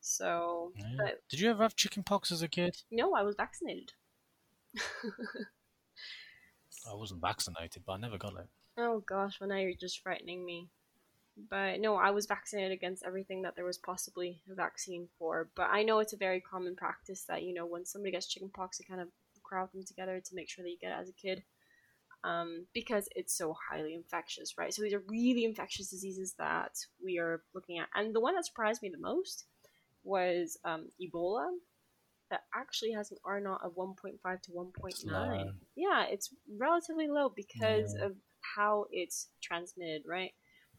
So, 0.00 0.72
Yeah. 0.76 0.96
but 0.98 1.22
Did 1.28 1.40
you 1.40 1.50
ever 1.50 1.62
have 1.62 1.76
chicken 1.76 2.02
pox 2.02 2.30
as 2.32 2.42
a 2.42 2.48
kid? 2.48 2.76
no, 2.90 3.14
I 3.14 3.22
was 3.22 3.36
vaccinated. 3.36 3.92
I 6.88 6.94
wasn't 6.94 7.20
vaccinated, 7.20 7.84
but 7.86 7.92
I 7.92 7.96
never 7.98 8.18
got 8.18 8.36
it. 8.38 8.48
Oh 8.76 9.00
gosh, 9.00 9.38
well 9.40 9.48
now 9.48 9.56
you're 9.56 9.74
just 9.74 10.00
frightening 10.02 10.44
me. 10.44 10.68
But 11.48 11.80
no, 11.80 11.96
I 11.96 12.10
was 12.10 12.26
vaccinated 12.26 12.72
against 12.72 13.04
everything 13.04 13.42
that 13.42 13.56
there 13.56 13.64
was 13.64 13.78
possibly 13.78 14.42
a 14.50 14.54
vaccine 14.54 15.08
for. 15.18 15.48
But 15.54 15.70
I 15.70 15.82
know 15.82 15.98
it's 16.00 16.12
a 16.12 16.18
very 16.18 16.40
common 16.40 16.76
practice 16.76 17.24
that, 17.24 17.42
you 17.42 17.54
know, 17.54 17.64
when 17.64 17.86
somebody 17.86 18.12
gets 18.12 18.26
chickenpox, 18.26 18.78
you 18.78 18.84
kind 18.86 19.00
of 19.00 19.08
crowd 19.42 19.72
them 19.72 19.84
together 19.84 20.20
to 20.20 20.34
make 20.34 20.48
sure 20.50 20.62
that 20.62 20.70
you 20.70 20.78
get 20.80 20.90
it 20.90 21.00
as 21.00 21.08
a 21.08 21.12
kid. 21.12 21.42
Um, 22.24 22.66
because 22.72 23.08
it's 23.16 23.36
so 23.36 23.54
highly 23.68 23.94
infectious, 23.94 24.54
right? 24.56 24.72
So 24.72 24.82
these 24.82 24.94
are 24.94 25.02
really 25.08 25.44
infectious 25.44 25.90
diseases 25.90 26.34
that 26.38 26.72
we 27.04 27.18
are 27.18 27.42
looking 27.54 27.78
at. 27.78 27.88
And 27.96 28.14
the 28.14 28.20
one 28.20 28.34
that 28.36 28.46
surprised 28.46 28.80
me 28.82 28.90
the 28.90 28.98
most 28.98 29.44
was 30.04 30.56
um, 30.64 30.88
Ebola, 31.02 31.48
that 32.30 32.42
actually 32.54 32.92
has 32.92 33.10
an 33.10 33.18
R 33.24 33.40
naught 33.40 33.62
of 33.64 33.74
1.5 33.76 34.42
to 34.42 34.50
1.9. 34.52 35.10
low. 35.12 35.50
Yeah, 35.76 36.04
it's 36.06 36.30
relatively 36.58 37.08
low 37.08 37.28
because 37.28 37.94
Yeah. 37.98 38.06
of 38.06 38.16
how 38.56 38.86
it's 38.90 39.28
transmitted, 39.42 40.02
right? 40.06 40.32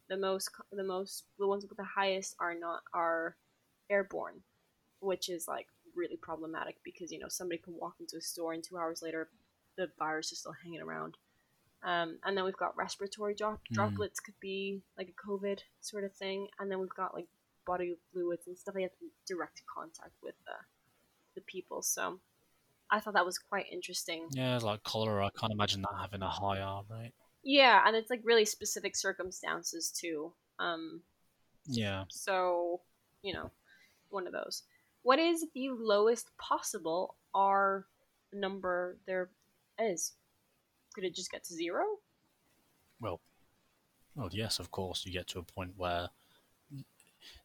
The 0.10 0.18
most, 0.18 0.50
the 0.72 0.84
most, 0.84 1.26
the 1.40 1.48
ones 1.48 1.66
with 1.68 1.78
the 1.78 1.84
highest 1.84 2.36
are 2.40 2.56
not 2.56 2.82
are 2.94 3.38
airborne, 3.90 4.44
which 5.00 5.30
is 5.30 5.48
like 5.48 5.68
really 5.96 6.18
problematic 6.18 6.78
because 6.84 7.12
you 7.12 7.20
know 7.20 7.28
somebody 7.30 7.60
can 7.62 7.76
walk 7.78 7.96
into 8.00 8.18
a 8.18 8.22
store 8.22 8.54
and 8.54 8.64
two 8.64 8.78
hours 8.78 9.02
later 9.04 9.30
the 9.78 9.90
virus 10.00 10.32
is 10.32 10.40
still 10.40 10.56
hanging 10.64 10.82
around. 10.82 11.18
Um, 11.84 12.18
and 12.24 12.38
then 12.38 12.46
we've 12.46 12.56
got 12.58 12.76
respiratory 12.78 13.36
drop- 13.36 13.62
Mm. 13.70 13.74
droplets, 13.76 14.20
could 14.22 14.40
be 14.40 14.82
like 14.98 15.10
a 15.10 15.28
COVID 15.28 15.60
sort 15.82 16.04
of 16.06 16.14
thing, 16.16 16.48
and 16.60 16.72
then 16.72 16.80
we've 16.80 16.90
got 16.96 17.14
like 17.14 17.28
body 17.66 17.98
fluids 18.12 18.48
and 18.48 18.58
stuff 18.58 18.76
like 18.76 18.90
that 19.00 19.08
direct 19.28 19.62
contact 19.66 20.14
with 20.22 20.36
the 20.46 20.56
the 21.36 21.42
people. 21.42 21.82
So 21.82 22.20
I 22.90 23.00
thought 23.00 23.14
that 23.16 23.26
was 23.26 23.38
quite 23.40 23.66
interesting. 23.72 24.28
Yeah, 24.32 24.60
like 24.60 24.84
cholera. 24.84 25.26
I 25.26 25.30
can't 25.38 25.52
imagine 25.52 25.82
that 25.82 25.96
having 26.00 26.22
a 26.22 26.30
high 26.30 26.60
R 26.60 26.84
rate. 26.90 27.14
Yeah, 27.42 27.84
and 27.86 27.96
it's 27.96 28.10
like 28.10 28.22
really 28.24 28.46
specific 28.46 28.96
circumstances 28.96 29.92
too. 29.92 30.34
Um, 30.60 31.04
Yeah. 31.66 32.06
so 32.10 32.82
you 33.24 33.34
know, 33.34 33.52
one 34.10 34.28
of 34.28 34.34
those. 34.34 34.64
What 35.02 35.20
is 35.20 35.46
the 35.54 35.70
lowest 35.72 36.36
possible 36.38 37.16
R 37.34 37.88
number 38.32 38.98
there 39.06 39.30
is? 39.80 40.14
Could 40.94 41.04
it 41.04 41.16
just 41.16 41.32
get 41.32 41.44
to 41.46 41.54
zero? 41.54 41.84
Well, 43.00 43.20
well, 44.16 44.30
yes, 44.32 44.60
of 44.60 44.72
course. 44.72 45.06
You 45.06 45.12
get 45.12 45.28
to 45.30 45.40
a 45.40 45.44
point 45.44 45.74
where 45.78 46.10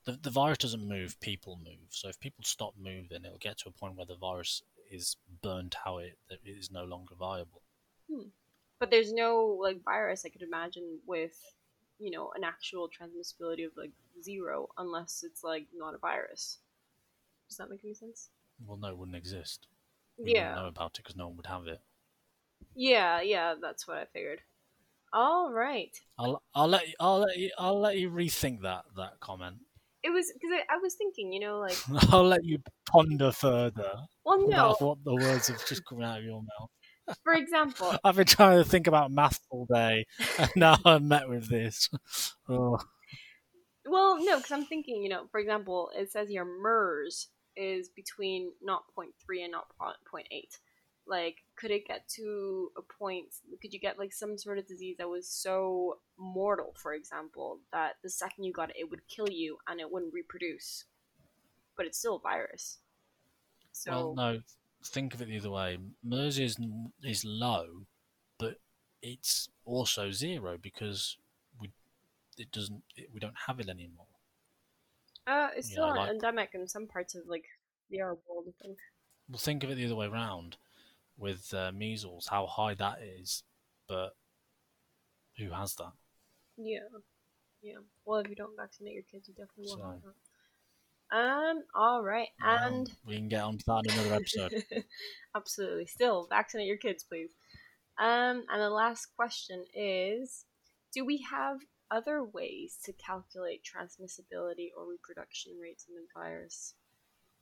the 0.04 0.12
the 0.22 0.30
virus 0.30 0.58
doesn't 0.58 0.86
move, 0.88 1.18
people 1.20 1.58
move. 1.64 1.88
So 1.90 2.08
if 2.08 2.18
people 2.20 2.44
stop 2.44 2.74
moving, 2.78 3.24
it'll 3.24 3.38
get 3.38 3.58
to 3.58 3.68
a 3.68 3.72
point 3.72 3.96
where 3.96 4.06
the 4.06 4.16
virus 4.16 4.62
is 4.90 5.16
burnt 5.42 5.76
out. 5.86 5.98
It 6.02 6.18
it 6.30 6.40
is 6.44 6.70
no 6.70 6.84
longer 6.84 7.14
viable. 7.14 7.62
Hmm. 8.10 8.28
But 8.78 8.90
there's 8.90 9.12
no 9.12 9.56
like 9.60 9.82
virus 9.82 10.24
I 10.24 10.28
could 10.28 10.42
imagine 10.42 10.98
with, 11.06 11.36
you 11.98 12.10
know, 12.10 12.30
an 12.36 12.44
actual 12.44 12.88
transmissibility 12.88 13.66
of 13.66 13.72
like 13.76 13.90
zero 14.22 14.68
unless 14.78 15.24
it's 15.26 15.42
like 15.42 15.66
not 15.74 15.94
a 15.94 15.98
virus. 15.98 16.58
Does 17.48 17.56
that 17.58 17.70
make 17.70 17.80
any 17.84 17.94
sense? 17.94 18.28
Well, 18.66 18.76
no, 18.76 18.88
it 18.88 18.98
wouldn't 18.98 19.16
exist. 19.16 19.66
We 20.18 20.32
Yeah. 20.34 20.48
wouldn't 20.50 20.56
know 20.62 20.68
about 20.68 20.98
it 20.98 21.02
because 21.02 21.16
no 21.16 21.28
one 21.28 21.36
would 21.36 21.46
have 21.46 21.66
it. 21.66 21.80
Yeah, 22.78 23.22
yeah, 23.22 23.54
that's 23.60 23.88
what 23.88 23.98
I 23.98 24.04
figured. 24.12 24.40
All 25.12 25.52
right. 25.52 25.90
I'll 26.16 26.40
I'll 26.54 26.68
let 26.68 26.86
you, 26.86 26.94
I'll 27.00 27.18
let 27.18 27.36
you 27.36 27.50
I'll 27.58 27.80
let 27.80 27.98
you 27.98 28.08
rethink 28.08 28.62
that 28.62 28.84
that 28.96 29.18
comment. 29.18 29.56
It 30.04 30.10
was 30.10 30.32
because 30.32 30.50
I, 30.52 30.76
I 30.76 30.78
was 30.78 30.94
thinking, 30.94 31.32
you 31.32 31.40
know, 31.40 31.58
like, 31.58 31.76
I'll 32.12 32.22
let 32.22 32.44
you 32.44 32.58
ponder 32.88 33.32
further 33.32 33.94
well, 34.24 34.48
no, 34.48 34.76
what 34.78 34.98
the 35.04 35.16
words 35.16 35.48
have 35.48 35.66
just 35.66 35.84
come 35.86 36.02
out 36.02 36.18
of 36.18 36.24
your 36.24 36.40
mouth. 36.40 37.16
for 37.24 37.34
example, 37.34 37.96
I've 38.04 38.14
been 38.14 38.26
trying 38.26 38.62
to 38.62 38.64
think 38.64 38.86
about 38.86 39.10
math 39.10 39.40
all 39.50 39.66
day, 39.66 40.06
and 40.38 40.50
now 40.54 40.76
I'm 40.84 41.08
met 41.08 41.28
with 41.28 41.48
this. 41.48 41.90
Oh, 42.48 42.78
well, 43.86 44.24
no, 44.24 44.36
because 44.36 44.52
I'm 44.52 44.66
thinking, 44.66 45.02
you 45.02 45.08
know, 45.08 45.26
for 45.32 45.40
example, 45.40 45.90
it 45.96 46.12
says 46.12 46.30
your 46.30 46.44
MERS 46.44 47.26
is 47.56 47.88
between 47.88 48.52
not 48.62 48.84
0.3 48.96 49.42
and 49.42 49.50
not 49.50 49.66
0.8. 49.80 50.22
Like, 51.08 51.36
could 51.56 51.70
it 51.70 51.86
get 51.86 52.06
to 52.16 52.70
a 52.76 52.82
point? 52.82 53.26
Could 53.62 53.72
you 53.72 53.80
get 53.80 53.98
like 53.98 54.12
some 54.12 54.36
sort 54.36 54.58
of 54.58 54.66
disease 54.68 54.96
that 54.98 55.08
was 55.08 55.26
so 55.26 55.98
mortal, 56.18 56.74
for 56.76 56.92
example, 56.92 57.60
that 57.72 57.92
the 58.02 58.10
second 58.10 58.44
you 58.44 58.52
got 58.52 58.70
it, 58.70 58.76
it 58.78 58.90
would 58.90 59.00
kill 59.08 59.28
you 59.30 59.56
and 59.66 59.80
it 59.80 59.90
wouldn't 59.90 60.12
reproduce, 60.12 60.84
but 61.76 61.86
it's 61.86 61.98
still 61.98 62.16
a 62.16 62.20
virus. 62.20 62.78
So 63.72 63.90
well, 63.90 64.14
no. 64.14 64.40
Think 64.84 65.12
of 65.14 65.22
it 65.22 65.28
the 65.28 65.38
other 65.38 65.50
way. 65.50 65.78
MERS 66.04 66.38
is 66.38 66.56
is 67.02 67.24
low, 67.24 67.86
but 68.38 68.56
it's 69.02 69.48
also 69.64 70.10
zero 70.12 70.56
because 70.60 71.16
we 71.60 71.70
it 72.36 72.52
doesn't 72.52 72.82
it, 72.96 73.08
we 73.12 73.18
don't 73.18 73.34
have 73.46 73.58
it 73.60 73.68
anymore. 73.68 74.06
uh, 75.26 75.48
it's 75.56 75.68
yeah, 75.70 75.74
still 75.74 75.84
I 75.84 75.90
an 75.90 75.96
like- 75.96 76.10
endemic 76.10 76.50
in 76.54 76.68
some 76.68 76.86
parts 76.86 77.14
of 77.16 77.22
like 77.26 77.44
the 77.90 77.98
Arab 78.00 78.18
world. 78.28 78.44
I 78.48 78.62
think. 78.62 78.78
Well, 79.28 79.38
think 79.38 79.64
of 79.64 79.70
it 79.70 79.74
the 79.76 79.84
other 79.86 79.96
way 79.96 80.06
round 80.06 80.56
with 81.18 81.52
uh, 81.52 81.72
measles, 81.72 82.28
how 82.30 82.46
high 82.46 82.74
that 82.74 82.98
is, 83.02 83.42
but 83.88 84.10
who 85.36 85.50
has 85.50 85.74
that? 85.74 85.92
Yeah, 86.56 86.78
yeah. 87.62 87.78
Well, 88.04 88.20
if 88.20 88.28
you 88.28 88.36
don't 88.36 88.56
vaccinate 88.56 88.94
your 88.94 89.02
kids, 89.10 89.28
you 89.28 89.34
definitely 89.34 89.74
will 89.74 89.82
have 89.90 90.00
So- 90.02 90.08
that. 90.08 90.14
Um. 91.10 91.62
All 91.74 92.02
right, 92.04 92.28
Well, 92.44 92.58
and 92.68 92.90
we 93.06 93.16
can 93.16 93.28
get 93.28 93.42
on 93.42 93.56
to 93.56 93.64
that 93.66 93.84
in 93.86 93.98
another 93.98 94.14
episode. 94.16 94.62
absolutely. 95.34 95.86
Still, 95.86 96.26
vaccinate 96.28 96.66
your 96.66 96.76
kids, 96.76 97.02
please. 97.02 97.30
Um. 97.98 98.44
And 98.52 98.60
the 98.60 98.68
last 98.68 99.06
question 99.16 99.64
is: 99.74 100.44
Do 100.92 101.06
we 101.06 101.24
have 101.30 101.60
other 101.90 102.22
ways 102.22 102.76
to 102.84 102.92
calculate 102.92 103.62
transmissibility 103.64 104.68
or 104.76 104.86
reproduction 104.86 105.52
rates 105.60 105.86
in 105.88 105.94
the 105.94 106.02
virus? 106.14 106.74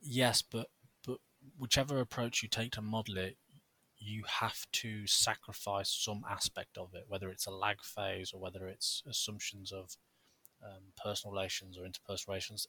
yes, 0.00 0.42
but 0.42 0.68
but 1.04 1.18
whichever 1.58 1.98
approach 1.98 2.44
you 2.44 2.48
take 2.48 2.70
to 2.72 2.82
model 2.82 3.16
it, 3.18 3.36
you 3.98 4.24
have 4.40 4.66
to 4.72 5.06
sacrifice 5.06 5.90
some 5.90 6.22
aspect 6.28 6.76
of 6.78 6.94
it, 6.94 7.04
whether 7.08 7.30
it's 7.30 7.46
a 7.46 7.50
lag 7.50 7.82
phase 7.82 8.32
or 8.32 8.40
whether 8.40 8.66
it's 8.66 9.02
assumptions 9.08 9.72
of 9.72 9.96
um, 10.64 10.92
personal 11.02 11.32
relations 11.32 11.78
or 11.78 11.82
interpersonal 11.82 12.28
relations. 12.28 12.66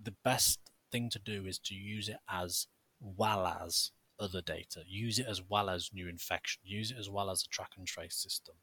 The 0.00 0.14
best 0.24 0.60
thing 0.90 1.10
to 1.10 1.18
do 1.18 1.46
is 1.46 1.58
to 1.60 1.74
use 1.74 2.08
it 2.08 2.18
as 2.28 2.66
well 3.00 3.46
as 3.46 3.90
other 4.20 4.40
data. 4.40 4.82
Use 4.86 5.18
it 5.18 5.26
as 5.28 5.42
well 5.42 5.70
as 5.70 5.90
new 5.92 6.08
infection. 6.08 6.60
Use 6.64 6.90
it 6.90 6.98
as 6.98 7.10
well 7.10 7.30
as 7.30 7.42
a 7.42 7.48
track 7.48 7.72
and 7.76 7.86
trace 7.86 8.16
system. 8.16 8.56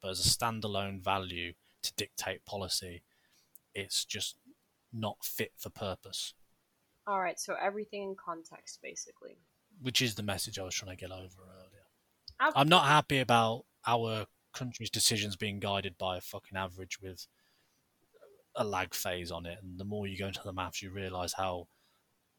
But 0.00 0.10
as 0.10 0.20
a 0.20 0.28
standalone 0.28 1.02
value 1.02 1.54
to 1.82 1.92
dictate 1.96 2.44
policy, 2.44 3.02
it's 3.74 4.04
just 4.04 4.36
not 4.92 5.24
fit 5.24 5.52
for 5.56 5.70
purpose. 5.70 6.34
All 7.06 7.20
right. 7.20 7.38
So 7.38 7.54
everything 7.60 8.02
in 8.02 8.16
context, 8.22 8.80
basically. 8.82 9.38
Which 9.80 10.00
is 10.02 10.14
the 10.14 10.22
message 10.22 10.58
I 10.58 10.62
was 10.62 10.74
trying 10.74 10.96
to 10.96 11.00
get 11.00 11.10
over 11.10 11.20
earlier. 11.20 11.84
Ab- 12.40 12.52
I'm 12.56 12.68
not 12.68 12.86
happy 12.86 13.18
about 13.18 13.64
our 13.86 14.26
country's 14.54 14.90
decisions 14.90 15.36
being 15.36 15.60
guided 15.60 15.98
by 15.98 16.16
a 16.16 16.20
fucking 16.20 16.56
average 16.56 17.00
with 17.00 17.26
a 18.56 18.64
lag 18.64 18.94
phase 18.94 19.30
on 19.30 19.46
it, 19.46 19.58
and 19.62 19.78
the 19.78 19.84
more 19.84 20.06
you 20.06 20.16
go 20.16 20.28
into 20.28 20.40
the 20.44 20.52
maths, 20.52 20.82
you 20.82 20.90
realise 20.90 21.34
how 21.34 21.66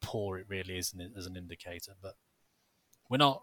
poor 0.01 0.37
it 0.37 0.45
really 0.47 0.77
is 0.77 0.93
as 1.17 1.25
an 1.25 1.35
indicator. 1.35 1.93
But 2.01 2.15
we're 3.09 3.17
not 3.17 3.41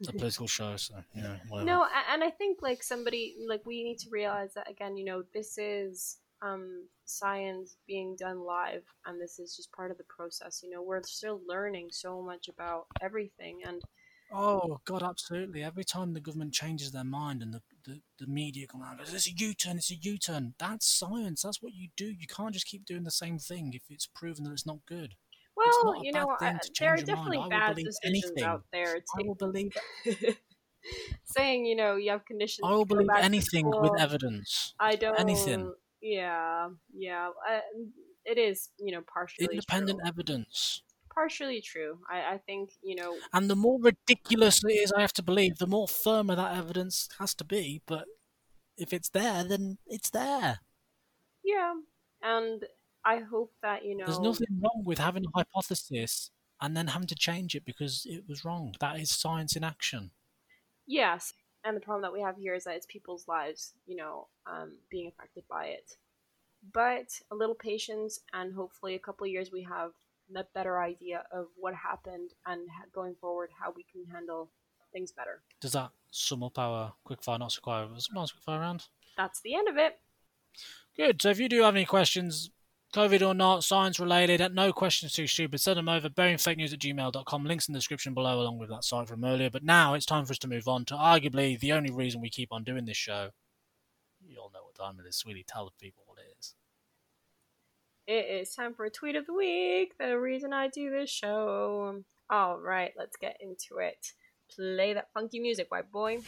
a 0.00 0.04
mm-hmm. 0.04 0.18
political 0.18 0.46
show, 0.46 0.76
so 0.76 0.96
you 1.14 1.22
know, 1.22 1.36
whatever. 1.48 1.66
No, 1.66 1.86
and 2.12 2.22
I 2.22 2.30
think 2.30 2.62
like 2.62 2.82
somebody 2.82 3.36
like 3.48 3.64
we 3.64 3.82
need 3.82 3.98
to 4.00 4.10
realize 4.10 4.54
that 4.54 4.70
again, 4.70 4.96
you 4.96 5.04
know, 5.04 5.22
this 5.32 5.56
is 5.58 6.18
um 6.42 6.86
science 7.04 7.76
being 7.86 8.16
done 8.16 8.40
live 8.40 8.84
and 9.06 9.20
this 9.20 9.38
is 9.38 9.56
just 9.56 9.72
part 9.72 9.90
of 9.90 9.98
the 9.98 10.04
process. 10.04 10.62
You 10.62 10.70
know, 10.70 10.82
we're 10.82 11.02
still 11.02 11.40
learning 11.46 11.88
so 11.90 12.22
much 12.22 12.48
about 12.48 12.86
everything 13.00 13.60
and 13.66 13.82
Oh 14.32 14.80
God, 14.84 15.02
absolutely! 15.02 15.64
Every 15.64 15.82
time 15.82 16.14
the 16.14 16.20
government 16.20 16.52
changes 16.52 16.92
their 16.92 17.02
mind 17.04 17.42
and 17.42 17.52
the, 17.52 17.62
the, 17.84 18.00
the 18.20 18.28
media 18.28 18.66
come 18.68 18.80
out, 18.80 19.00
it's 19.00 19.26
a 19.26 19.32
U-turn, 19.32 19.78
it's 19.78 19.90
a 19.90 19.96
U-turn. 19.96 20.54
That's 20.56 20.86
science. 20.86 21.42
That's 21.42 21.60
what 21.60 21.74
you 21.74 21.88
do. 21.96 22.06
You 22.06 22.28
can't 22.28 22.52
just 22.52 22.66
keep 22.66 22.84
doing 22.84 23.02
the 23.02 23.10
same 23.10 23.38
thing 23.38 23.72
if 23.74 23.82
it's 23.90 24.06
proven 24.06 24.44
that 24.44 24.52
it's 24.52 24.66
not 24.66 24.86
good. 24.86 25.14
well, 25.56 26.04
you 26.04 26.12
know, 26.12 26.36
uh, 26.40 26.52
to 26.52 26.70
there 26.78 26.92
are 26.92 26.96
change 26.96 27.08
your 27.08 27.16
mind. 27.16 27.32
definitely 27.32 27.38
I 27.38 27.48
bad 27.48 27.76
decisions 27.76 27.98
anything. 28.04 28.44
out 28.44 28.62
there. 28.72 29.00
I 29.18 29.22
will 29.26 29.34
believe. 29.34 29.72
saying, 31.24 31.66
you 31.66 31.74
know, 31.74 31.96
you 31.96 32.12
have 32.12 32.24
conditions. 32.24 32.60
I 32.64 32.70
will 32.70 32.84
believe 32.84 33.08
anything 33.16 33.66
with 33.66 34.00
evidence. 34.00 34.74
I 34.78 34.94
don't. 34.94 35.18
anything. 35.18 35.72
Yeah, 36.00 36.68
yeah. 36.94 37.28
Uh, 37.28 37.60
it 38.24 38.38
is, 38.38 38.70
you 38.78 38.92
know, 38.92 39.02
partially 39.12 39.48
Independent 39.50 40.00
true. 40.00 40.08
evidence. 40.08 40.82
partially 41.12 41.60
true. 41.60 41.98
I, 42.10 42.34
I 42.34 42.38
think 42.46 42.70
you 42.82 42.94
know. 42.94 43.16
And 43.32 43.50
the 43.50 43.56
more 43.56 43.78
ridiculous 43.80 44.62
it 44.64 44.72
is, 44.72 44.92
I 44.92 45.00
have 45.00 45.12
to 45.14 45.22
believe, 45.22 45.58
the 45.58 45.66
more 45.66 45.88
firmer 45.88 46.36
that 46.36 46.56
evidence 46.56 47.08
has 47.18 47.34
to 47.34 47.44
be. 47.44 47.82
But 47.86 48.04
if 48.76 48.92
it's 48.92 49.08
there, 49.10 49.44
then 49.44 49.78
it's 49.86 50.10
there. 50.10 50.60
Yeah, 51.44 51.74
and 52.22 52.64
I 53.04 53.18
hope 53.18 53.52
that 53.62 53.84
you 53.84 53.96
know. 53.96 54.06
There's 54.06 54.20
nothing 54.20 54.60
wrong 54.62 54.82
with 54.84 54.98
having 54.98 55.24
a 55.24 55.38
hypothesis 55.38 56.30
and 56.60 56.76
then 56.76 56.88
having 56.88 57.08
to 57.08 57.14
change 57.14 57.54
it 57.54 57.64
because 57.64 58.06
it 58.08 58.24
was 58.28 58.44
wrong. 58.44 58.74
That 58.80 58.98
is 59.00 59.10
science 59.10 59.56
in 59.56 59.64
action. 59.64 60.10
Yes, 60.86 61.32
and 61.64 61.76
the 61.76 61.80
problem 61.80 62.02
that 62.02 62.12
we 62.12 62.20
have 62.20 62.36
here 62.36 62.54
is 62.54 62.64
that 62.64 62.76
it's 62.76 62.86
people's 62.86 63.28
lives, 63.28 63.74
you 63.86 63.96
know, 63.96 64.28
um, 64.46 64.72
being 64.90 65.08
affected 65.08 65.44
by 65.48 65.66
it. 65.66 65.94
But 66.72 67.08
a 67.30 67.34
little 67.34 67.54
patience, 67.54 68.20
and 68.32 68.54
hopefully 68.54 68.94
a 68.94 68.98
couple 68.98 69.24
of 69.24 69.30
years, 69.30 69.50
we 69.52 69.62
have 69.62 69.92
a 70.36 70.44
better 70.54 70.80
idea 70.80 71.24
of 71.32 71.46
what 71.56 71.74
happened 71.74 72.30
and 72.46 72.68
going 72.94 73.14
forward 73.20 73.50
how 73.60 73.72
we 73.74 73.84
can 73.90 74.04
handle 74.12 74.50
things 74.92 75.12
better. 75.12 75.42
Does 75.60 75.72
that 75.72 75.90
sum 76.10 76.42
up 76.42 76.58
our 76.58 76.92
quickfire, 77.06 77.38
not 77.38 77.52
so 77.52 77.60
quick, 77.62 77.90
nice 78.12 78.32
quickfire 78.32 78.60
round? 78.60 78.86
That's 79.16 79.40
the 79.40 79.54
end 79.54 79.68
of 79.68 79.76
it. 79.76 79.98
Good. 80.96 81.22
So 81.22 81.30
if 81.30 81.38
you 81.38 81.48
do 81.48 81.62
have 81.62 81.74
any 81.74 81.84
questions, 81.84 82.50
COVID 82.92 83.26
or 83.26 83.34
not, 83.34 83.62
science 83.62 84.00
related, 84.00 84.52
no 84.52 84.72
questions 84.72 85.12
too 85.12 85.28
stupid, 85.28 85.60
send 85.60 85.78
them 85.78 85.88
over, 85.88 86.08
buryingfakenews 86.08 86.72
at 86.72 86.80
gmail.com. 86.80 87.44
Links 87.44 87.68
in 87.68 87.72
the 87.72 87.78
description 87.78 88.14
below, 88.14 88.40
along 88.40 88.58
with 88.58 88.68
that 88.70 88.84
site 88.84 89.06
from 89.06 89.24
earlier. 89.24 89.48
But 89.48 89.62
now 89.62 89.94
it's 89.94 90.06
time 90.06 90.24
for 90.24 90.32
us 90.32 90.38
to 90.38 90.48
move 90.48 90.66
on 90.66 90.84
to 90.86 90.94
arguably 90.94 91.58
the 91.58 91.72
only 91.72 91.92
reason 91.92 92.20
we 92.20 92.30
keep 92.30 92.52
on 92.52 92.64
doing 92.64 92.86
this 92.86 92.96
show. 92.96 93.30
You 94.26 94.38
all 94.40 94.50
know 94.52 94.64
what 94.64 94.74
time 94.74 94.98
it 95.04 95.08
is, 95.08 95.16
sweetie. 95.16 95.44
Tell 95.46 95.66
the 95.66 95.70
people 95.80 96.02
what 96.06 96.18
it 96.18 96.34
is. 96.38 96.54
It 98.06 98.40
is 98.40 98.54
time 98.54 98.74
for 98.74 98.84
a 98.84 98.90
tweet 98.90 99.14
of 99.14 99.26
the 99.26 99.34
week. 99.34 99.92
The 99.98 100.18
reason 100.18 100.52
I 100.52 100.66
do 100.66 100.90
this 100.90 101.10
show. 101.10 102.02
All 102.28 102.58
right, 102.58 102.92
let's 102.98 103.16
get 103.16 103.36
into 103.40 103.78
it. 103.78 104.12
Play 104.54 104.94
that 104.94 105.12
funky 105.14 105.38
music, 105.38 105.70
white 105.70 105.92
boy. 105.92 106.22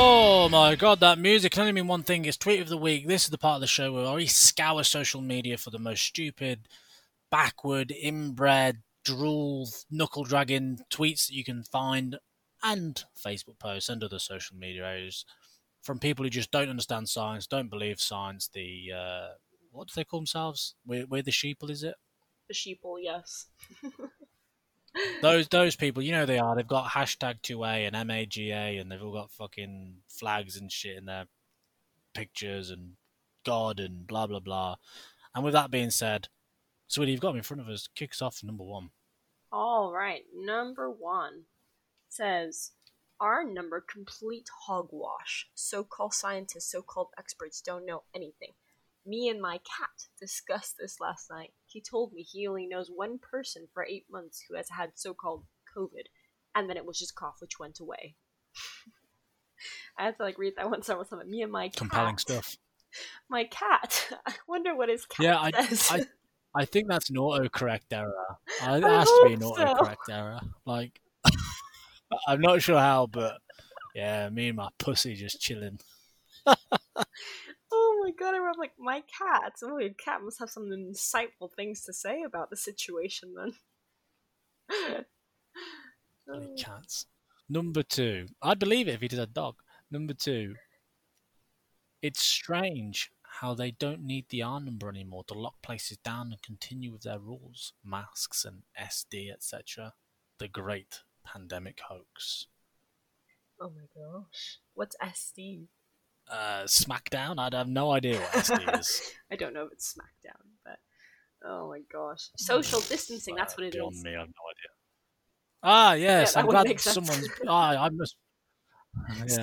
Oh 0.00 0.48
my 0.48 0.76
god, 0.76 1.00
that 1.00 1.18
music 1.18 1.50
can 1.50 1.62
only 1.62 1.72
mean 1.72 1.88
one 1.88 2.04
thing. 2.04 2.24
It's 2.24 2.36
tweet 2.36 2.60
of 2.60 2.68
the 2.68 2.78
week. 2.78 3.08
This 3.08 3.24
is 3.24 3.30
the 3.30 3.36
part 3.36 3.56
of 3.56 3.60
the 3.62 3.66
show 3.66 3.92
where 3.92 4.14
we 4.14 4.26
scour 4.26 4.84
social 4.84 5.20
media 5.20 5.58
for 5.58 5.70
the 5.70 5.78
most 5.80 6.04
stupid, 6.04 6.68
backward, 7.32 7.90
inbred, 7.90 8.82
drool, 9.04 9.68
knuckle 9.90 10.22
dragging 10.22 10.78
tweets 10.88 11.26
that 11.26 11.34
you 11.34 11.42
can 11.42 11.64
find, 11.64 12.16
and 12.62 13.02
Facebook 13.18 13.58
posts 13.58 13.88
and 13.88 14.04
other 14.04 14.20
social 14.20 14.56
media 14.56 14.86
areas 14.86 15.24
from 15.82 15.98
people 15.98 16.24
who 16.24 16.30
just 16.30 16.52
don't 16.52 16.70
understand 16.70 17.08
science, 17.08 17.48
don't 17.48 17.68
believe 17.68 18.00
science. 18.00 18.48
The 18.54 18.92
uh, 18.96 19.28
what 19.72 19.88
do 19.88 19.94
they 19.96 20.04
call 20.04 20.20
themselves? 20.20 20.76
We're, 20.86 21.06
we're 21.06 21.22
the 21.22 21.32
sheeple, 21.32 21.70
is 21.70 21.82
it? 21.82 21.96
The 22.46 22.54
sheeple, 22.54 22.98
yes. 23.02 23.46
those 25.22 25.48
those 25.48 25.76
people, 25.76 26.02
you 26.02 26.12
know 26.12 26.26
they 26.26 26.38
are. 26.38 26.54
They've 26.54 26.66
got 26.66 26.90
hashtag 26.90 27.42
two 27.42 27.64
A 27.64 27.84
and 27.86 28.06
MAGA, 28.06 28.80
and 28.80 28.90
they've 28.90 29.02
all 29.02 29.12
got 29.12 29.30
fucking 29.32 29.96
flags 30.08 30.56
and 30.56 30.70
shit 30.70 30.96
in 30.96 31.06
their 31.06 31.26
pictures 32.14 32.70
and 32.70 32.92
God 33.44 33.80
and 33.80 34.06
blah 34.06 34.26
blah 34.26 34.40
blah. 34.40 34.76
And 35.34 35.44
with 35.44 35.52
that 35.52 35.70
being 35.70 35.90
said, 35.90 36.28
Sweetie, 36.86 37.12
you've 37.12 37.20
got 37.20 37.32
me 37.34 37.38
in 37.38 37.44
front 37.44 37.60
of 37.60 37.68
us. 37.68 37.88
Kick 37.94 38.12
us 38.12 38.22
off 38.22 38.42
number 38.42 38.64
one. 38.64 38.90
All 39.52 39.92
right, 39.92 40.22
number 40.34 40.90
one 40.90 41.44
says 42.08 42.72
our 43.20 43.44
number 43.44 43.80
complete 43.80 44.48
hogwash. 44.66 45.48
So-called 45.54 46.14
scientists, 46.14 46.70
so-called 46.70 47.08
experts 47.18 47.60
don't 47.60 47.86
know 47.86 48.04
anything. 48.14 48.52
Me 49.04 49.28
and 49.28 49.40
my 49.40 49.58
cat 49.58 50.08
discussed 50.20 50.76
this 50.78 51.00
last 51.00 51.30
night. 51.30 51.52
He 51.68 51.80
told 51.82 52.12
me 52.12 52.22
he 52.22 52.46
only 52.46 52.66
knows 52.66 52.90
one 52.92 53.18
person 53.18 53.68
for 53.72 53.84
eight 53.84 54.06
months 54.10 54.42
who 54.48 54.56
has 54.56 54.70
had 54.70 54.92
so-called 54.94 55.44
COVID, 55.76 56.06
and 56.54 56.68
then 56.68 56.76
it 56.76 56.86
was 56.86 56.98
just 56.98 57.14
cough, 57.14 57.36
which 57.40 57.58
went 57.60 57.78
away. 57.78 58.16
I 59.98 60.04
had 60.04 60.16
to 60.16 60.22
like 60.22 60.38
read 60.38 60.54
that 60.56 60.70
one 60.70 60.82
several 60.82 61.04
times. 61.04 61.28
Me 61.28 61.42
and 61.42 61.52
my 61.52 61.68
cat. 61.68 61.76
Compelling 61.76 62.18
stuff. 62.18 62.56
My 63.28 63.44
cat. 63.44 64.08
I 64.26 64.32
wonder 64.48 64.74
what 64.74 64.88
his 64.88 65.04
cat 65.04 65.22
Yeah, 65.24 65.38
I, 65.38 65.50
says. 65.66 65.88
I, 65.90 66.60
I 66.62 66.64
think 66.64 66.88
that's 66.88 67.10
an 67.10 67.16
autocorrect 67.16 67.92
error. 67.92 68.14
Uh, 68.62 68.64
I, 68.64 68.78
it 68.78 68.84
I 68.84 68.98
has 69.00 69.06
to 69.06 69.24
be 69.26 69.34
an 69.34 69.42
hope 69.42 69.56
so. 69.56 69.64
autocorrect 69.66 70.08
error. 70.10 70.40
Like, 70.64 70.98
I'm 72.26 72.40
not 72.40 72.62
sure 72.62 72.78
how, 72.78 73.06
but 73.06 73.36
yeah, 73.94 74.30
me 74.30 74.48
and 74.48 74.56
my 74.56 74.70
pussy 74.78 75.14
just 75.16 75.38
chilling. 75.38 75.80
My 78.08 78.14
god, 78.18 78.34
I 78.34 78.52
like 78.58 78.72
my 78.78 79.02
cat. 79.02 79.52
Oh, 79.62 79.76
your 79.76 79.90
cat 79.90 80.22
must 80.22 80.38
have 80.38 80.48
some 80.48 80.70
insightful 80.70 81.52
things 81.54 81.82
to 81.82 81.92
say 81.92 82.22
about 82.22 82.48
the 82.48 82.56
situation 82.56 83.34
then. 83.36 83.52
Bloody 86.26 86.54
cats. 86.56 87.04
Number 87.50 87.82
two, 87.82 88.28
I'd 88.40 88.58
believe 88.58 88.88
it 88.88 88.94
if 88.94 89.02
he 89.02 89.08
did 89.08 89.18
a 89.18 89.26
dog. 89.26 89.56
Number 89.90 90.14
two, 90.14 90.54
it's 92.00 92.22
strange 92.22 93.12
how 93.40 93.52
they 93.52 93.72
don't 93.72 94.00
need 94.00 94.30
the 94.30 94.40
R 94.40 94.58
number 94.58 94.88
anymore 94.88 95.24
to 95.24 95.34
lock 95.34 95.60
places 95.60 95.98
down 95.98 96.28
and 96.32 96.40
continue 96.40 96.90
with 96.90 97.02
their 97.02 97.18
rules, 97.18 97.74
masks 97.84 98.46
and 98.46 98.62
SD, 98.80 99.30
etc. 99.30 99.92
The 100.38 100.48
great 100.48 101.02
pandemic 101.26 101.80
hoax. 101.86 102.46
oh 103.60 103.68
my 103.68 103.84
gosh. 103.94 104.60
What's 104.72 104.96
SD? 104.96 105.66
Uh, 106.30 106.64
Smackdown? 106.64 107.38
I'd 107.38 107.54
have 107.54 107.68
no 107.68 107.90
idea 107.92 108.18
what 108.20 108.32
SD 108.32 108.78
is. 108.80 109.02
I 109.30 109.36
don't 109.36 109.54
know 109.54 109.64
if 109.64 109.72
it's 109.72 109.94
SmackDown, 109.94 110.42
but 110.64 110.78
oh 111.44 111.68
my 111.70 111.80
gosh. 111.92 112.28
Social 112.36 112.80
distancing, 112.88 113.34
that's 113.34 113.56
what 113.56 113.66
it 113.66 113.72
Beyond 113.72 113.94
is. 113.94 114.04
me, 114.04 114.10
I 114.14 114.20
have 114.20 114.28
no 114.28 114.32
idea. 114.50 114.70
Ah, 115.62 115.92
yes, 115.94 116.34
that 116.34 116.40
I'm 116.40 116.46
glad 116.50 116.80
someone's. 116.80 117.28
Ah, 117.46 117.84
I 117.84 117.88
must. 117.90 118.16
Yes. 119.28 119.38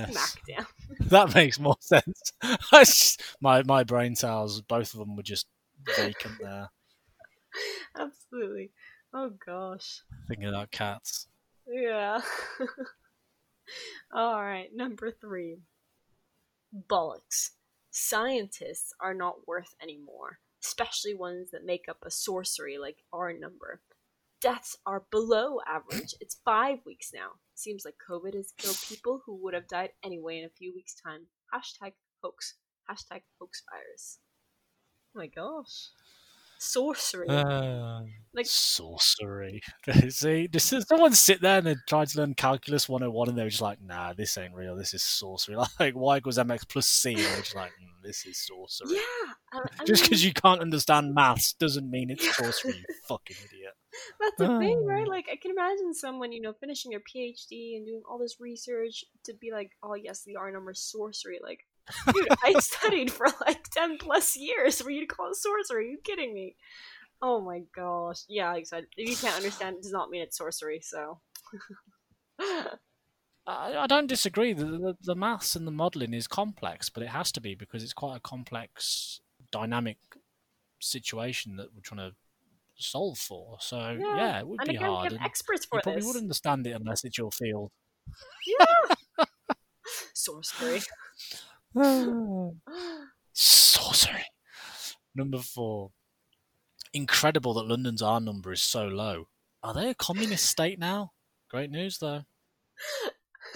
SmackDown. 0.49 0.65
that 1.09 1.33
makes 1.35 1.59
more 1.59 1.77
sense. 1.79 2.33
Just- 2.71 3.21
my 3.41 3.63
my 3.63 3.83
brain 3.83 4.15
cells, 4.15 4.61
both 4.61 4.93
of 4.93 4.99
them 4.99 5.15
were 5.15 5.23
just 5.23 5.47
vacant 5.95 6.33
there, 6.41 6.69
Absolutely. 7.97 8.71
Oh 9.13 9.31
gosh. 9.45 10.01
thinking 10.27 10.47
about 10.49 10.71
cats. 10.71 11.27
Yeah. 11.67 12.19
Alright, 14.15 14.69
number 14.75 15.11
three. 15.11 15.57
Bollocks. 16.75 17.51
Scientists 17.91 18.93
are 18.99 19.13
not 19.13 19.47
worth 19.47 19.73
anymore, 19.81 20.39
especially 20.63 21.13
ones 21.13 21.51
that 21.51 21.65
make 21.65 21.85
up 21.89 21.97
a 22.03 22.11
sorcery 22.11 22.77
like 22.77 23.03
our 23.13 23.31
number. 23.31 23.81
Deaths 24.41 24.77
are 24.85 25.05
below 25.11 25.59
average. 25.65 26.13
It's 26.21 26.41
five 26.43 26.79
weeks 26.85 27.11
now. 27.13 27.39
Seems 27.53 27.85
like 27.85 27.95
COVID 28.09 28.33
has 28.35 28.53
killed 28.57 28.77
people 28.87 29.21
who 29.25 29.35
would 29.35 29.53
have 29.53 29.67
died 29.67 29.91
anyway 30.03 30.39
in 30.39 30.45
a 30.45 30.49
few 30.49 30.73
weeks' 30.73 30.93
time. 30.93 31.27
Hashtag 31.53 31.93
hoax. 32.21 32.55
Hashtag 32.89 33.21
hoax 33.39 33.63
virus. 33.71 34.19
Oh 35.15 35.19
my 35.19 35.27
gosh. 35.27 35.89
Sorcery. 36.57 37.27
Uh, 37.27 38.01
Like- 38.33 38.45
sorcery. 38.45 39.61
See, 40.09 40.47
this 40.47 40.73
is, 40.73 40.85
someone 40.87 41.13
sit 41.13 41.41
there 41.41 41.59
and 41.59 41.67
they 41.67 41.75
try 41.87 42.05
to 42.05 42.17
learn 42.17 42.33
calculus 42.33 42.89
101 42.89 43.29
and 43.29 43.37
they're 43.37 43.49
just 43.49 43.61
like, 43.61 43.81
nah, 43.81 44.13
this 44.13 44.37
ain't 44.37 44.53
real. 44.53 44.75
This 44.75 44.93
is 44.93 45.03
sorcery. 45.03 45.55
Like 45.79 45.95
y 45.95 46.17
equals 46.17 46.37
mx 46.37 46.67
plus 46.67 46.87
c. 46.87 47.13
And 47.13 47.19
they're 47.23 47.37
just 47.41 47.55
like, 47.55 47.71
mm, 47.71 48.03
this 48.03 48.25
is 48.25 48.37
sorcery. 48.45 48.97
yeah. 48.97 49.33
I, 49.53 49.59
I 49.79 49.85
Just 49.85 50.03
because 50.03 50.23
you 50.25 50.33
can't 50.33 50.61
understand 50.61 51.13
maths 51.13 51.53
doesn't 51.53 51.89
mean 51.89 52.09
it's 52.09 52.35
sorcery, 52.35 52.77
you 52.77 52.95
fucking 53.07 53.37
idiot. 53.45 53.73
That's 54.19 54.35
the 54.37 54.59
thing, 54.59 54.85
right? 54.85 55.05
Oh. 55.07 55.09
Like, 55.09 55.27
I 55.31 55.37
can 55.37 55.51
imagine 55.51 55.93
someone, 55.93 56.33
you 56.33 56.41
know, 56.41 56.53
finishing 56.59 56.91
their 56.91 56.99
PhD 56.99 57.77
and 57.77 57.85
doing 57.85 58.01
all 58.09 58.17
this 58.17 58.37
research 58.41 59.05
to 59.23 59.33
be 59.33 59.51
like, 59.51 59.71
oh, 59.81 59.93
yes, 59.93 60.23
the 60.25 60.35
R 60.35 60.51
number 60.51 60.71
is 60.71 60.81
sorcery. 60.81 61.39
Like, 61.41 61.59
dude, 62.13 62.27
I 62.43 62.53
studied 62.59 63.11
for 63.11 63.27
like 63.41 63.69
10 63.69 63.97
plus 63.97 64.35
years 64.35 64.81
for 64.81 64.89
you 64.89 65.01
to 65.01 65.05
call 65.07 65.29
it 65.29 65.35
sorcery. 65.35 65.85
Are 65.87 65.89
you 65.91 65.97
kidding 66.03 66.33
me? 66.33 66.55
Oh 67.21 67.41
my 67.41 67.61
gosh. 67.75 68.21
Yeah, 68.27 68.51
like 68.51 68.61
I 68.61 68.63
said, 68.63 68.85
if 68.97 69.09
you 69.09 69.15
can't 69.15 69.35
understand, 69.37 69.77
it 69.77 69.83
does 69.83 69.91
not 69.91 70.09
mean 70.09 70.21
it's 70.21 70.37
sorcery, 70.37 70.81
so. 70.81 71.19
I, 73.47 73.77
I 73.77 73.87
don't 73.87 74.07
disagree. 74.07 74.53
The, 74.53 74.65
the, 74.65 74.95
the 75.01 75.15
maths 75.15 75.55
and 75.55 75.67
the 75.67 75.71
modelling 75.71 76.13
is 76.13 76.27
complex, 76.27 76.89
but 76.89 77.03
it 77.03 77.09
has 77.09 77.31
to 77.33 77.41
be 77.41 77.55
because 77.55 77.83
it's 77.83 77.93
quite 77.93 78.17
a 78.17 78.19
complex, 78.19 79.21
dynamic 79.51 79.97
situation 80.81 81.55
that 81.57 81.73
we're 81.73 81.81
trying 81.81 82.09
to 82.09 82.15
solve 82.77 83.17
for. 83.17 83.57
So 83.59 83.77
Yeah, 83.99 84.15
yeah, 84.17 84.39
it 84.39 84.47
would 84.47 84.59
and 84.61 84.69
be 84.69 84.75
again, 84.75 84.89
we 84.89 84.95
hard. 84.95 85.11
have 85.13 85.21
experts 85.21 85.65
for 85.65 85.77
you 85.77 85.81
probably 85.83 86.01
this. 86.01 86.07
would 86.07 86.17
understand 86.21 86.67
it 86.67 86.71
unless 86.71 87.03
it's 87.03 87.17
your 87.17 87.31
field. 87.31 87.71
Yeah. 88.47 89.25
sorcery. 90.13 90.81
Sorcery. 93.33 94.25
Number 95.13 95.39
four. 95.39 95.91
Incredible 96.93 97.53
that 97.55 97.67
London's 97.67 98.01
R 98.01 98.21
number 98.21 98.53
is 98.53 98.61
so 98.61 98.87
low. 98.87 99.27
Are 99.61 99.73
they 99.73 99.89
a 99.89 99.95
communist 99.95 100.45
state 100.45 100.79
now? 100.79 101.11
Great 101.49 101.69
news, 101.71 101.97
though. 101.97 102.23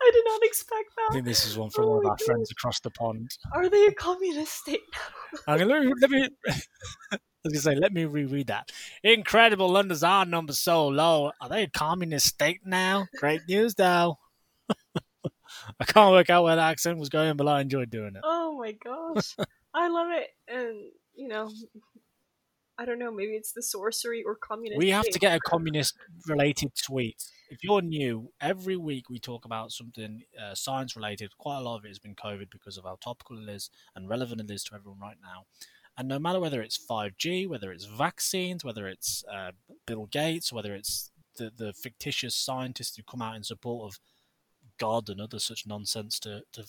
I 0.00 0.10
did 0.12 0.24
not 0.24 0.42
expect 0.42 0.90
that. 0.96 1.08
I 1.10 1.12
think 1.14 1.24
this 1.24 1.44
is 1.46 1.58
one 1.58 1.70
from 1.70 1.84
Oh 1.84 1.88
one 1.88 1.98
of 1.98 2.04
oh 2.04 2.08
my 2.08 2.10
our 2.10 2.18
friends 2.18 2.50
across 2.50 2.80
the 2.80 2.90
pond. 2.90 3.30
Are 3.52 3.68
they 3.68 3.86
a 3.86 3.92
communist 3.92 4.52
state 4.52 4.80
now? 5.46 5.56
Gonna, 5.56 5.66
let 5.66 5.82
me. 5.82 5.92
Let 6.00 6.10
me 6.10 6.28
I 7.12 7.18
was 7.44 7.52
gonna 7.52 7.76
say, 7.76 7.80
let 7.80 7.92
me 7.92 8.04
reread 8.04 8.48
that. 8.48 8.72
Incredible, 9.04 9.68
London's 9.68 10.02
R 10.02 10.24
number 10.24 10.52
so 10.52 10.88
low. 10.88 11.32
Are 11.40 11.48
they 11.48 11.64
a 11.64 11.70
communist 11.70 12.26
state 12.26 12.60
now? 12.64 13.06
Great 13.16 13.42
news, 13.48 13.74
though. 13.74 14.18
I 15.80 15.84
can't 15.84 16.12
work 16.12 16.30
out 16.30 16.44
where 16.44 16.56
the 16.56 16.62
accent 16.62 16.98
was 16.98 17.08
going, 17.08 17.36
but 17.36 17.48
I 17.48 17.60
enjoyed 17.60 17.90
doing 17.90 18.14
it. 18.16 18.22
Oh 18.24 18.56
my 18.58 18.72
gosh. 18.72 19.36
I 19.74 19.88
love 19.88 20.08
it. 20.10 20.28
And, 20.48 20.90
you 21.14 21.28
know, 21.28 21.50
I 22.78 22.84
don't 22.84 23.00
know, 23.00 23.10
maybe 23.10 23.32
it's 23.32 23.52
the 23.52 23.62
sorcery 23.62 24.22
or 24.24 24.36
communist. 24.36 24.78
We 24.78 24.90
have 24.90 25.08
to 25.08 25.18
get 25.18 25.36
a 25.36 25.40
communist 25.40 25.96
related 26.28 26.72
tweet. 26.80 27.22
If 27.50 27.64
you're 27.64 27.82
new, 27.82 28.30
every 28.40 28.76
week 28.76 29.10
we 29.10 29.18
talk 29.18 29.44
about 29.44 29.72
something 29.72 30.22
uh, 30.40 30.54
science 30.54 30.94
related. 30.94 31.36
Quite 31.38 31.58
a 31.58 31.62
lot 31.62 31.78
of 31.78 31.84
it 31.84 31.88
has 31.88 31.98
been 31.98 32.14
COVID 32.14 32.50
because 32.50 32.78
of 32.78 32.84
how 32.84 32.96
topical 33.02 33.36
it 33.42 33.50
is 33.50 33.70
and 33.96 34.08
relevant 34.08 34.40
it 34.40 34.50
is 34.50 34.62
to 34.64 34.76
everyone 34.76 35.00
right 35.00 35.16
now. 35.20 35.46
And 35.96 36.06
no 36.06 36.20
matter 36.20 36.38
whether 36.38 36.62
it's 36.62 36.78
5G, 36.78 37.48
whether 37.48 37.72
it's 37.72 37.86
vaccines, 37.86 38.64
whether 38.64 38.86
it's 38.86 39.24
uh, 39.32 39.50
Bill 39.84 40.06
Gates, 40.06 40.52
whether 40.52 40.72
it's 40.72 41.10
the, 41.36 41.50
the 41.56 41.72
fictitious 41.72 42.36
scientists 42.36 42.96
who 42.96 43.02
come 43.02 43.22
out 43.22 43.34
in 43.34 43.42
support 43.42 43.92
of 43.92 43.98
God 44.78 45.08
and 45.08 45.20
other 45.20 45.38
such 45.38 45.66
nonsense 45.66 46.18
to, 46.20 46.42
to 46.52 46.64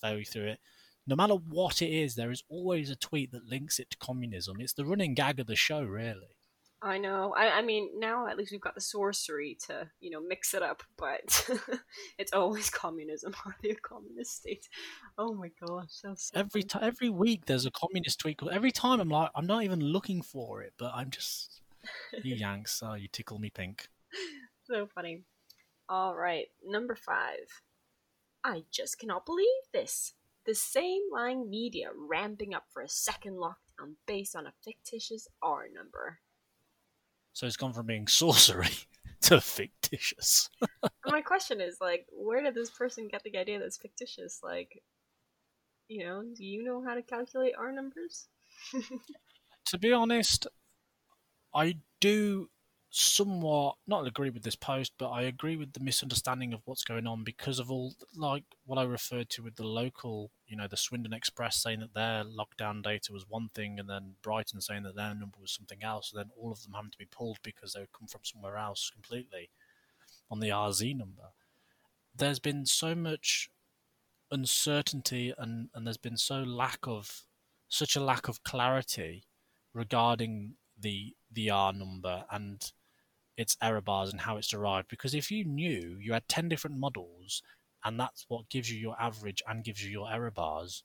ferry 0.00 0.24
through 0.24 0.46
it, 0.46 0.60
no 1.06 1.16
matter 1.16 1.34
what 1.34 1.82
it 1.82 1.90
is, 1.90 2.14
there 2.14 2.30
is 2.30 2.42
always 2.48 2.90
a 2.90 2.96
tweet 2.96 3.32
that 3.32 3.46
links 3.46 3.78
it 3.78 3.90
to 3.90 3.96
communism. 3.98 4.56
It's 4.60 4.72
the 4.72 4.86
running 4.86 5.14
gag 5.14 5.40
of 5.40 5.46
the 5.46 5.56
show, 5.56 5.82
really. 5.82 6.36
I 6.80 6.98
know. 6.98 7.34
I, 7.36 7.48
I 7.48 7.62
mean, 7.62 7.88
now 7.98 8.26
at 8.26 8.36
least 8.36 8.52
we've 8.52 8.60
got 8.60 8.74
the 8.74 8.80
sorcery 8.80 9.56
to, 9.66 9.88
you 10.00 10.10
know, 10.10 10.20
mix 10.20 10.52
it 10.52 10.62
up, 10.62 10.82
but 10.98 11.48
it's 12.18 12.32
always 12.34 12.68
communism. 12.68 13.34
Are 13.46 13.56
they 13.62 13.70
a 13.70 13.74
communist 13.74 14.36
state? 14.36 14.68
Oh 15.16 15.32
my 15.32 15.50
gosh. 15.66 16.02
Every 16.34 16.62
time 16.62 16.84
every 16.84 17.08
week 17.08 17.46
there's 17.46 17.64
a 17.64 17.70
communist 17.70 18.20
tweet 18.20 18.38
every 18.52 18.72
time 18.72 19.00
i'm 19.00 19.08
like 19.08 19.30
i'm 19.34 19.46
not 19.46 19.62
even 19.62 19.80
looking 19.80 20.20
for 20.20 20.62
it 20.62 20.72
but 20.78 20.92
i'm 20.94 21.10
just 21.10 21.60
you 22.22 22.34
yanks 22.36 22.82
oh 22.84 22.94
you 22.94 23.08
tickle 23.08 23.38
me 23.38 23.48
pink 23.48 23.88
So 24.66 24.86
funny. 24.94 25.24
All 25.88 26.14
right, 26.14 26.46
number 26.64 26.94
five. 26.94 27.62
I 28.42 28.64
just 28.70 28.98
cannot 28.98 29.26
believe 29.26 29.46
this. 29.72 30.14
The 30.46 30.54
same 30.54 31.00
lying 31.12 31.48
media 31.48 31.88
ramping 31.96 32.54
up 32.54 32.64
for 32.72 32.82
a 32.82 32.88
second 32.88 33.34
lockdown 33.34 33.94
based 34.06 34.36
on 34.36 34.46
a 34.46 34.52
fictitious 34.62 35.26
R 35.42 35.66
number. 35.74 36.18
so 37.32 37.46
it's 37.46 37.56
gone 37.56 37.72
from 37.72 37.86
being 37.86 38.06
sorcery 38.20 38.68
to 39.22 39.40
fictitious 39.40 40.50
my 41.06 41.22
question 41.22 41.60
is, 41.60 41.78
like, 41.80 42.06
where 42.12 42.42
did 42.42 42.54
this 42.54 42.70
person 42.70 43.08
get 43.08 43.22
the 43.22 43.36
idea 43.38 43.58
that's 43.58 43.78
fictitious? 43.78 44.40
Like, 44.42 44.82
you 45.88 46.04
know, 46.04 46.22
do 46.34 46.44
you 46.44 46.62
know 46.62 46.82
how 46.86 46.94
to 46.94 47.02
calculate 47.02 47.54
R 47.58 47.72
numbers? 47.72 48.28
to 49.66 49.78
be 49.78 49.92
honest 49.92 50.46
i 51.54 51.76
do 52.00 52.48
somewhat 52.96 53.74
not 53.88 54.06
agree 54.06 54.30
with 54.30 54.44
this 54.44 54.54
post, 54.54 54.92
but 54.98 55.10
I 55.10 55.22
agree 55.22 55.56
with 55.56 55.72
the 55.72 55.80
misunderstanding 55.80 56.52
of 56.52 56.60
what's 56.64 56.84
going 56.84 57.08
on 57.08 57.24
because 57.24 57.58
of 57.58 57.70
all 57.70 57.94
like 58.16 58.44
what 58.66 58.78
I 58.78 58.84
referred 58.84 59.30
to 59.30 59.42
with 59.42 59.56
the 59.56 59.66
local, 59.66 60.30
you 60.46 60.56
know, 60.56 60.68
the 60.68 60.76
Swindon 60.76 61.12
Express 61.12 61.56
saying 61.56 61.80
that 61.80 61.94
their 61.94 62.22
lockdown 62.22 62.82
data 62.84 63.12
was 63.12 63.26
one 63.28 63.48
thing, 63.52 63.80
and 63.80 63.90
then 63.90 64.14
Brighton 64.22 64.60
saying 64.60 64.84
that 64.84 64.94
their 64.94 65.14
number 65.14 65.38
was 65.40 65.52
something 65.52 65.82
else, 65.82 66.12
and 66.12 66.20
then 66.20 66.30
all 66.38 66.52
of 66.52 66.62
them 66.62 66.74
having 66.74 66.92
to 66.92 66.98
be 66.98 67.08
pulled 67.10 67.38
because 67.42 67.72
they 67.72 67.80
come 67.98 68.06
from 68.06 68.20
somewhere 68.22 68.56
else 68.56 68.90
completely 68.92 69.50
on 70.30 70.38
the 70.38 70.50
RZ 70.50 70.96
number. 70.96 71.32
There's 72.14 72.38
been 72.38 72.64
so 72.64 72.94
much 72.94 73.50
uncertainty 74.30 75.34
and, 75.36 75.68
and 75.74 75.86
there's 75.86 75.96
been 75.96 76.16
so 76.16 76.42
lack 76.42 76.78
of 76.84 77.22
such 77.68 77.96
a 77.96 78.00
lack 78.00 78.28
of 78.28 78.44
clarity 78.44 79.24
regarding 79.72 80.54
the 80.78 81.14
the 81.32 81.50
R 81.50 81.72
number 81.72 82.24
and 82.30 82.72
its 83.36 83.56
error 83.62 83.80
bars 83.80 84.10
and 84.10 84.22
how 84.22 84.36
it's 84.36 84.48
derived. 84.48 84.88
Because 84.88 85.14
if 85.14 85.30
you 85.30 85.44
knew 85.44 85.98
you 86.00 86.12
had 86.12 86.28
10 86.28 86.48
different 86.48 86.78
models 86.78 87.42
and 87.84 87.98
that's 87.98 88.24
what 88.28 88.48
gives 88.48 88.70
you 88.70 88.78
your 88.78 88.96
average 89.00 89.42
and 89.48 89.64
gives 89.64 89.84
you 89.84 89.90
your 89.90 90.10
error 90.10 90.30
bars, 90.30 90.84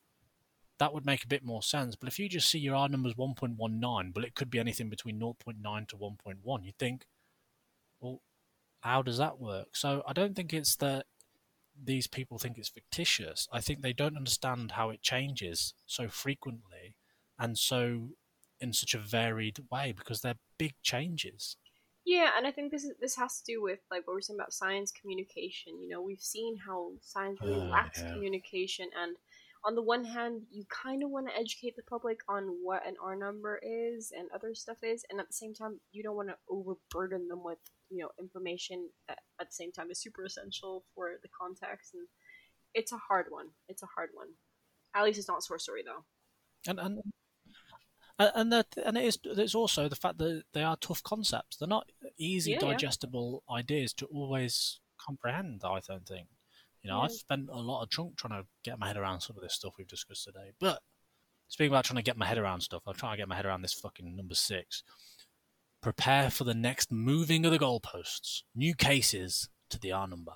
that 0.79 0.93
would 0.93 1.05
make 1.05 1.23
a 1.23 1.27
bit 1.27 1.43
more 1.43 1.61
sense. 1.61 1.95
But 1.95 2.07
if 2.07 2.17
you 2.19 2.29
just 2.29 2.49
see 2.49 2.59
your 2.59 2.75
R 2.75 2.89
number 2.89 3.09
is 3.09 3.15
1.19, 3.15 4.13
but 4.13 4.23
it 4.23 4.35
could 4.35 4.49
be 4.49 4.59
anything 4.59 4.89
between 4.89 5.19
0.9 5.19 5.87
to 5.89 5.95
1.1, 5.97 6.65
you 6.65 6.71
think, 6.79 7.05
well, 7.99 8.21
how 8.81 9.01
does 9.01 9.17
that 9.17 9.39
work? 9.39 9.75
So 9.75 10.03
I 10.07 10.13
don't 10.13 10.35
think 10.35 10.53
it's 10.53 10.75
that 10.77 11.05
these 11.81 12.07
people 12.07 12.37
think 12.37 12.57
it's 12.57 12.69
fictitious. 12.69 13.47
I 13.51 13.61
think 13.61 13.81
they 13.81 13.93
don't 13.93 14.17
understand 14.17 14.71
how 14.71 14.89
it 14.89 15.01
changes 15.01 15.73
so 15.85 16.07
frequently 16.07 16.95
and 17.37 17.57
so 17.57 18.09
in 18.59 18.73
such 18.73 18.93
a 18.93 18.99
varied 18.99 19.59
way 19.71 19.93
because 19.95 20.21
they're 20.21 20.35
big 20.57 20.73
changes. 20.81 21.55
Yeah, 22.09 22.31
and 22.35 22.47
I 22.47 22.51
think 22.51 22.71
this 22.71 22.83
is 22.83 22.93
this 22.99 23.15
has 23.17 23.39
to 23.39 23.43
do 23.53 23.61
with 23.61 23.81
like 23.91 24.07
what 24.07 24.15
we're 24.15 24.21
saying 24.21 24.39
about 24.39 24.51
science 24.51 24.91
communication. 24.91 25.79
You 25.79 25.89
know, 25.89 26.01
we've 26.01 26.27
seen 26.35 26.57
how 26.57 26.93
science 27.01 27.37
really 27.39 27.61
Uh, 27.61 27.75
lacks 27.77 28.01
yeah. 28.01 28.13
communication, 28.13 28.89
and 29.01 29.15
on 29.63 29.75
the 29.75 29.83
one 29.93 30.03
hand, 30.05 30.35
you 30.49 30.63
kind 30.85 31.03
of 31.03 31.11
want 31.11 31.27
to 31.27 31.37
educate 31.37 31.75
the 31.75 31.83
public 31.83 32.19
on 32.27 32.43
what 32.65 32.81
an 32.89 32.95
R 32.99 33.15
number 33.15 33.59
is 33.61 34.11
and 34.17 34.25
other 34.31 34.55
stuff 34.55 34.79
is, 34.81 35.05
and 35.09 35.19
at 35.19 35.27
the 35.27 35.39
same 35.43 35.53
time, 35.53 35.73
you 35.91 36.01
don't 36.01 36.15
want 36.15 36.29
to 36.29 36.37
overburden 36.49 37.27
them 37.27 37.43
with 37.43 37.61
you 37.91 37.99
know 38.01 38.09
information 38.25 38.89
that 39.07 39.19
at 39.39 39.47
the 39.49 39.57
same 39.61 39.71
time 39.71 39.91
is 39.91 40.01
super 40.01 40.23
essential 40.25 40.73
for 40.95 41.05
the 41.21 41.29
context, 41.41 41.93
and 41.93 42.07
it's 42.73 42.91
a 42.91 42.97
hard 43.07 43.27
one. 43.29 43.49
It's 43.67 43.83
a 43.83 43.91
hard 43.95 44.09
one. 44.21 44.29
At 44.95 45.03
least 45.03 45.19
it's 45.19 45.27
not 45.33 45.43
sorcery 45.43 45.83
though. 45.85 46.03
And 46.69 46.79
and 46.79 46.95
and 48.19 48.31
and 48.35 48.53
that 48.53 48.67
and 48.85 48.97
it 48.97 49.05
is 49.05 49.17
it's 49.23 49.55
also 49.55 49.87
the 49.89 49.95
fact 49.95 50.17
that 50.19 50.43
they 50.53 50.63
are 50.63 50.77
tough 50.77 51.01
concepts. 51.03 51.57
They're 51.57 51.67
not 51.67 51.89
easy, 52.17 52.51
Yeah, 52.51 52.59
yeah. 52.61 52.71
digestible 52.71 53.43
ideas 53.49 53.93
to 53.95 54.05
always 54.07 54.79
comprehend. 54.99 55.61
I 55.63 55.79
don't 55.79 56.05
think. 56.07 56.27
You 56.83 56.89
know, 56.89 56.97
Yeah. 56.97 57.03
I've 57.03 57.11
spent 57.11 57.49
a 57.49 57.57
lot 57.59 57.83
of 57.83 57.89
chunk 57.89 58.17
trying 58.17 58.41
to 58.41 58.47
get 58.63 58.77
my 58.79 58.87
head 58.87 58.97
around 58.97 59.21
some 59.21 59.35
of 59.37 59.41
this 59.43 59.53
stuff 59.55 59.73
we've 59.77 59.87
discussed 59.87 60.25
today. 60.25 60.51
But 60.59 60.81
speaking 61.47 61.71
about 61.73 61.85
trying 61.85 61.97
to 61.97 62.03
get 62.03 62.17
my 62.17 62.25
head 62.25 62.37
around 62.37 62.61
stuff, 62.61 62.83
I'm 62.85 62.93
trying 62.93 63.13
to 63.13 63.17
get 63.17 63.27
my 63.27 63.35
head 63.35 63.45
around 63.45 63.61
this 63.63 63.73
fucking 63.73 64.15
number 64.15 64.35
six. 64.35 64.83
Prepare 65.81 66.29
for 66.29 66.43
the 66.43 66.53
next 66.53 66.91
moving 66.91 67.45
of 67.45 67.51
the 67.51 67.59
goalposts. 67.59 68.43
New 68.53 68.75
cases 68.75 69.49
to 69.69 69.79
the 69.79 69.91
R 69.93 70.07
number. 70.07 70.35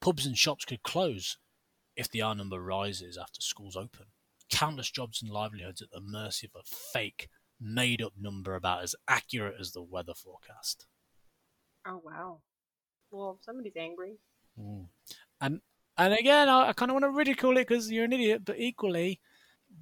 Pubs 0.00 0.26
and 0.26 0.36
shops 0.36 0.64
could 0.64 0.82
close 0.82 1.38
if 1.96 2.10
the 2.10 2.20
R 2.22 2.34
number 2.34 2.60
rises 2.60 3.16
after 3.16 3.40
schools 3.40 3.76
open. 3.76 4.06
Countless 4.52 4.90
jobs 4.90 5.20
and 5.20 5.30
livelihoods 5.30 5.82
at 5.82 5.90
the 5.90 6.00
mercy 6.00 6.48
of 6.54 6.60
a 6.60 6.64
fake, 6.64 7.28
made 7.60 8.02
up 8.02 8.12
number 8.20 8.54
about 8.54 8.82
as 8.82 8.94
accurate 9.08 9.56
as 9.58 9.72
the 9.72 9.82
weather 9.82 10.14
forecast. 10.14 10.86
Oh 11.86 12.00
wow. 12.04 12.40
Well, 13.10 13.38
somebody's 13.42 13.76
angry. 13.76 14.18
Mm. 14.58 14.86
And 15.40 15.60
and 15.96 16.14
again, 16.14 16.48
I, 16.48 16.68
I 16.68 16.72
kind 16.72 16.90
of 16.90 16.94
want 16.94 17.04
to 17.04 17.10
ridicule 17.10 17.56
it 17.56 17.66
because 17.68 17.90
you're 17.90 18.04
an 18.04 18.12
idiot, 18.12 18.42
but 18.44 18.58
equally, 18.58 19.20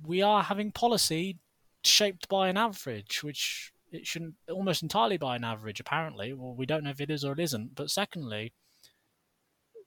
we 0.05 0.23
are 0.23 0.43
having 0.43 0.73
policy 0.73 1.39
shaped 1.85 2.29
by 2.29 2.49
an 2.49 2.57
average, 2.57 3.23
which 3.23 3.73
it 3.93 4.07
shouldn't 4.07 4.35
almost 4.51 4.83
entirely 4.83 5.17
by 5.17 5.37
an 5.37 5.45
average. 5.45 5.81
Apparently, 5.81 6.33
well, 6.33 6.55
we 6.55 6.67
don't 6.67 6.85
know 6.85 6.91
if 6.91 7.01
it 7.01 7.11
is 7.11 7.25
or 7.25 7.33
it 7.33 7.41
isn't. 7.41 7.75
But 7.75 7.91
secondly, 7.91 8.53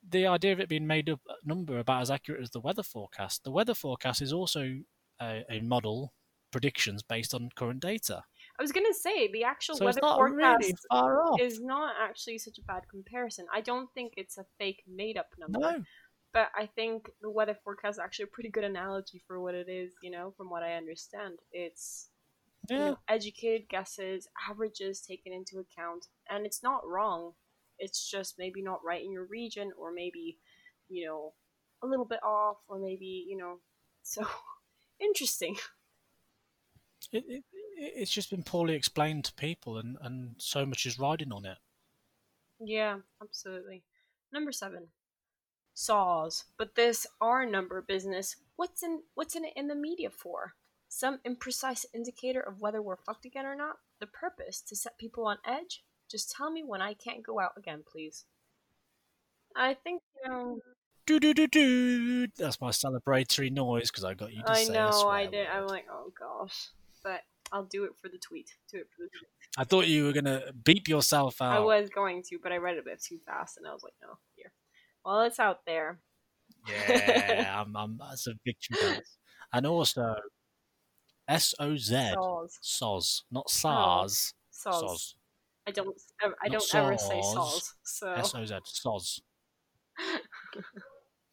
the 0.08 0.26
idea 0.26 0.52
of 0.52 0.60
it 0.60 0.68
being 0.68 0.86
made 0.86 1.08
up 1.08 1.20
number 1.44 1.78
about 1.78 2.02
as 2.02 2.10
accurate 2.10 2.42
as 2.42 2.50
the 2.50 2.60
weather 2.60 2.82
forecast. 2.82 3.44
The 3.44 3.50
weather 3.50 3.74
forecast 3.74 4.22
is 4.22 4.32
also 4.32 4.80
a, 5.20 5.44
a 5.50 5.60
model 5.60 6.12
predictions 6.50 7.02
based 7.02 7.34
on 7.34 7.48
current 7.56 7.80
data, 7.80 8.22
I 8.58 8.62
was 8.62 8.70
gonna 8.70 8.94
say 8.94 9.30
the 9.32 9.44
actual 9.44 9.76
so 9.76 9.84
weather 9.84 10.00
forecast 10.00 10.72
really 10.92 11.44
is 11.44 11.60
not 11.60 11.94
actually 12.00 12.38
such 12.38 12.58
a 12.58 12.62
bad 12.62 12.82
comparison. 12.88 13.46
I 13.52 13.60
don't 13.60 13.92
think 13.94 14.14
it's 14.16 14.38
a 14.38 14.44
fake 14.58 14.84
made 14.86 15.16
up 15.16 15.26
number. 15.38 15.58
No, 15.58 15.84
But 16.32 16.50
I 16.54 16.66
think 16.66 17.10
the 17.20 17.30
weather 17.30 17.56
forecast 17.64 17.96
is 17.96 17.98
actually 17.98 18.24
a 18.24 18.28
pretty 18.28 18.50
good 18.50 18.64
analogy 18.64 19.22
for 19.26 19.40
what 19.40 19.54
it 19.54 19.68
is, 19.68 19.94
you 20.02 20.10
know, 20.10 20.34
from 20.36 20.50
what 20.50 20.62
I 20.62 20.74
understand. 20.74 21.40
It's 21.50 22.10
you 22.70 22.78
know, 22.78 22.98
educated 23.08 23.68
guesses, 23.68 24.28
averages 24.48 25.00
taken 25.00 25.32
into 25.32 25.58
account, 25.58 26.06
and 26.30 26.46
it's 26.46 26.62
not 26.62 26.86
wrong. 26.86 27.32
It's 27.78 28.10
just 28.10 28.34
maybe 28.38 28.62
not 28.62 28.84
right 28.84 29.02
in 29.02 29.12
your 29.12 29.26
region, 29.26 29.72
or 29.78 29.92
maybe, 29.92 30.38
you 30.88 31.06
know, 31.06 31.34
a 31.82 31.86
little 31.86 32.04
bit 32.04 32.22
off, 32.22 32.58
or 32.68 32.78
maybe, 32.78 33.24
you 33.28 33.36
know, 33.36 33.58
so 34.02 34.26
interesting. 35.00 35.56
it, 37.12 37.24
it, 37.26 37.44
it's 37.76 38.12
just 38.12 38.30
been 38.30 38.42
poorly 38.42 38.74
explained 38.74 39.24
to 39.24 39.34
people, 39.34 39.78
and, 39.78 39.96
and 40.00 40.34
so 40.38 40.64
much 40.64 40.86
is 40.86 40.98
riding 40.98 41.32
on 41.32 41.44
it. 41.44 41.58
Yeah, 42.60 42.98
absolutely. 43.20 43.84
Number 44.32 44.52
seven, 44.52 44.88
saws. 45.74 46.44
But 46.56 46.76
this 46.76 47.06
R 47.20 47.44
number 47.44 47.82
business, 47.82 48.36
what's 48.56 48.82
in 48.82 49.02
what's 49.14 49.34
in 49.34 49.44
it 49.44 49.52
in 49.56 49.68
the 49.68 49.74
media 49.74 50.10
for? 50.10 50.54
Some 50.88 51.18
imprecise 51.26 51.84
indicator 51.92 52.40
of 52.40 52.60
whether 52.60 52.80
we're 52.80 52.96
fucked 52.96 53.24
again 53.24 53.46
or 53.46 53.56
not? 53.56 53.76
The 54.00 54.06
purpose 54.06 54.60
to 54.62 54.76
set 54.76 54.98
people 54.98 55.26
on 55.26 55.38
edge? 55.44 55.82
Just 56.14 56.30
tell 56.30 56.48
me 56.48 56.62
when 56.62 56.80
I 56.80 56.94
can't 56.94 57.24
go 57.24 57.40
out 57.40 57.54
again, 57.56 57.82
please. 57.90 58.24
I 59.56 59.74
think 59.74 60.00
you 60.22 60.30
know. 60.30 60.60
Do 61.08 61.18
do 61.18 61.34
do 61.34 61.48
do. 61.48 62.28
That's 62.38 62.60
my 62.60 62.70
celebratory 62.70 63.50
noise 63.50 63.90
because 63.90 64.04
I 64.04 64.14
got 64.14 64.32
you 64.32 64.40
to 64.44 64.52
I 64.52 64.62
say 64.62 64.72
know 64.72 64.92
swear 64.92 65.12
I 65.12 65.26
did. 65.26 65.48
I'm 65.48 65.66
like, 65.66 65.86
oh 65.90 66.12
gosh, 66.16 66.68
but 67.02 67.22
I'll 67.50 67.64
do 67.64 67.82
it 67.82 67.96
for 68.00 68.08
the 68.08 68.18
tweet. 68.18 68.48
Do 68.70 68.76
it 68.78 68.86
for 68.96 69.02
the 69.02 69.08
tweet. 69.08 69.28
I 69.58 69.64
thought 69.64 69.88
you 69.88 70.04
were 70.04 70.12
gonna 70.12 70.42
beep 70.62 70.86
yourself 70.86 71.42
out. 71.42 71.56
I 71.56 71.58
was 71.58 71.90
going 71.90 72.22
to, 72.30 72.38
but 72.40 72.52
I 72.52 72.58
read 72.58 72.76
it 72.76 72.80
a 72.82 72.84
bit 72.84 73.02
too 73.02 73.18
fast, 73.26 73.56
and 73.56 73.66
I 73.66 73.72
was 73.72 73.82
like, 73.82 73.94
no, 74.00 74.16
here. 74.36 74.52
Well, 75.04 75.22
it's 75.22 75.40
out 75.40 75.66
there. 75.66 75.98
Yeah, 76.68 77.60
I'm, 77.60 77.76
I'm, 77.76 77.98
that's 78.08 78.28
a 78.28 78.34
victory. 78.44 79.00
And 79.52 79.66
also, 79.66 80.14
S 81.26 81.56
O 81.58 81.76
Z, 81.76 82.14
SOZ, 82.60 83.24
not 83.32 83.46
oh, 83.48 83.50
SARS. 83.50 84.34
Saws. 84.52 84.80
SOZ. 84.80 85.14
I 85.66 85.70
don't. 85.70 85.96
ever- 86.22 86.36
I 86.42 86.48
don't 86.48 86.74
ever 86.74 86.98
say 86.98 87.20
saws. 87.22 87.34
saws. 87.34 87.74
So 87.84 88.12
S 88.12 88.34
O 88.34 88.44
Z, 88.44 88.54
SOZ. 88.64 89.20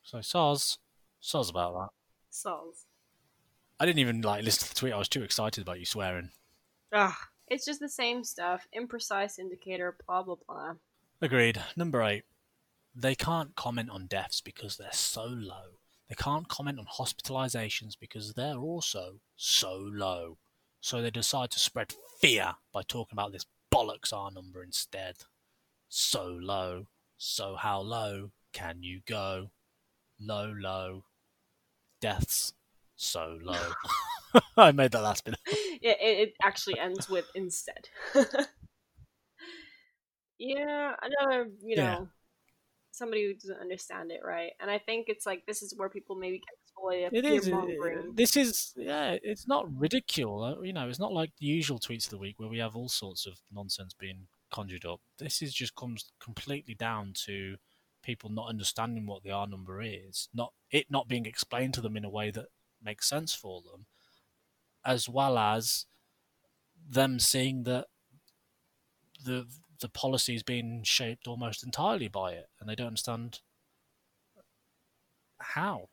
So 0.04 0.20
SOZ, 0.22 0.78
SOZ 1.20 1.50
about 1.50 1.74
that. 1.74 1.90
saws. 2.30 2.86
I 3.80 3.86
didn't 3.86 4.00
even 4.00 4.22
like 4.22 4.44
listen 4.44 4.68
to 4.68 4.74
the 4.74 4.80
tweet. 4.80 4.94
I 4.94 4.98
was 4.98 5.08
too 5.10 5.24
excited 5.24 5.62
about 5.62 5.80
you 5.80 5.86
swearing. 5.86 6.32
Ugh. 6.92 7.14
It's 7.48 7.66
just 7.66 7.80
the 7.80 7.90
same 7.90 8.24
stuff. 8.24 8.68
Imprecise 8.78 9.40
indicator. 9.40 9.96
Blah 10.06 10.24
blah 10.24 10.36
blah. 10.48 10.74
Agreed. 11.22 11.62
Number 11.76 12.02
eight. 12.04 12.24
They 12.96 13.16
can't 13.16 13.56
comment 13.56 13.90
on 13.90 14.08
deaths 14.08 14.42
because 14.42 14.76
they're 14.78 14.90
so 14.92 15.24
low. 15.24 15.78
They 16.10 16.16
can't 16.16 16.48
comment 16.50 16.78
on 16.78 16.86
hospitalizations 17.00 17.94
because 18.00 18.34
they're 18.34 18.58
also 18.58 19.20
so 19.38 19.78
low. 19.92 20.38
So 20.82 21.02
they 21.02 21.12
decide 21.12 21.52
to 21.52 21.60
spread 21.60 21.94
fear 22.20 22.56
by 22.74 22.82
talking 22.82 23.14
about 23.16 23.32
this 23.32 23.46
bollocks 23.74 24.14
our 24.14 24.32
number 24.32 24.64
instead. 24.64 25.16
So 25.90 26.26
low. 26.26 26.88
So 27.18 27.56
how 27.56 27.80
low 27.82 28.32
can 28.54 28.84
you 28.84 29.02
go? 29.06 29.52
Low, 30.20 30.54
low. 30.58 31.06
Deaths. 32.00 32.54
So 32.96 33.40
low. 33.42 33.72
I 34.58 34.72
made 34.72 34.92
that 34.92 35.04
last 35.04 35.26
bit. 35.26 35.36
Yeah, 35.82 35.96
it, 36.00 36.30
it 36.30 36.34
actually 36.44 36.78
ends 36.78 37.10
with 37.10 37.26
instead. 37.34 37.90
yeah, 40.38 40.94
another 41.02 41.50
you 41.64 41.76
know 41.76 41.84
Yeah. 41.84 42.06
Somebody 43.02 43.26
who 43.26 43.34
doesn't 43.34 43.60
understand 43.60 44.12
it 44.12 44.22
right, 44.24 44.52
and 44.60 44.70
I 44.70 44.78
think 44.78 45.08
it's 45.10 45.26
like 45.26 45.44
this 45.46 45.62
is 45.62 45.74
where 45.76 45.90
people 45.90 46.16
maybe 46.16 46.40
get 46.40 46.56
exploited. 46.64 47.14
It 47.14 47.26
is. 47.26 47.52
This 48.16 48.38
is. 48.38 48.74
Yeah, 48.78 49.18
it's 49.24 49.48
not 49.48 49.66
ridicule. 49.76 50.44
uh, 50.44 50.62
You 50.62 50.74
know, 50.74 50.88
it's 50.88 51.00
not 51.00 51.14
like 51.14 51.32
the 51.40 51.48
usual 51.48 51.80
tweets 51.80 52.06
of 52.06 52.12
the 52.12 52.18
week 52.18 52.40
where 52.40 52.50
we 52.50 52.60
have 52.60 52.76
all 52.76 52.90
sorts 52.90 53.26
of 53.26 53.34
nonsense 53.52 53.94
being 53.94 54.28
conjured 54.52 54.86
up. 54.86 55.02
This 55.18 55.42
is 55.42 55.54
just 55.54 55.76
comes 55.76 56.12
completely 56.20 56.76
down 56.76 57.14
to 57.26 57.56
people 58.04 58.30
not 58.30 58.50
understanding 58.50 59.06
what 59.06 59.24
the 59.24 59.32
R 59.32 59.48
number 59.48 59.82
is, 59.82 60.30
not 60.34 60.54
it 60.72 60.86
not 60.90 61.08
being 61.08 61.26
explained 61.26 61.74
to 61.76 61.82
them 61.82 61.98
in 61.98 62.06
a 62.06 62.10
way 62.10 62.32
that 62.32 62.48
makes 62.84 63.10
sense 63.10 63.34
for 63.34 63.62
them, 63.62 63.86
as 64.86 65.10
well 65.10 65.38
as 65.38 65.86
them 66.90 67.20
seeing 67.20 67.64
that 67.64 67.88
the 69.24 69.46
the 69.82 69.90
policy 69.90 70.36
is 70.36 70.44
being 70.44 70.84
shaped 70.84 71.28
almost 71.28 71.64
entirely 71.64 72.08
by 72.08 72.32
it, 72.34 72.50
and 72.60 72.70
they 72.70 72.76
don't 72.76 72.88
understand 72.88 73.40
how. 75.40 75.90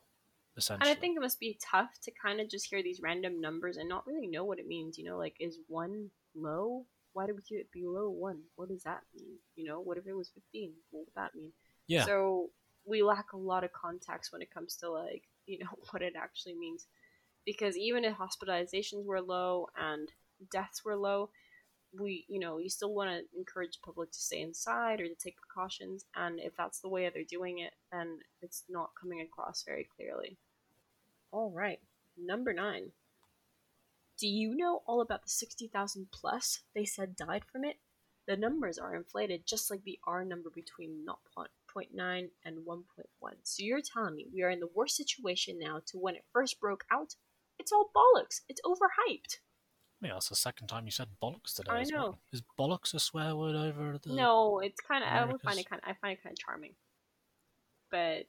Essentially, 0.57 0.89
And 0.89 0.97
I 0.97 0.99
think 0.99 1.15
it 1.17 1.21
must 1.21 1.39
be 1.39 1.57
tough 1.61 1.91
to 2.03 2.11
kind 2.11 2.41
of 2.41 2.49
just 2.49 2.69
hear 2.69 2.83
these 2.83 3.01
random 3.01 3.39
numbers 3.39 3.77
and 3.77 3.87
not 3.87 4.05
really 4.05 4.27
know 4.27 4.43
what 4.43 4.59
it 4.59 4.67
means. 4.67 4.97
You 4.97 5.05
know, 5.05 5.17
like 5.17 5.35
is 5.39 5.59
one 5.67 6.09
low? 6.35 6.85
Why 7.13 7.27
do 7.27 7.33
we 7.33 7.41
keep 7.41 7.59
it 7.59 7.71
below 7.71 8.09
one? 8.09 8.41
What 8.55 8.69
does 8.69 8.83
that 8.83 9.01
mean? 9.15 9.37
You 9.55 9.65
know, 9.67 9.79
what 9.79 9.97
if 9.97 10.05
it 10.07 10.13
was 10.13 10.29
fifteen? 10.29 10.73
What 10.91 11.05
would 11.05 11.15
that 11.15 11.35
mean? 11.35 11.51
yeah, 11.87 12.05
So 12.05 12.49
we 12.85 13.03
lack 13.03 13.33
a 13.33 13.37
lot 13.37 13.63
of 13.63 13.71
context 13.73 14.31
when 14.31 14.41
it 14.41 14.53
comes 14.53 14.75
to 14.77 14.89
like 14.89 15.23
you 15.45 15.59
know 15.59 15.77
what 15.91 16.01
it 16.01 16.13
actually 16.17 16.55
means, 16.55 16.87
because 17.45 17.77
even 17.77 18.03
if 18.03 18.17
hospitalizations 18.17 19.05
were 19.05 19.21
low 19.21 19.69
and 19.77 20.11
deaths 20.51 20.83
were 20.83 20.95
low, 20.95 21.29
we 21.97 22.25
you 22.27 22.39
know 22.39 22.59
you 22.59 22.69
still 22.69 22.93
want 22.93 23.09
to 23.09 23.37
encourage 23.37 23.73
the 23.73 23.85
public 23.85 24.11
to 24.11 24.19
stay 24.19 24.41
inside 24.41 25.01
or 25.01 25.07
to 25.07 25.15
take 25.15 25.37
precautions. 25.37 26.05
And 26.15 26.39
if 26.39 26.55
that's 26.57 26.79
the 26.79 26.89
way 26.89 27.09
they're 27.09 27.23
doing 27.23 27.59
it, 27.59 27.73
then 27.91 28.19
it's 28.41 28.63
not 28.69 28.91
coming 28.99 29.21
across 29.21 29.63
very 29.65 29.87
clearly. 29.95 30.37
All 31.31 31.51
right, 31.51 31.79
number 32.17 32.53
nine. 32.53 32.91
Do 34.19 34.27
you 34.27 34.53
know 34.53 34.81
all 34.85 34.99
about 34.99 35.23
the 35.23 35.29
60,000 35.29 36.07
plus 36.11 36.59
they 36.75 36.83
said 36.83 37.15
died 37.15 37.43
from 37.45 37.63
it? 37.63 37.77
The 38.27 38.35
numbers 38.35 38.77
are 38.77 38.93
inflated 38.93 39.47
just 39.47 39.71
like 39.71 39.83
the 39.83 39.97
R 40.05 40.25
number 40.25 40.49
between 40.49 41.05
0.9 41.07 42.29
and 42.45 42.57
1.1. 42.57 42.83
So 43.43 43.63
you're 43.63 43.81
telling 43.81 44.15
me 44.15 44.27
we 44.33 44.43
are 44.43 44.49
in 44.49 44.59
the 44.59 44.69
worst 44.75 44.97
situation 44.97 45.57
now 45.57 45.81
to 45.87 45.97
when 45.97 46.15
it 46.15 46.25
first 46.33 46.59
broke 46.59 46.83
out? 46.91 47.15
It's 47.57 47.71
all 47.71 47.91
bollocks. 47.95 48.41
It's 48.49 48.61
overhyped. 48.65 49.37
Yeah. 50.01 50.13
That's 50.13 50.29
the 50.29 50.35
second 50.35 50.67
time 50.67 50.85
you 50.85 50.91
said 50.91 51.07
bollocks 51.21 51.55
today. 51.55 51.71
I 51.71 51.81
as 51.81 51.91
well. 51.91 52.11
know. 52.11 52.17
Is 52.31 52.41
bollocks 52.57 52.93
a 52.93 52.99
swear 52.99 53.35
word 53.35 53.55
over 53.55 53.97
the? 54.01 54.13
No, 54.13 54.59
it's 54.59 54.79
kind 54.81 55.03
of 55.03 55.09
I 55.09 55.25
would 55.25 55.41
find 55.41 55.59
it 55.59 55.69
kind 55.69 55.81
I 55.85 55.93
find 55.93 56.13
it 56.17 56.23
kind 56.23 56.33
of 56.33 56.39
charming. 56.39 56.73
But 57.91 58.27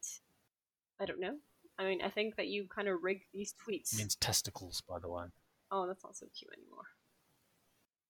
I 1.00 1.06
don't 1.06 1.20
know. 1.20 1.36
I 1.78 1.84
mean, 1.84 2.02
I 2.02 2.10
think 2.10 2.36
that 2.36 2.48
you 2.48 2.66
kind 2.68 2.88
of 2.88 3.02
rig 3.02 3.22
these 3.32 3.54
tweets. 3.54 3.94
It 3.94 3.98
means 3.98 4.14
testicles, 4.16 4.82
by 4.86 4.98
the 4.98 5.08
way. 5.08 5.24
Oh, 5.70 5.86
that's 5.86 6.04
not 6.04 6.16
so 6.16 6.26
cute 6.36 6.52
anymore. 6.56 6.84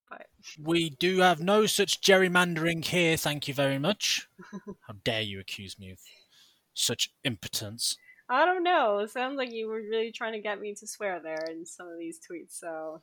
But 0.09 0.27
We 0.61 0.91
do 0.91 1.19
have 1.19 1.41
no 1.41 1.67
such 1.67 2.01
gerrymandering 2.01 2.85
here, 2.85 3.17
thank 3.17 3.47
you 3.47 3.55
very 3.55 3.79
much. 3.79 4.29
How 4.89 4.95
dare 5.05 5.21
you 5.21 5.39
accuse 5.39 5.79
me 5.79 5.93
of 5.93 5.99
such 6.75 7.13
impotence? 7.23 7.97
I 8.29 8.45
don't 8.45 8.65
know. 8.65 8.99
It 8.99 9.11
sounds 9.11 9.37
like 9.37 9.53
you 9.53 9.69
were 9.69 9.81
really 9.81 10.11
trying 10.13 10.33
to 10.33 10.41
get 10.41 10.61
me 10.61 10.75
to 10.75 10.87
swear 10.87 11.21
there 11.21 11.45
in 11.51 11.65
some 11.65 11.89
of 11.89 11.99
these 11.99 12.19
tweets. 12.19 12.59
So 12.59 13.03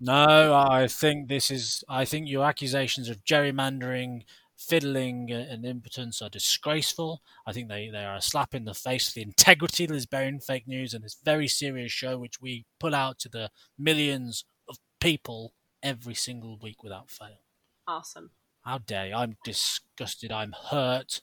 No, 0.00 0.54
I 0.54 0.88
think 0.88 1.28
this 1.28 1.50
is. 1.50 1.82
I 1.88 2.04
think 2.04 2.28
your 2.28 2.44
accusations 2.44 3.08
of 3.08 3.24
gerrymandering, 3.24 4.24
fiddling, 4.56 5.30
uh, 5.32 5.46
and 5.50 5.64
impotence 5.64 6.20
are 6.20 6.28
disgraceful. 6.28 7.22
I 7.46 7.52
think 7.52 7.68
they, 7.68 7.88
they 7.90 8.04
are 8.04 8.16
a 8.16 8.22
slap 8.22 8.54
in 8.54 8.64
the 8.64 8.74
face 8.74 9.08
of 9.08 9.14
the 9.14 9.22
integrity 9.22 9.84
of 9.84 9.90
Lisbon 9.90 10.40
fake 10.40 10.66
news 10.68 10.92
and 10.92 11.02
this 11.02 11.16
very 11.24 11.48
serious 11.48 11.92
show, 11.92 12.18
which 12.18 12.40
we 12.40 12.66
put 12.78 12.92
out 12.94 13.18
to 13.20 13.28
the 13.28 13.50
millions 13.78 14.44
of 14.68 14.78
people 15.00 15.54
every 15.82 16.14
single 16.14 16.58
week 16.58 16.82
without 16.82 17.10
fail. 17.10 17.40
awesome. 17.86 18.30
How 18.64 18.78
dare 18.78 19.06
you? 19.06 19.14
I'm 19.14 19.36
disgusted. 19.44 20.32
I'm 20.32 20.52
hurt, 20.70 21.20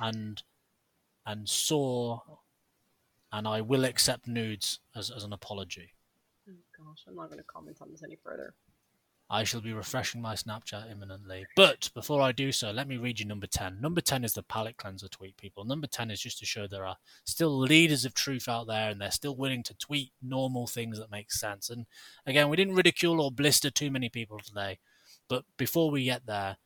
and 0.00 0.42
and 1.24 1.48
sore, 1.48 2.22
and 3.32 3.46
I 3.48 3.60
will 3.60 3.84
accept 3.84 4.26
nudes 4.26 4.80
as, 4.94 5.10
as 5.10 5.24
an 5.24 5.32
apology. 5.32 5.92
Gosh, 6.84 7.04
I'm 7.08 7.16
not 7.16 7.28
going 7.28 7.38
to 7.38 7.44
comment 7.44 7.78
on 7.80 7.90
this 7.90 8.02
any 8.02 8.16
further. 8.16 8.54
I 9.30 9.44
shall 9.44 9.62
be 9.62 9.72
refreshing 9.72 10.20
my 10.20 10.34
Snapchat 10.34 10.90
imminently. 10.90 11.46
But 11.56 11.90
before 11.94 12.20
I 12.20 12.32
do 12.32 12.52
so, 12.52 12.70
let 12.70 12.86
me 12.86 12.98
read 12.98 13.18
you 13.18 13.26
number 13.26 13.46
10. 13.46 13.80
Number 13.80 14.02
10 14.02 14.22
is 14.22 14.34
the 14.34 14.42
palate 14.42 14.76
cleanser 14.76 15.08
tweet, 15.08 15.38
people. 15.38 15.64
Number 15.64 15.86
10 15.86 16.10
is 16.10 16.20
just 16.20 16.38
to 16.40 16.46
show 16.46 16.66
there 16.66 16.86
are 16.86 16.98
still 17.24 17.58
leaders 17.58 18.04
of 18.04 18.12
truth 18.12 18.48
out 18.48 18.66
there 18.66 18.90
and 18.90 19.00
they're 19.00 19.10
still 19.10 19.34
willing 19.34 19.62
to 19.62 19.74
tweet 19.74 20.12
normal 20.22 20.66
things 20.66 20.98
that 20.98 21.10
make 21.10 21.32
sense. 21.32 21.70
And 21.70 21.86
again, 22.26 22.50
we 22.50 22.56
didn't 22.56 22.74
ridicule 22.74 23.20
or 23.20 23.32
blister 23.32 23.70
too 23.70 23.90
many 23.90 24.10
people 24.10 24.38
today. 24.38 24.78
But 25.26 25.44
before 25.56 25.90
we 25.90 26.04
get 26.04 26.26
there, 26.26 26.58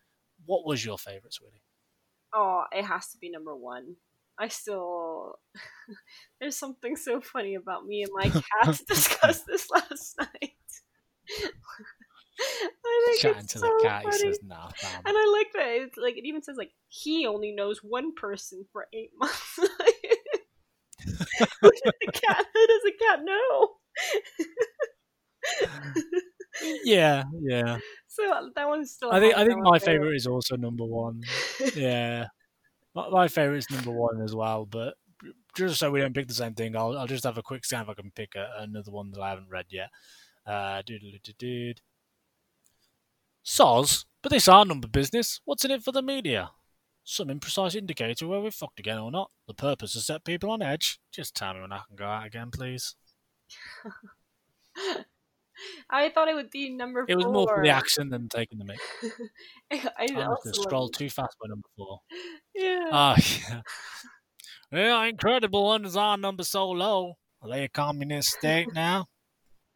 what 0.44 0.66
was 0.66 0.84
your 0.84 0.98
favourite, 0.98 1.32
sweetie? 1.32 1.62
Oh, 2.34 2.64
it 2.72 2.84
has 2.84 3.08
to 3.12 3.18
be 3.18 3.30
number 3.30 3.54
one. 3.54 3.96
I 4.38 4.48
still. 4.48 5.34
There's 6.40 6.56
something 6.56 6.96
so 6.96 7.20
funny 7.20 7.54
about 7.54 7.84
me 7.86 8.02
and 8.02 8.10
my 8.14 8.28
cat 8.62 8.80
discussed 8.86 9.46
this 9.46 9.68
last 9.70 10.14
night. 10.20 10.52
I 12.40 13.02
think 13.06 13.20
Chatting 13.20 13.38
it's 13.40 13.52
to 13.54 13.58
so 13.58 13.66
the 13.66 13.80
cat, 13.82 14.04
funny. 14.04 14.16
he 14.16 14.22
says, 14.22 14.38
nah, 14.44 14.68
fam. 14.76 15.02
And 15.04 15.16
I 15.18 15.26
like 15.32 15.52
that. 15.54 15.68
It's 15.82 15.96
like 15.98 16.16
it 16.16 16.24
even 16.24 16.42
says 16.42 16.56
like 16.56 16.70
he 16.88 17.26
only 17.26 17.52
knows 17.52 17.80
one 17.82 18.14
person 18.14 18.64
for 18.72 18.86
eight 18.94 19.10
months. 19.18 19.58
Who 21.60 21.70
does 21.70 21.92
the 22.00 22.12
cat? 22.12 22.46
Who 22.54 22.66
does 22.66 22.82
the 22.84 22.92
cat 22.98 23.20
know? 23.24 23.68
yeah, 26.84 27.24
yeah. 27.42 27.78
So 28.06 28.50
that 28.54 28.68
one's 28.68 28.92
still. 28.92 29.10
I 29.12 29.20
think 29.20 29.36
I 29.36 29.44
think 29.44 29.58
my 29.62 29.70
one 29.70 29.80
favourite 29.80 30.14
is 30.14 30.26
also 30.26 30.56
number 30.56 30.84
one. 30.84 31.22
yeah, 31.74 32.26
my, 32.98 33.08
my 33.10 33.28
favorite 33.28 33.58
is 33.58 33.70
number 33.70 33.90
one 33.90 34.20
as 34.20 34.34
well. 34.34 34.66
But 34.66 34.94
just 35.54 35.78
so 35.78 35.90
we 35.90 36.00
don't 36.00 36.14
pick 36.14 36.28
the 36.28 36.34
same 36.34 36.54
thing, 36.54 36.76
I'll 36.76 36.96
I'll 36.96 37.06
just 37.06 37.24
have 37.24 37.38
a 37.38 37.42
quick 37.42 37.64
scan 37.64 37.82
if 37.82 37.88
I 37.88 37.94
can 37.94 38.10
pick 38.10 38.34
a, 38.34 38.62
another 38.62 38.90
one 38.90 39.10
that 39.12 39.20
I 39.20 39.30
haven't 39.30 39.50
read 39.50 39.66
yet. 39.70 39.90
Uh, 40.46 40.82
doodle-doo-doo. 40.82 41.74
Soz, 43.44 44.04
but 44.22 44.30
this 44.30 44.48
our 44.48 44.64
number 44.64 44.88
business. 44.88 45.40
What's 45.44 45.64
in 45.64 45.70
it 45.70 45.82
for 45.82 45.92
the 45.92 46.02
media? 46.02 46.50
Some 47.04 47.28
imprecise 47.28 47.74
indicator 47.74 48.26
where 48.26 48.40
we're 48.40 48.50
fucked 48.50 48.78
again 48.78 48.98
or 48.98 49.10
not. 49.10 49.30
The 49.46 49.54
purpose 49.54 49.96
is 49.96 50.06
set 50.06 50.24
people 50.24 50.50
on 50.50 50.62
edge. 50.62 51.00
Just 51.10 51.34
tell 51.34 51.54
me 51.54 51.60
when 51.60 51.72
I 51.72 51.80
can 51.86 51.96
go 51.96 52.06
out 52.06 52.26
again, 52.26 52.50
please. 52.50 52.96
I 55.90 56.10
thought 56.10 56.28
it 56.28 56.34
would 56.34 56.50
be 56.50 56.70
number. 56.70 57.06
four. 57.06 57.12
It 57.12 57.16
was 57.16 57.26
more 57.26 57.48
for 57.48 57.62
the 57.62 57.70
accent 57.70 58.10
than 58.10 58.28
taking 58.28 58.58
the 58.58 58.64
mic. 58.64 58.78
I 59.72 60.08
I 60.16 60.24
also 60.24 60.52
scrolled 60.52 60.94
too 60.94 61.10
fast 61.10 61.36
by 61.40 61.48
number 61.48 61.68
four. 61.76 62.00
Yeah. 62.54 62.88
Ah, 62.90 63.16
yeah. 63.50 63.60
Yeah, 64.70 65.04
incredible. 65.04 65.68
When 65.70 65.84
is 65.84 65.96
our 65.96 66.18
number 66.18 66.44
so 66.44 66.68
low? 66.70 67.14
Are 67.42 67.48
they 67.48 67.64
a 67.64 67.68
communist 67.68 68.30
state 68.30 68.72
now? 68.74 69.06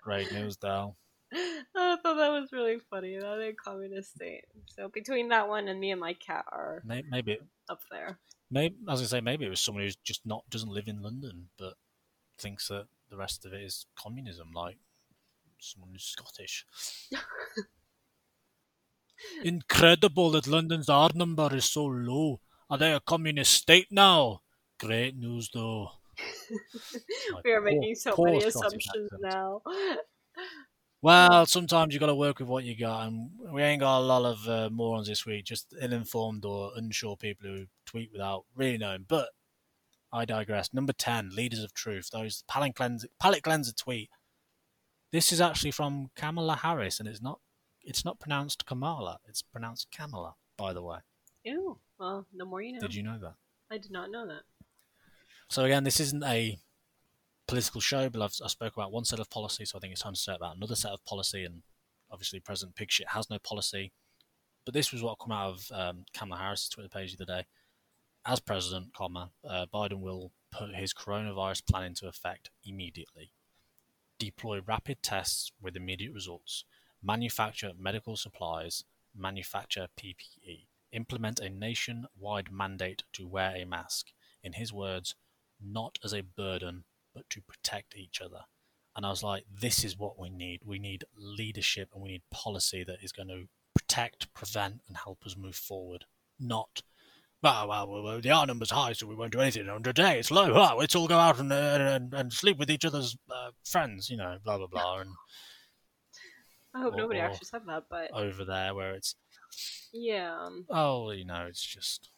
Great 0.02 0.32
news, 0.32 0.56
though. 0.58 0.96
I 1.32 1.96
thought 2.02 2.16
that 2.16 2.28
was 2.28 2.52
really 2.52 2.78
funny. 2.90 3.16
That 3.16 3.40
a 3.40 3.54
communist 3.54 4.14
state. 4.16 4.44
So 4.66 4.88
between 4.88 5.28
that 5.28 5.48
one 5.48 5.68
and 5.68 5.80
me 5.80 5.90
and 5.90 6.00
my 6.00 6.12
cat 6.14 6.44
are 6.52 6.82
Maybe, 6.84 7.08
maybe, 7.10 7.38
up 7.70 7.80
there. 7.90 8.18
maybe 8.50 8.76
as 8.88 9.00
I 9.00 9.04
say, 9.04 9.20
maybe 9.20 9.46
it 9.46 9.48
was 9.48 9.60
someone 9.60 9.84
who's 9.84 9.96
just 9.96 10.26
not 10.26 10.44
doesn't 10.50 10.70
live 10.70 10.88
in 10.88 11.00
London, 11.00 11.48
but 11.58 11.74
thinks 12.38 12.68
that 12.68 12.86
the 13.08 13.16
rest 13.16 13.46
of 13.46 13.52
it 13.54 13.62
is 13.62 13.86
communism, 13.96 14.50
like 14.54 14.76
someone 15.62 15.90
who's 15.92 16.04
Scottish. 16.04 16.66
Incredible 19.44 20.30
that 20.32 20.46
London's 20.46 20.88
R 20.88 21.10
number 21.14 21.48
is 21.54 21.64
so 21.64 21.84
low. 21.84 22.40
Are 22.68 22.78
they 22.78 22.92
a 22.92 23.00
communist 23.00 23.52
state 23.52 23.88
now? 23.90 24.42
Great 24.78 25.16
news, 25.16 25.50
though. 25.52 25.90
My 27.32 27.40
we 27.44 27.52
are 27.52 27.60
poor- 27.60 27.70
making 27.70 27.94
so 27.94 28.12
poor 28.14 28.26
many 28.26 28.40
Scottish 28.40 28.54
assumptions 28.56 29.10
accent. 29.12 29.22
now. 29.22 29.62
Well, 31.04 31.46
sometimes 31.46 31.92
you 31.92 31.98
got 31.98 32.06
to 32.06 32.14
work 32.14 32.38
with 32.38 32.46
what 32.46 32.62
you 32.62 32.76
got, 32.76 33.08
and 33.08 33.30
we 33.52 33.60
ain't 33.60 33.80
got 33.80 33.98
a 33.98 34.06
lot 34.06 34.24
of 34.24 34.48
uh, 34.48 34.70
morons 34.70 35.08
this 35.08 35.26
week, 35.26 35.44
just 35.46 35.74
ill-informed 35.82 36.44
or 36.44 36.70
unsure 36.76 37.16
people 37.16 37.48
who 37.50 37.66
tweet 37.84 38.12
without 38.12 38.44
really 38.54 38.78
knowing. 38.78 39.04
But 39.08 39.30
I 40.12 40.24
digress. 40.24 40.72
Number 40.72 40.92
ten, 40.92 41.30
leaders 41.34 41.64
of 41.64 41.74
truth. 41.74 42.10
Those 42.12 42.44
palate 42.46 42.76
cleanser, 42.76 43.08
palate 43.18 43.42
cleanser 43.42 43.72
tweet. 43.72 44.10
This 45.12 45.30
is 45.32 45.40
actually 45.40 45.70
from 45.72 46.10
Kamala 46.16 46.56
Harris, 46.56 46.98
and 46.98 47.08
it's 47.08 47.22
not. 47.22 47.40
It's 47.84 48.04
not 48.04 48.20
pronounced 48.20 48.64
Kamala. 48.64 49.18
It's 49.28 49.42
pronounced 49.42 49.88
Kamala. 49.90 50.34
By 50.56 50.72
the 50.72 50.82
way, 50.82 50.98
Ew. 51.44 51.78
Well, 51.98 52.26
the 52.34 52.44
more 52.44 52.62
you 52.62 52.72
know. 52.72 52.80
did 52.80 52.94
you 52.94 53.02
know 53.02 53.18
that? 53.18 53.34
I 53.70 53.78
did 53.78 53.90
not 53.90 54.10
know 54.10 54.26
that. 54.26 54.42
So 55.48 55.64
again, 55.64 55.84
this 55.84 56.00
isn't 56.00 56.22
a 56.24 56.58
political 57.46 57.80
show, 57.80 58.08
but 58.08 58.22
I've, 58.22 58.34
I 58.42 58.48
spoke 58.48 58.74
about 58.76 58.92
one 58.92 59.04
set 59.04 59.18
of 59.20 59.28
policy, 59.30 59.64
so 59.64 59.76
I 59.76 59.80
think 59.80 59.92
it's 59.92 60.02
time 60.02 60.14
to 60.14 60.20
say 60.20 60.34
about 60.34 60.56
another 60.56 60.76
set 60.76 60.92
of 60.92 61.04
policy. 61.04 61.44
And 61.44 61.62
obviously, 62.10 62.40
President 62.40 62.76
Pigshit 62.76 63.08
has 63.08 63.28
no 63.28 63.38
policy, 63.38 63.92
but 64.64 64.74
this 64.74 64.92
was 64.92 65.02
what 65.02 65.18
come 65.18 65.32
out 65.32 65.50
of 65.50 65.66
um, 65.72 66.04
Kamala 66.14 66.40
Harris's 66.40 66.68
Twitter 66.68 66.88
page 66.88 67.16
the 67.16 67.24
other 67.24 67.40
day. 67.40 67.46
As 68.24 68.38
president, 68.38 68.94
comma, 68.94 69.32
uh, 69.48 69.66
Biden 69.74 70.00
will 70.00 70.30
put 70.52 70.76
his 70.76 70.94
coronavirus 70.94 71.66
plan 71.66 71.82
into 71.84 72.06
effect 72.06 72.50
immediately. 72.64 73.32
Deploy 74.22 74.60
rapid 74.60 75.02
tests 75.02 75.50
with 75.60 75.74
immediate 75.74 76.12
results. 76.12 76.64
Manufacture 77.02 77.72
medical 77.76 78.16
supplies. 78.16 78.84
Manufacture 79.12 79.88
PPE. 79.98 80.66
Implement 80.92 81.40
a 81.40 81.48
nationwide 81.48 82.52
mandate 82.52 83.02
to 83.14 83.26
wear 83.26 83.56
a 83.56 83.64
mask. 83.64 84.12
In 84.44 84.52
his 84.52 84.72
words, 84.72 85.16
not 85.60 85.98
as 86.04 86.14
a 86.14 86.20
burden, 86.20 86.84
but 87.12 87.28
to 87.30 87.40
protect 87.40 87.96
each 87.96 88.20
other. 88.20 88.42
And 88.94 89.04
I 89.04 89.08
was 89.08 89.24
like, 89.24 89.42
this 89.52 89.82
is 89.82 89.98
what 89.98 90.16
we 90.16 90.30
need. 90.30 90.60
We 90.64 90.78
need 90.78 91.02
leadership 91.16 91.88
and 91.92 92.00
we 92.00 92.10
need 92.10 92.30
policy 92.30 92.84
that 92.84 93.02
is 93.02 93.10
going 93.10 93.26
to 93.26 93.48
protect, 93.74 94.32
prevent, 94.34 94.82
and 94.86 94.98
help 94.98 95.26
us 95.26 95.36
move 95.36 95.56
forward. 95.56 96.04
Not, 96.38 96.82
well, 97.42 97.68
well, 97.68 98.02
well, 98.02 98.20
the 98.20 98.30
R 98.30 98.46
number's 98.46 98.70
high, 98.70 98.92
so 98.92 99.06
we 99.06 99.14
won't 99.16 99.32
do 99.32 99.40
anything. 99.40 99.68
And 99.68 99.84
today 99.84 100.18
it's 100.18 100.30
low. 100.30 100.52
Oh, 100.54 100.76
let's 100.76 100.94
all 100.94 101.08
go 101.08 101.18
out 101.18 101.40
and, 101.40 101.52
uh, 101.52 101.56
and, 101.80 102.14
and 102.14 102.32
sleep 102.32 102.58
with 102.58 102.70
each 102.70 102.84
other's 102.84 103.16
uh, 103.30 103.50
friends, 103.64 104.08
you 104.10 104.16
know, 104.16 104.38
blah, 104.44 104.58
blah, 104.58 104.66
blah. 104.68 105.00
And 105.00 105.10
I 106.74 106.80
hope 106.82 106.94
Or- 106.94 106.96
nobody 106.98 107.20
or- 107.20 107.24
actually 107.24 107.46
said 107.46 107.62
that, 107.66 107.84
but 107.90 108.10
over 108.12 108.44
there 108.44 108.74
where 108.74 108.94
it's, 108.94 109.14
yeah. 109.92 110.48
oh, 110.70 111.10
you 111.10 111.24
know, 111.24 111.46
it's 111.48 111.62
just, 111.62 112.08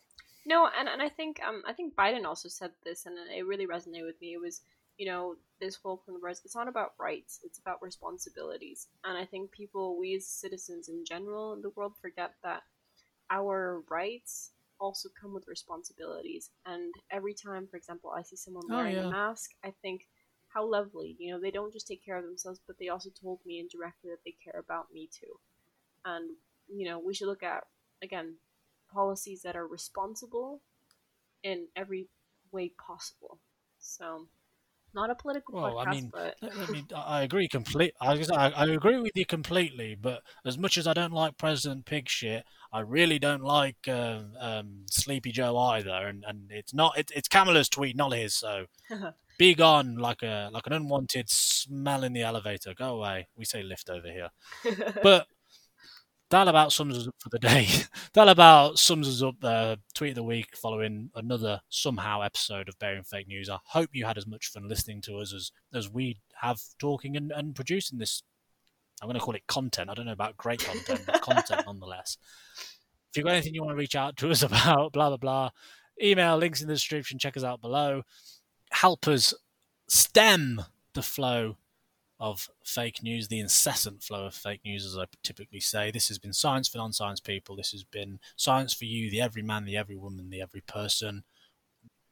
No, 0.46 0.68
and, 0.78 0.88
and 0.88 1.02
I 1.02 1.08
think 1.08 1.40
um 1.42 1.62
I 1.66 1.72
think 1.72 1.94
Biden 1.96 2.24
also 2.24 2.48
said 2.48 2.70
this, 2.84 3.06
and 3.06 3.16
it 3.36 3.46
really 3.46 3.66
resonated 3.66 4.06
with 4.06 4.20
me. 4.20 4.34
It 4.34 4.40
was 4.40 4.60
you 4.96 5.06
know 5.06 5.34
this 5.60 5.74
whole 5.74 5.96
from 6.04 6.14
the 6.14 6.28
it's 6.28 6.54
not 6.54 6.68
about 6.68 6.92
rights, 7.00 7.40
it's 7.42 7.58
about 7.58 7.82
responsibilities, 7.82 8.86
and 9.04 9.18
I 9.18 9.24
think 9.24 9.50
people, 9.50 9.98
we 9.98 10.14
as 10.14 10.26
citizens 10.28 10.88
in 10.88 11.04
general 11.04 11.54
in 11.54 11.62
the 11.62 11.70
world, 11.70 11.94
forget 12.00 12.34
that 12.44 12.62
our 13.30 13.82
rights 13.90 14.52
also 14.80 15.08
come 15.20 15.32
with 15.34 15.48
responsibilities. 15.48 16.50
And 16.66 16.94
every 17.10 17.34
time, 17.34 17.66
for 17.68 17.76
example, 17.76 18.10
I 18.10 18.22
see 18.22 18.36
someone 18.36 18.70
Oh, 18.70 18.76
wearing 18.76 18.96
yeah. 18.96 19.06
a 19.06 19.10
mask, 19.10 19.50
I 19.64 19.72
think 19.82 20.02
how 20.48 20.64
lovely. 20.66 21.16
You 21.18 21.32
know, 21.34 21.40
they 21.40 21.50
don't 21.50 21.72
just 21.72 21.86
take 21.88 22.04
care 22.04 22.16
of 22.18 22.24
themselves, 22.24 22.60
but 22.66 22.76
they 22.78 22.88
also 22.88 23.10
told 23.10 23.40
me 23.44 23.58
indirectly 23.60 24.10
that 24.10 24.22
they 24.24 24.36
care 24.44 24.60
about 24.60 24.92
me 24.92 25.08
too. 25.12 25.38
And 26.04 26.36
you 26.68 26.86
know, 26.86 26.98
we 26.98 27.14
should 27.14 27.28
look 27.28 27.42
at 27.42 27.64
again 28.02 28.36
policies 28.92 29.42
that 29.42 29.56
are 29.56 29.66
responsible 29.66 30.62
in 31.42 31.68
every 31.76 32.08
way 32.52 32.72
possible. 32.86 33.38
So, 33.78 34.28
not 34.94 35.10
a 35.10 35.14
political 35.14 35.54
Well, 35.54 35.78
I 35.78 35.90
mean, 35.90 36.10
but 36.12 36.36
I 36.42 36.70
mean, 36.70 36.86
I 36.94 37.22
agree 37.22 37.48
complete. 37.48 37.94
I, 38.00 38.14
was 38.14 38.28
gonna 38.28 38.50
say, 38.50 38.56
I 38.56 38.66
agree 38.66 38.98
with 38.98 39.12
you 39.14 39.26
completely. 39.26 39.96
But 40.00 40.22
as 40.44 40.58
much 40.58 40.78
as 40.78 40.86
I 40.86 40.92
don't 40.92 41.12
like 41.12 41.36
President 41.36 41.86
Pig 41.86 42.08
shit, 42.08 42.44
I 42.72 42.80
really 42.80 43.18
don't 43.18 43.44
like 43.44 43.88
um, 43.88 44.32
um, 44.40 44.84
Sleepy 44.90 45.32
Joe 45.32 45.56
either. 45.56 45.90
And, 45.90 46.24
and 46.26 46.50
it's 46.50 46.74
not 46.74 46.98
it, 46.98 47.10
it's 47.14 47.28
Kamala's 47.28 47.68
tweet, 47.68 47.96
not 47.96 48.12
his. 48.12 48.34
So 48.34 48.66
be 49.38 49.54
gone 49.54 49.96
like 49.96 50.22
a 50.22 50.50
like 50.52 50.66
an 50.66 50.72
unwanted 50.72 51.30
smell 51.30 52.04
in 52.04 52.12
the 52.12 52.22
elevator. 52.22 52.74
Go 52.74 52.96
away. 52.96 53.28
We 53.36 53.44
say 53.44 53.62
lift 53.62 53.90
over 53.90 54.08
here. 54.08 54.30
But 55.02 55.26
that 56.30 56.48
about 56.48 56.72
sums 56.72 56.96
us 56.96 57.06
up 57.06 57.14
for 57.18 57.28
the 57.28 57.38
day. 57.38 57.68
that 58.14 58.28
about 58.28 58.78
sums 58.78 59.08
us 59.08 59.22
up. 59.22 59.36
Uh, 59.42 59.76
tweet 59.94 60.10
of 60.10 60.16
the 60.16 60.22
week 60.22 60.56
following 60.56 61.10
another 61.14 61.60
somehow 61.68 62.22
episode 62.22 62.68
of 62.68 62.78
Burying 62.78 63.04
Fake 63.04 63.28
News. 63.28 63.50
I 63.50 63.58
hope 63.64 63.90
you 63.92 64.06
had 64.06 64.18
as 64.18 64.26
much 64.26 64.48
fun 64.48 64.68
listening 64.68 65.00
to 65.02 65.18
us 65.18 65.34
as 65.34 65.52
as 65.72 65.90
we 65.90 66.18
have 66.40 66.58
talking 66.78 67.16
and, 67.16 67.30
and 67.30 67.54
producing 67.54 67.98
this. 67.98 68.22
I'm 69.02 69.08
going 69.08 69.18
to 69.18 69.24
call 69.24 69.34
it 69.34 69.46
content. 69.46 69.90
I 69.90 69.94
don't 69.94 70.06
know 70.06 70.12
about 70.12 70.36
great 70.36 70.64
content, 70.64 71.02
but 71.06 71.20
content 71.20 71.62
nonetheless. 71.66 72.16
If 73.10 73.16
you've 73.16 73.26
got 73.26 73.32
anything 73.32 73.54
you 73.54 73.62
want 73.62 73.72
to 73.72 73.78
reach 73.78 73.96
out 73.96 74.16
to 74.18 74.30
us 74.30 74.42
about, 74.44 74.92
blah 74.92 75.10
blah 75.10 75.16
blah, 75.16 75.50
email 76.02 76.36
links 76.36 76.62
in 76.62 76.68
the 76.68 76.74
description. 76.74 77.18
Check 77.18 77.36
us 77.36 77.44
out 77.44 77.60
below. 77.60 78.02
Help 78.70 79.06
us 79.06 79.34
stem 79.88 80.62
the 80.94 81.02
flow 81.02 81.58
of 82.20 82.48
fake 82.64 83.02
news, 83.02 83.28
the 83.28 83.40
incessant 83.40 84.02
flow 84.02 84.26
of 84.26 84.34
fake 84.34 84.60
news, 84.64 84.86
as 84.86 84.96
I 84.96 85.06
typically 85.22 85.60
say. 85.60 85.90
This 85.90 86.08
has 86.08 86.18
been 86.18 86.32
science 86.32 86.68
for 86.68 86.78
non 86.78 86.92
science 86.92 87.20
people. 87.20 87.56
This 87.56 87.72
has 87.72 87.84
been 87.84 88.20
science 88.36 88.72
for 88.72 88.84
you, 88.84 89.10
the 89.10 89.20
every 89.20 89.42
man, 89.42 89.64
the 89.64 89.76
every 89.76 89.96
woman, 89.96 90.30
the 90.30 90.40
every 90.40 90.62
person. 90.62 91.24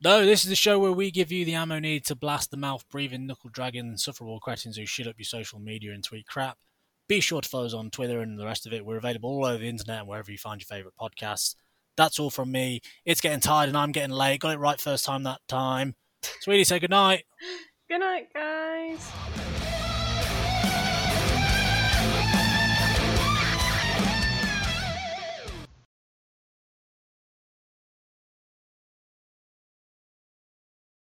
No, 0.05 0.27
this 0.27 0.43
is 0.43 0.51
the 0.51 0.57
show 0.57 0.81
where 0.81 0.93
we 0.93 1.13
give 1.13 1.31
you 1.31 1.45
the 1.45 1.55
ammo 1.55 1.79
needed 1.79 2.05
to 2.07 2.17
blast 2.17 2.51
the 2.51 2.57
mouth 2.57 2.85
breathing, 2.91 3.25
knuckle 3.27 3.51
dragging, 3.53 3.87
insufferable 3.87 4.41
cretins 4.41 4.77
who 4.77 4.85
shit 4.85 5.07
up 5.07 5.15
your 5.17 5.25
social 5.25 5.61
media 5.61 5.93
and 5.93 6.03
tweet 6.03 6.27
crap. 6.27 6.59
Be 7.09 7.21
sure 7.21 7.41
to 7.41 7.49
follow 7.49 7.67
us 7.67 7.75
on 7.75 7.91
Twitter 7.91 8.21
and 8.21 8.37
the 8.37 8.45
rest 8.45 8.67
of 8.67 8.73
it. 8.73 8.85
We're 8.85 8.97
available 8.97 9.31
all 9.31 9.45
over 9.45 9.59
the 9.59 9.69
internet 9.69 10.01
and 10.01 10.09
wherever 10.09 10.33
you 10.33 10.39
find 10.39 10.61
your 10.61 10.67
favourite 10.67 10.97
podcasts. 11.01 11.55
That's 11.97 12.19
all 12.19 12.31
from 12.31 12.51
me. 12.51 12.81
It's 13.05 13.21
getting 13.21 13.41
tired 13.41 13.69
and 13.69 13.77
I'm 13.77 13.93
getting 13.93 14.11
late. 14.11 14.41
Got 14.41 14.55
it 14.55 14.59
right 14.59 14.81
first 14.81 15.05
time 15.05 15.23
that 15.23 15.41
time. 15.47 15.95
Sweetie, 16.41 16.65
say 16.65 16.81
goodnight. 16.81 17.25
good 17.89 18.01
night, 18.01 18.27
guys. 18.35 19.72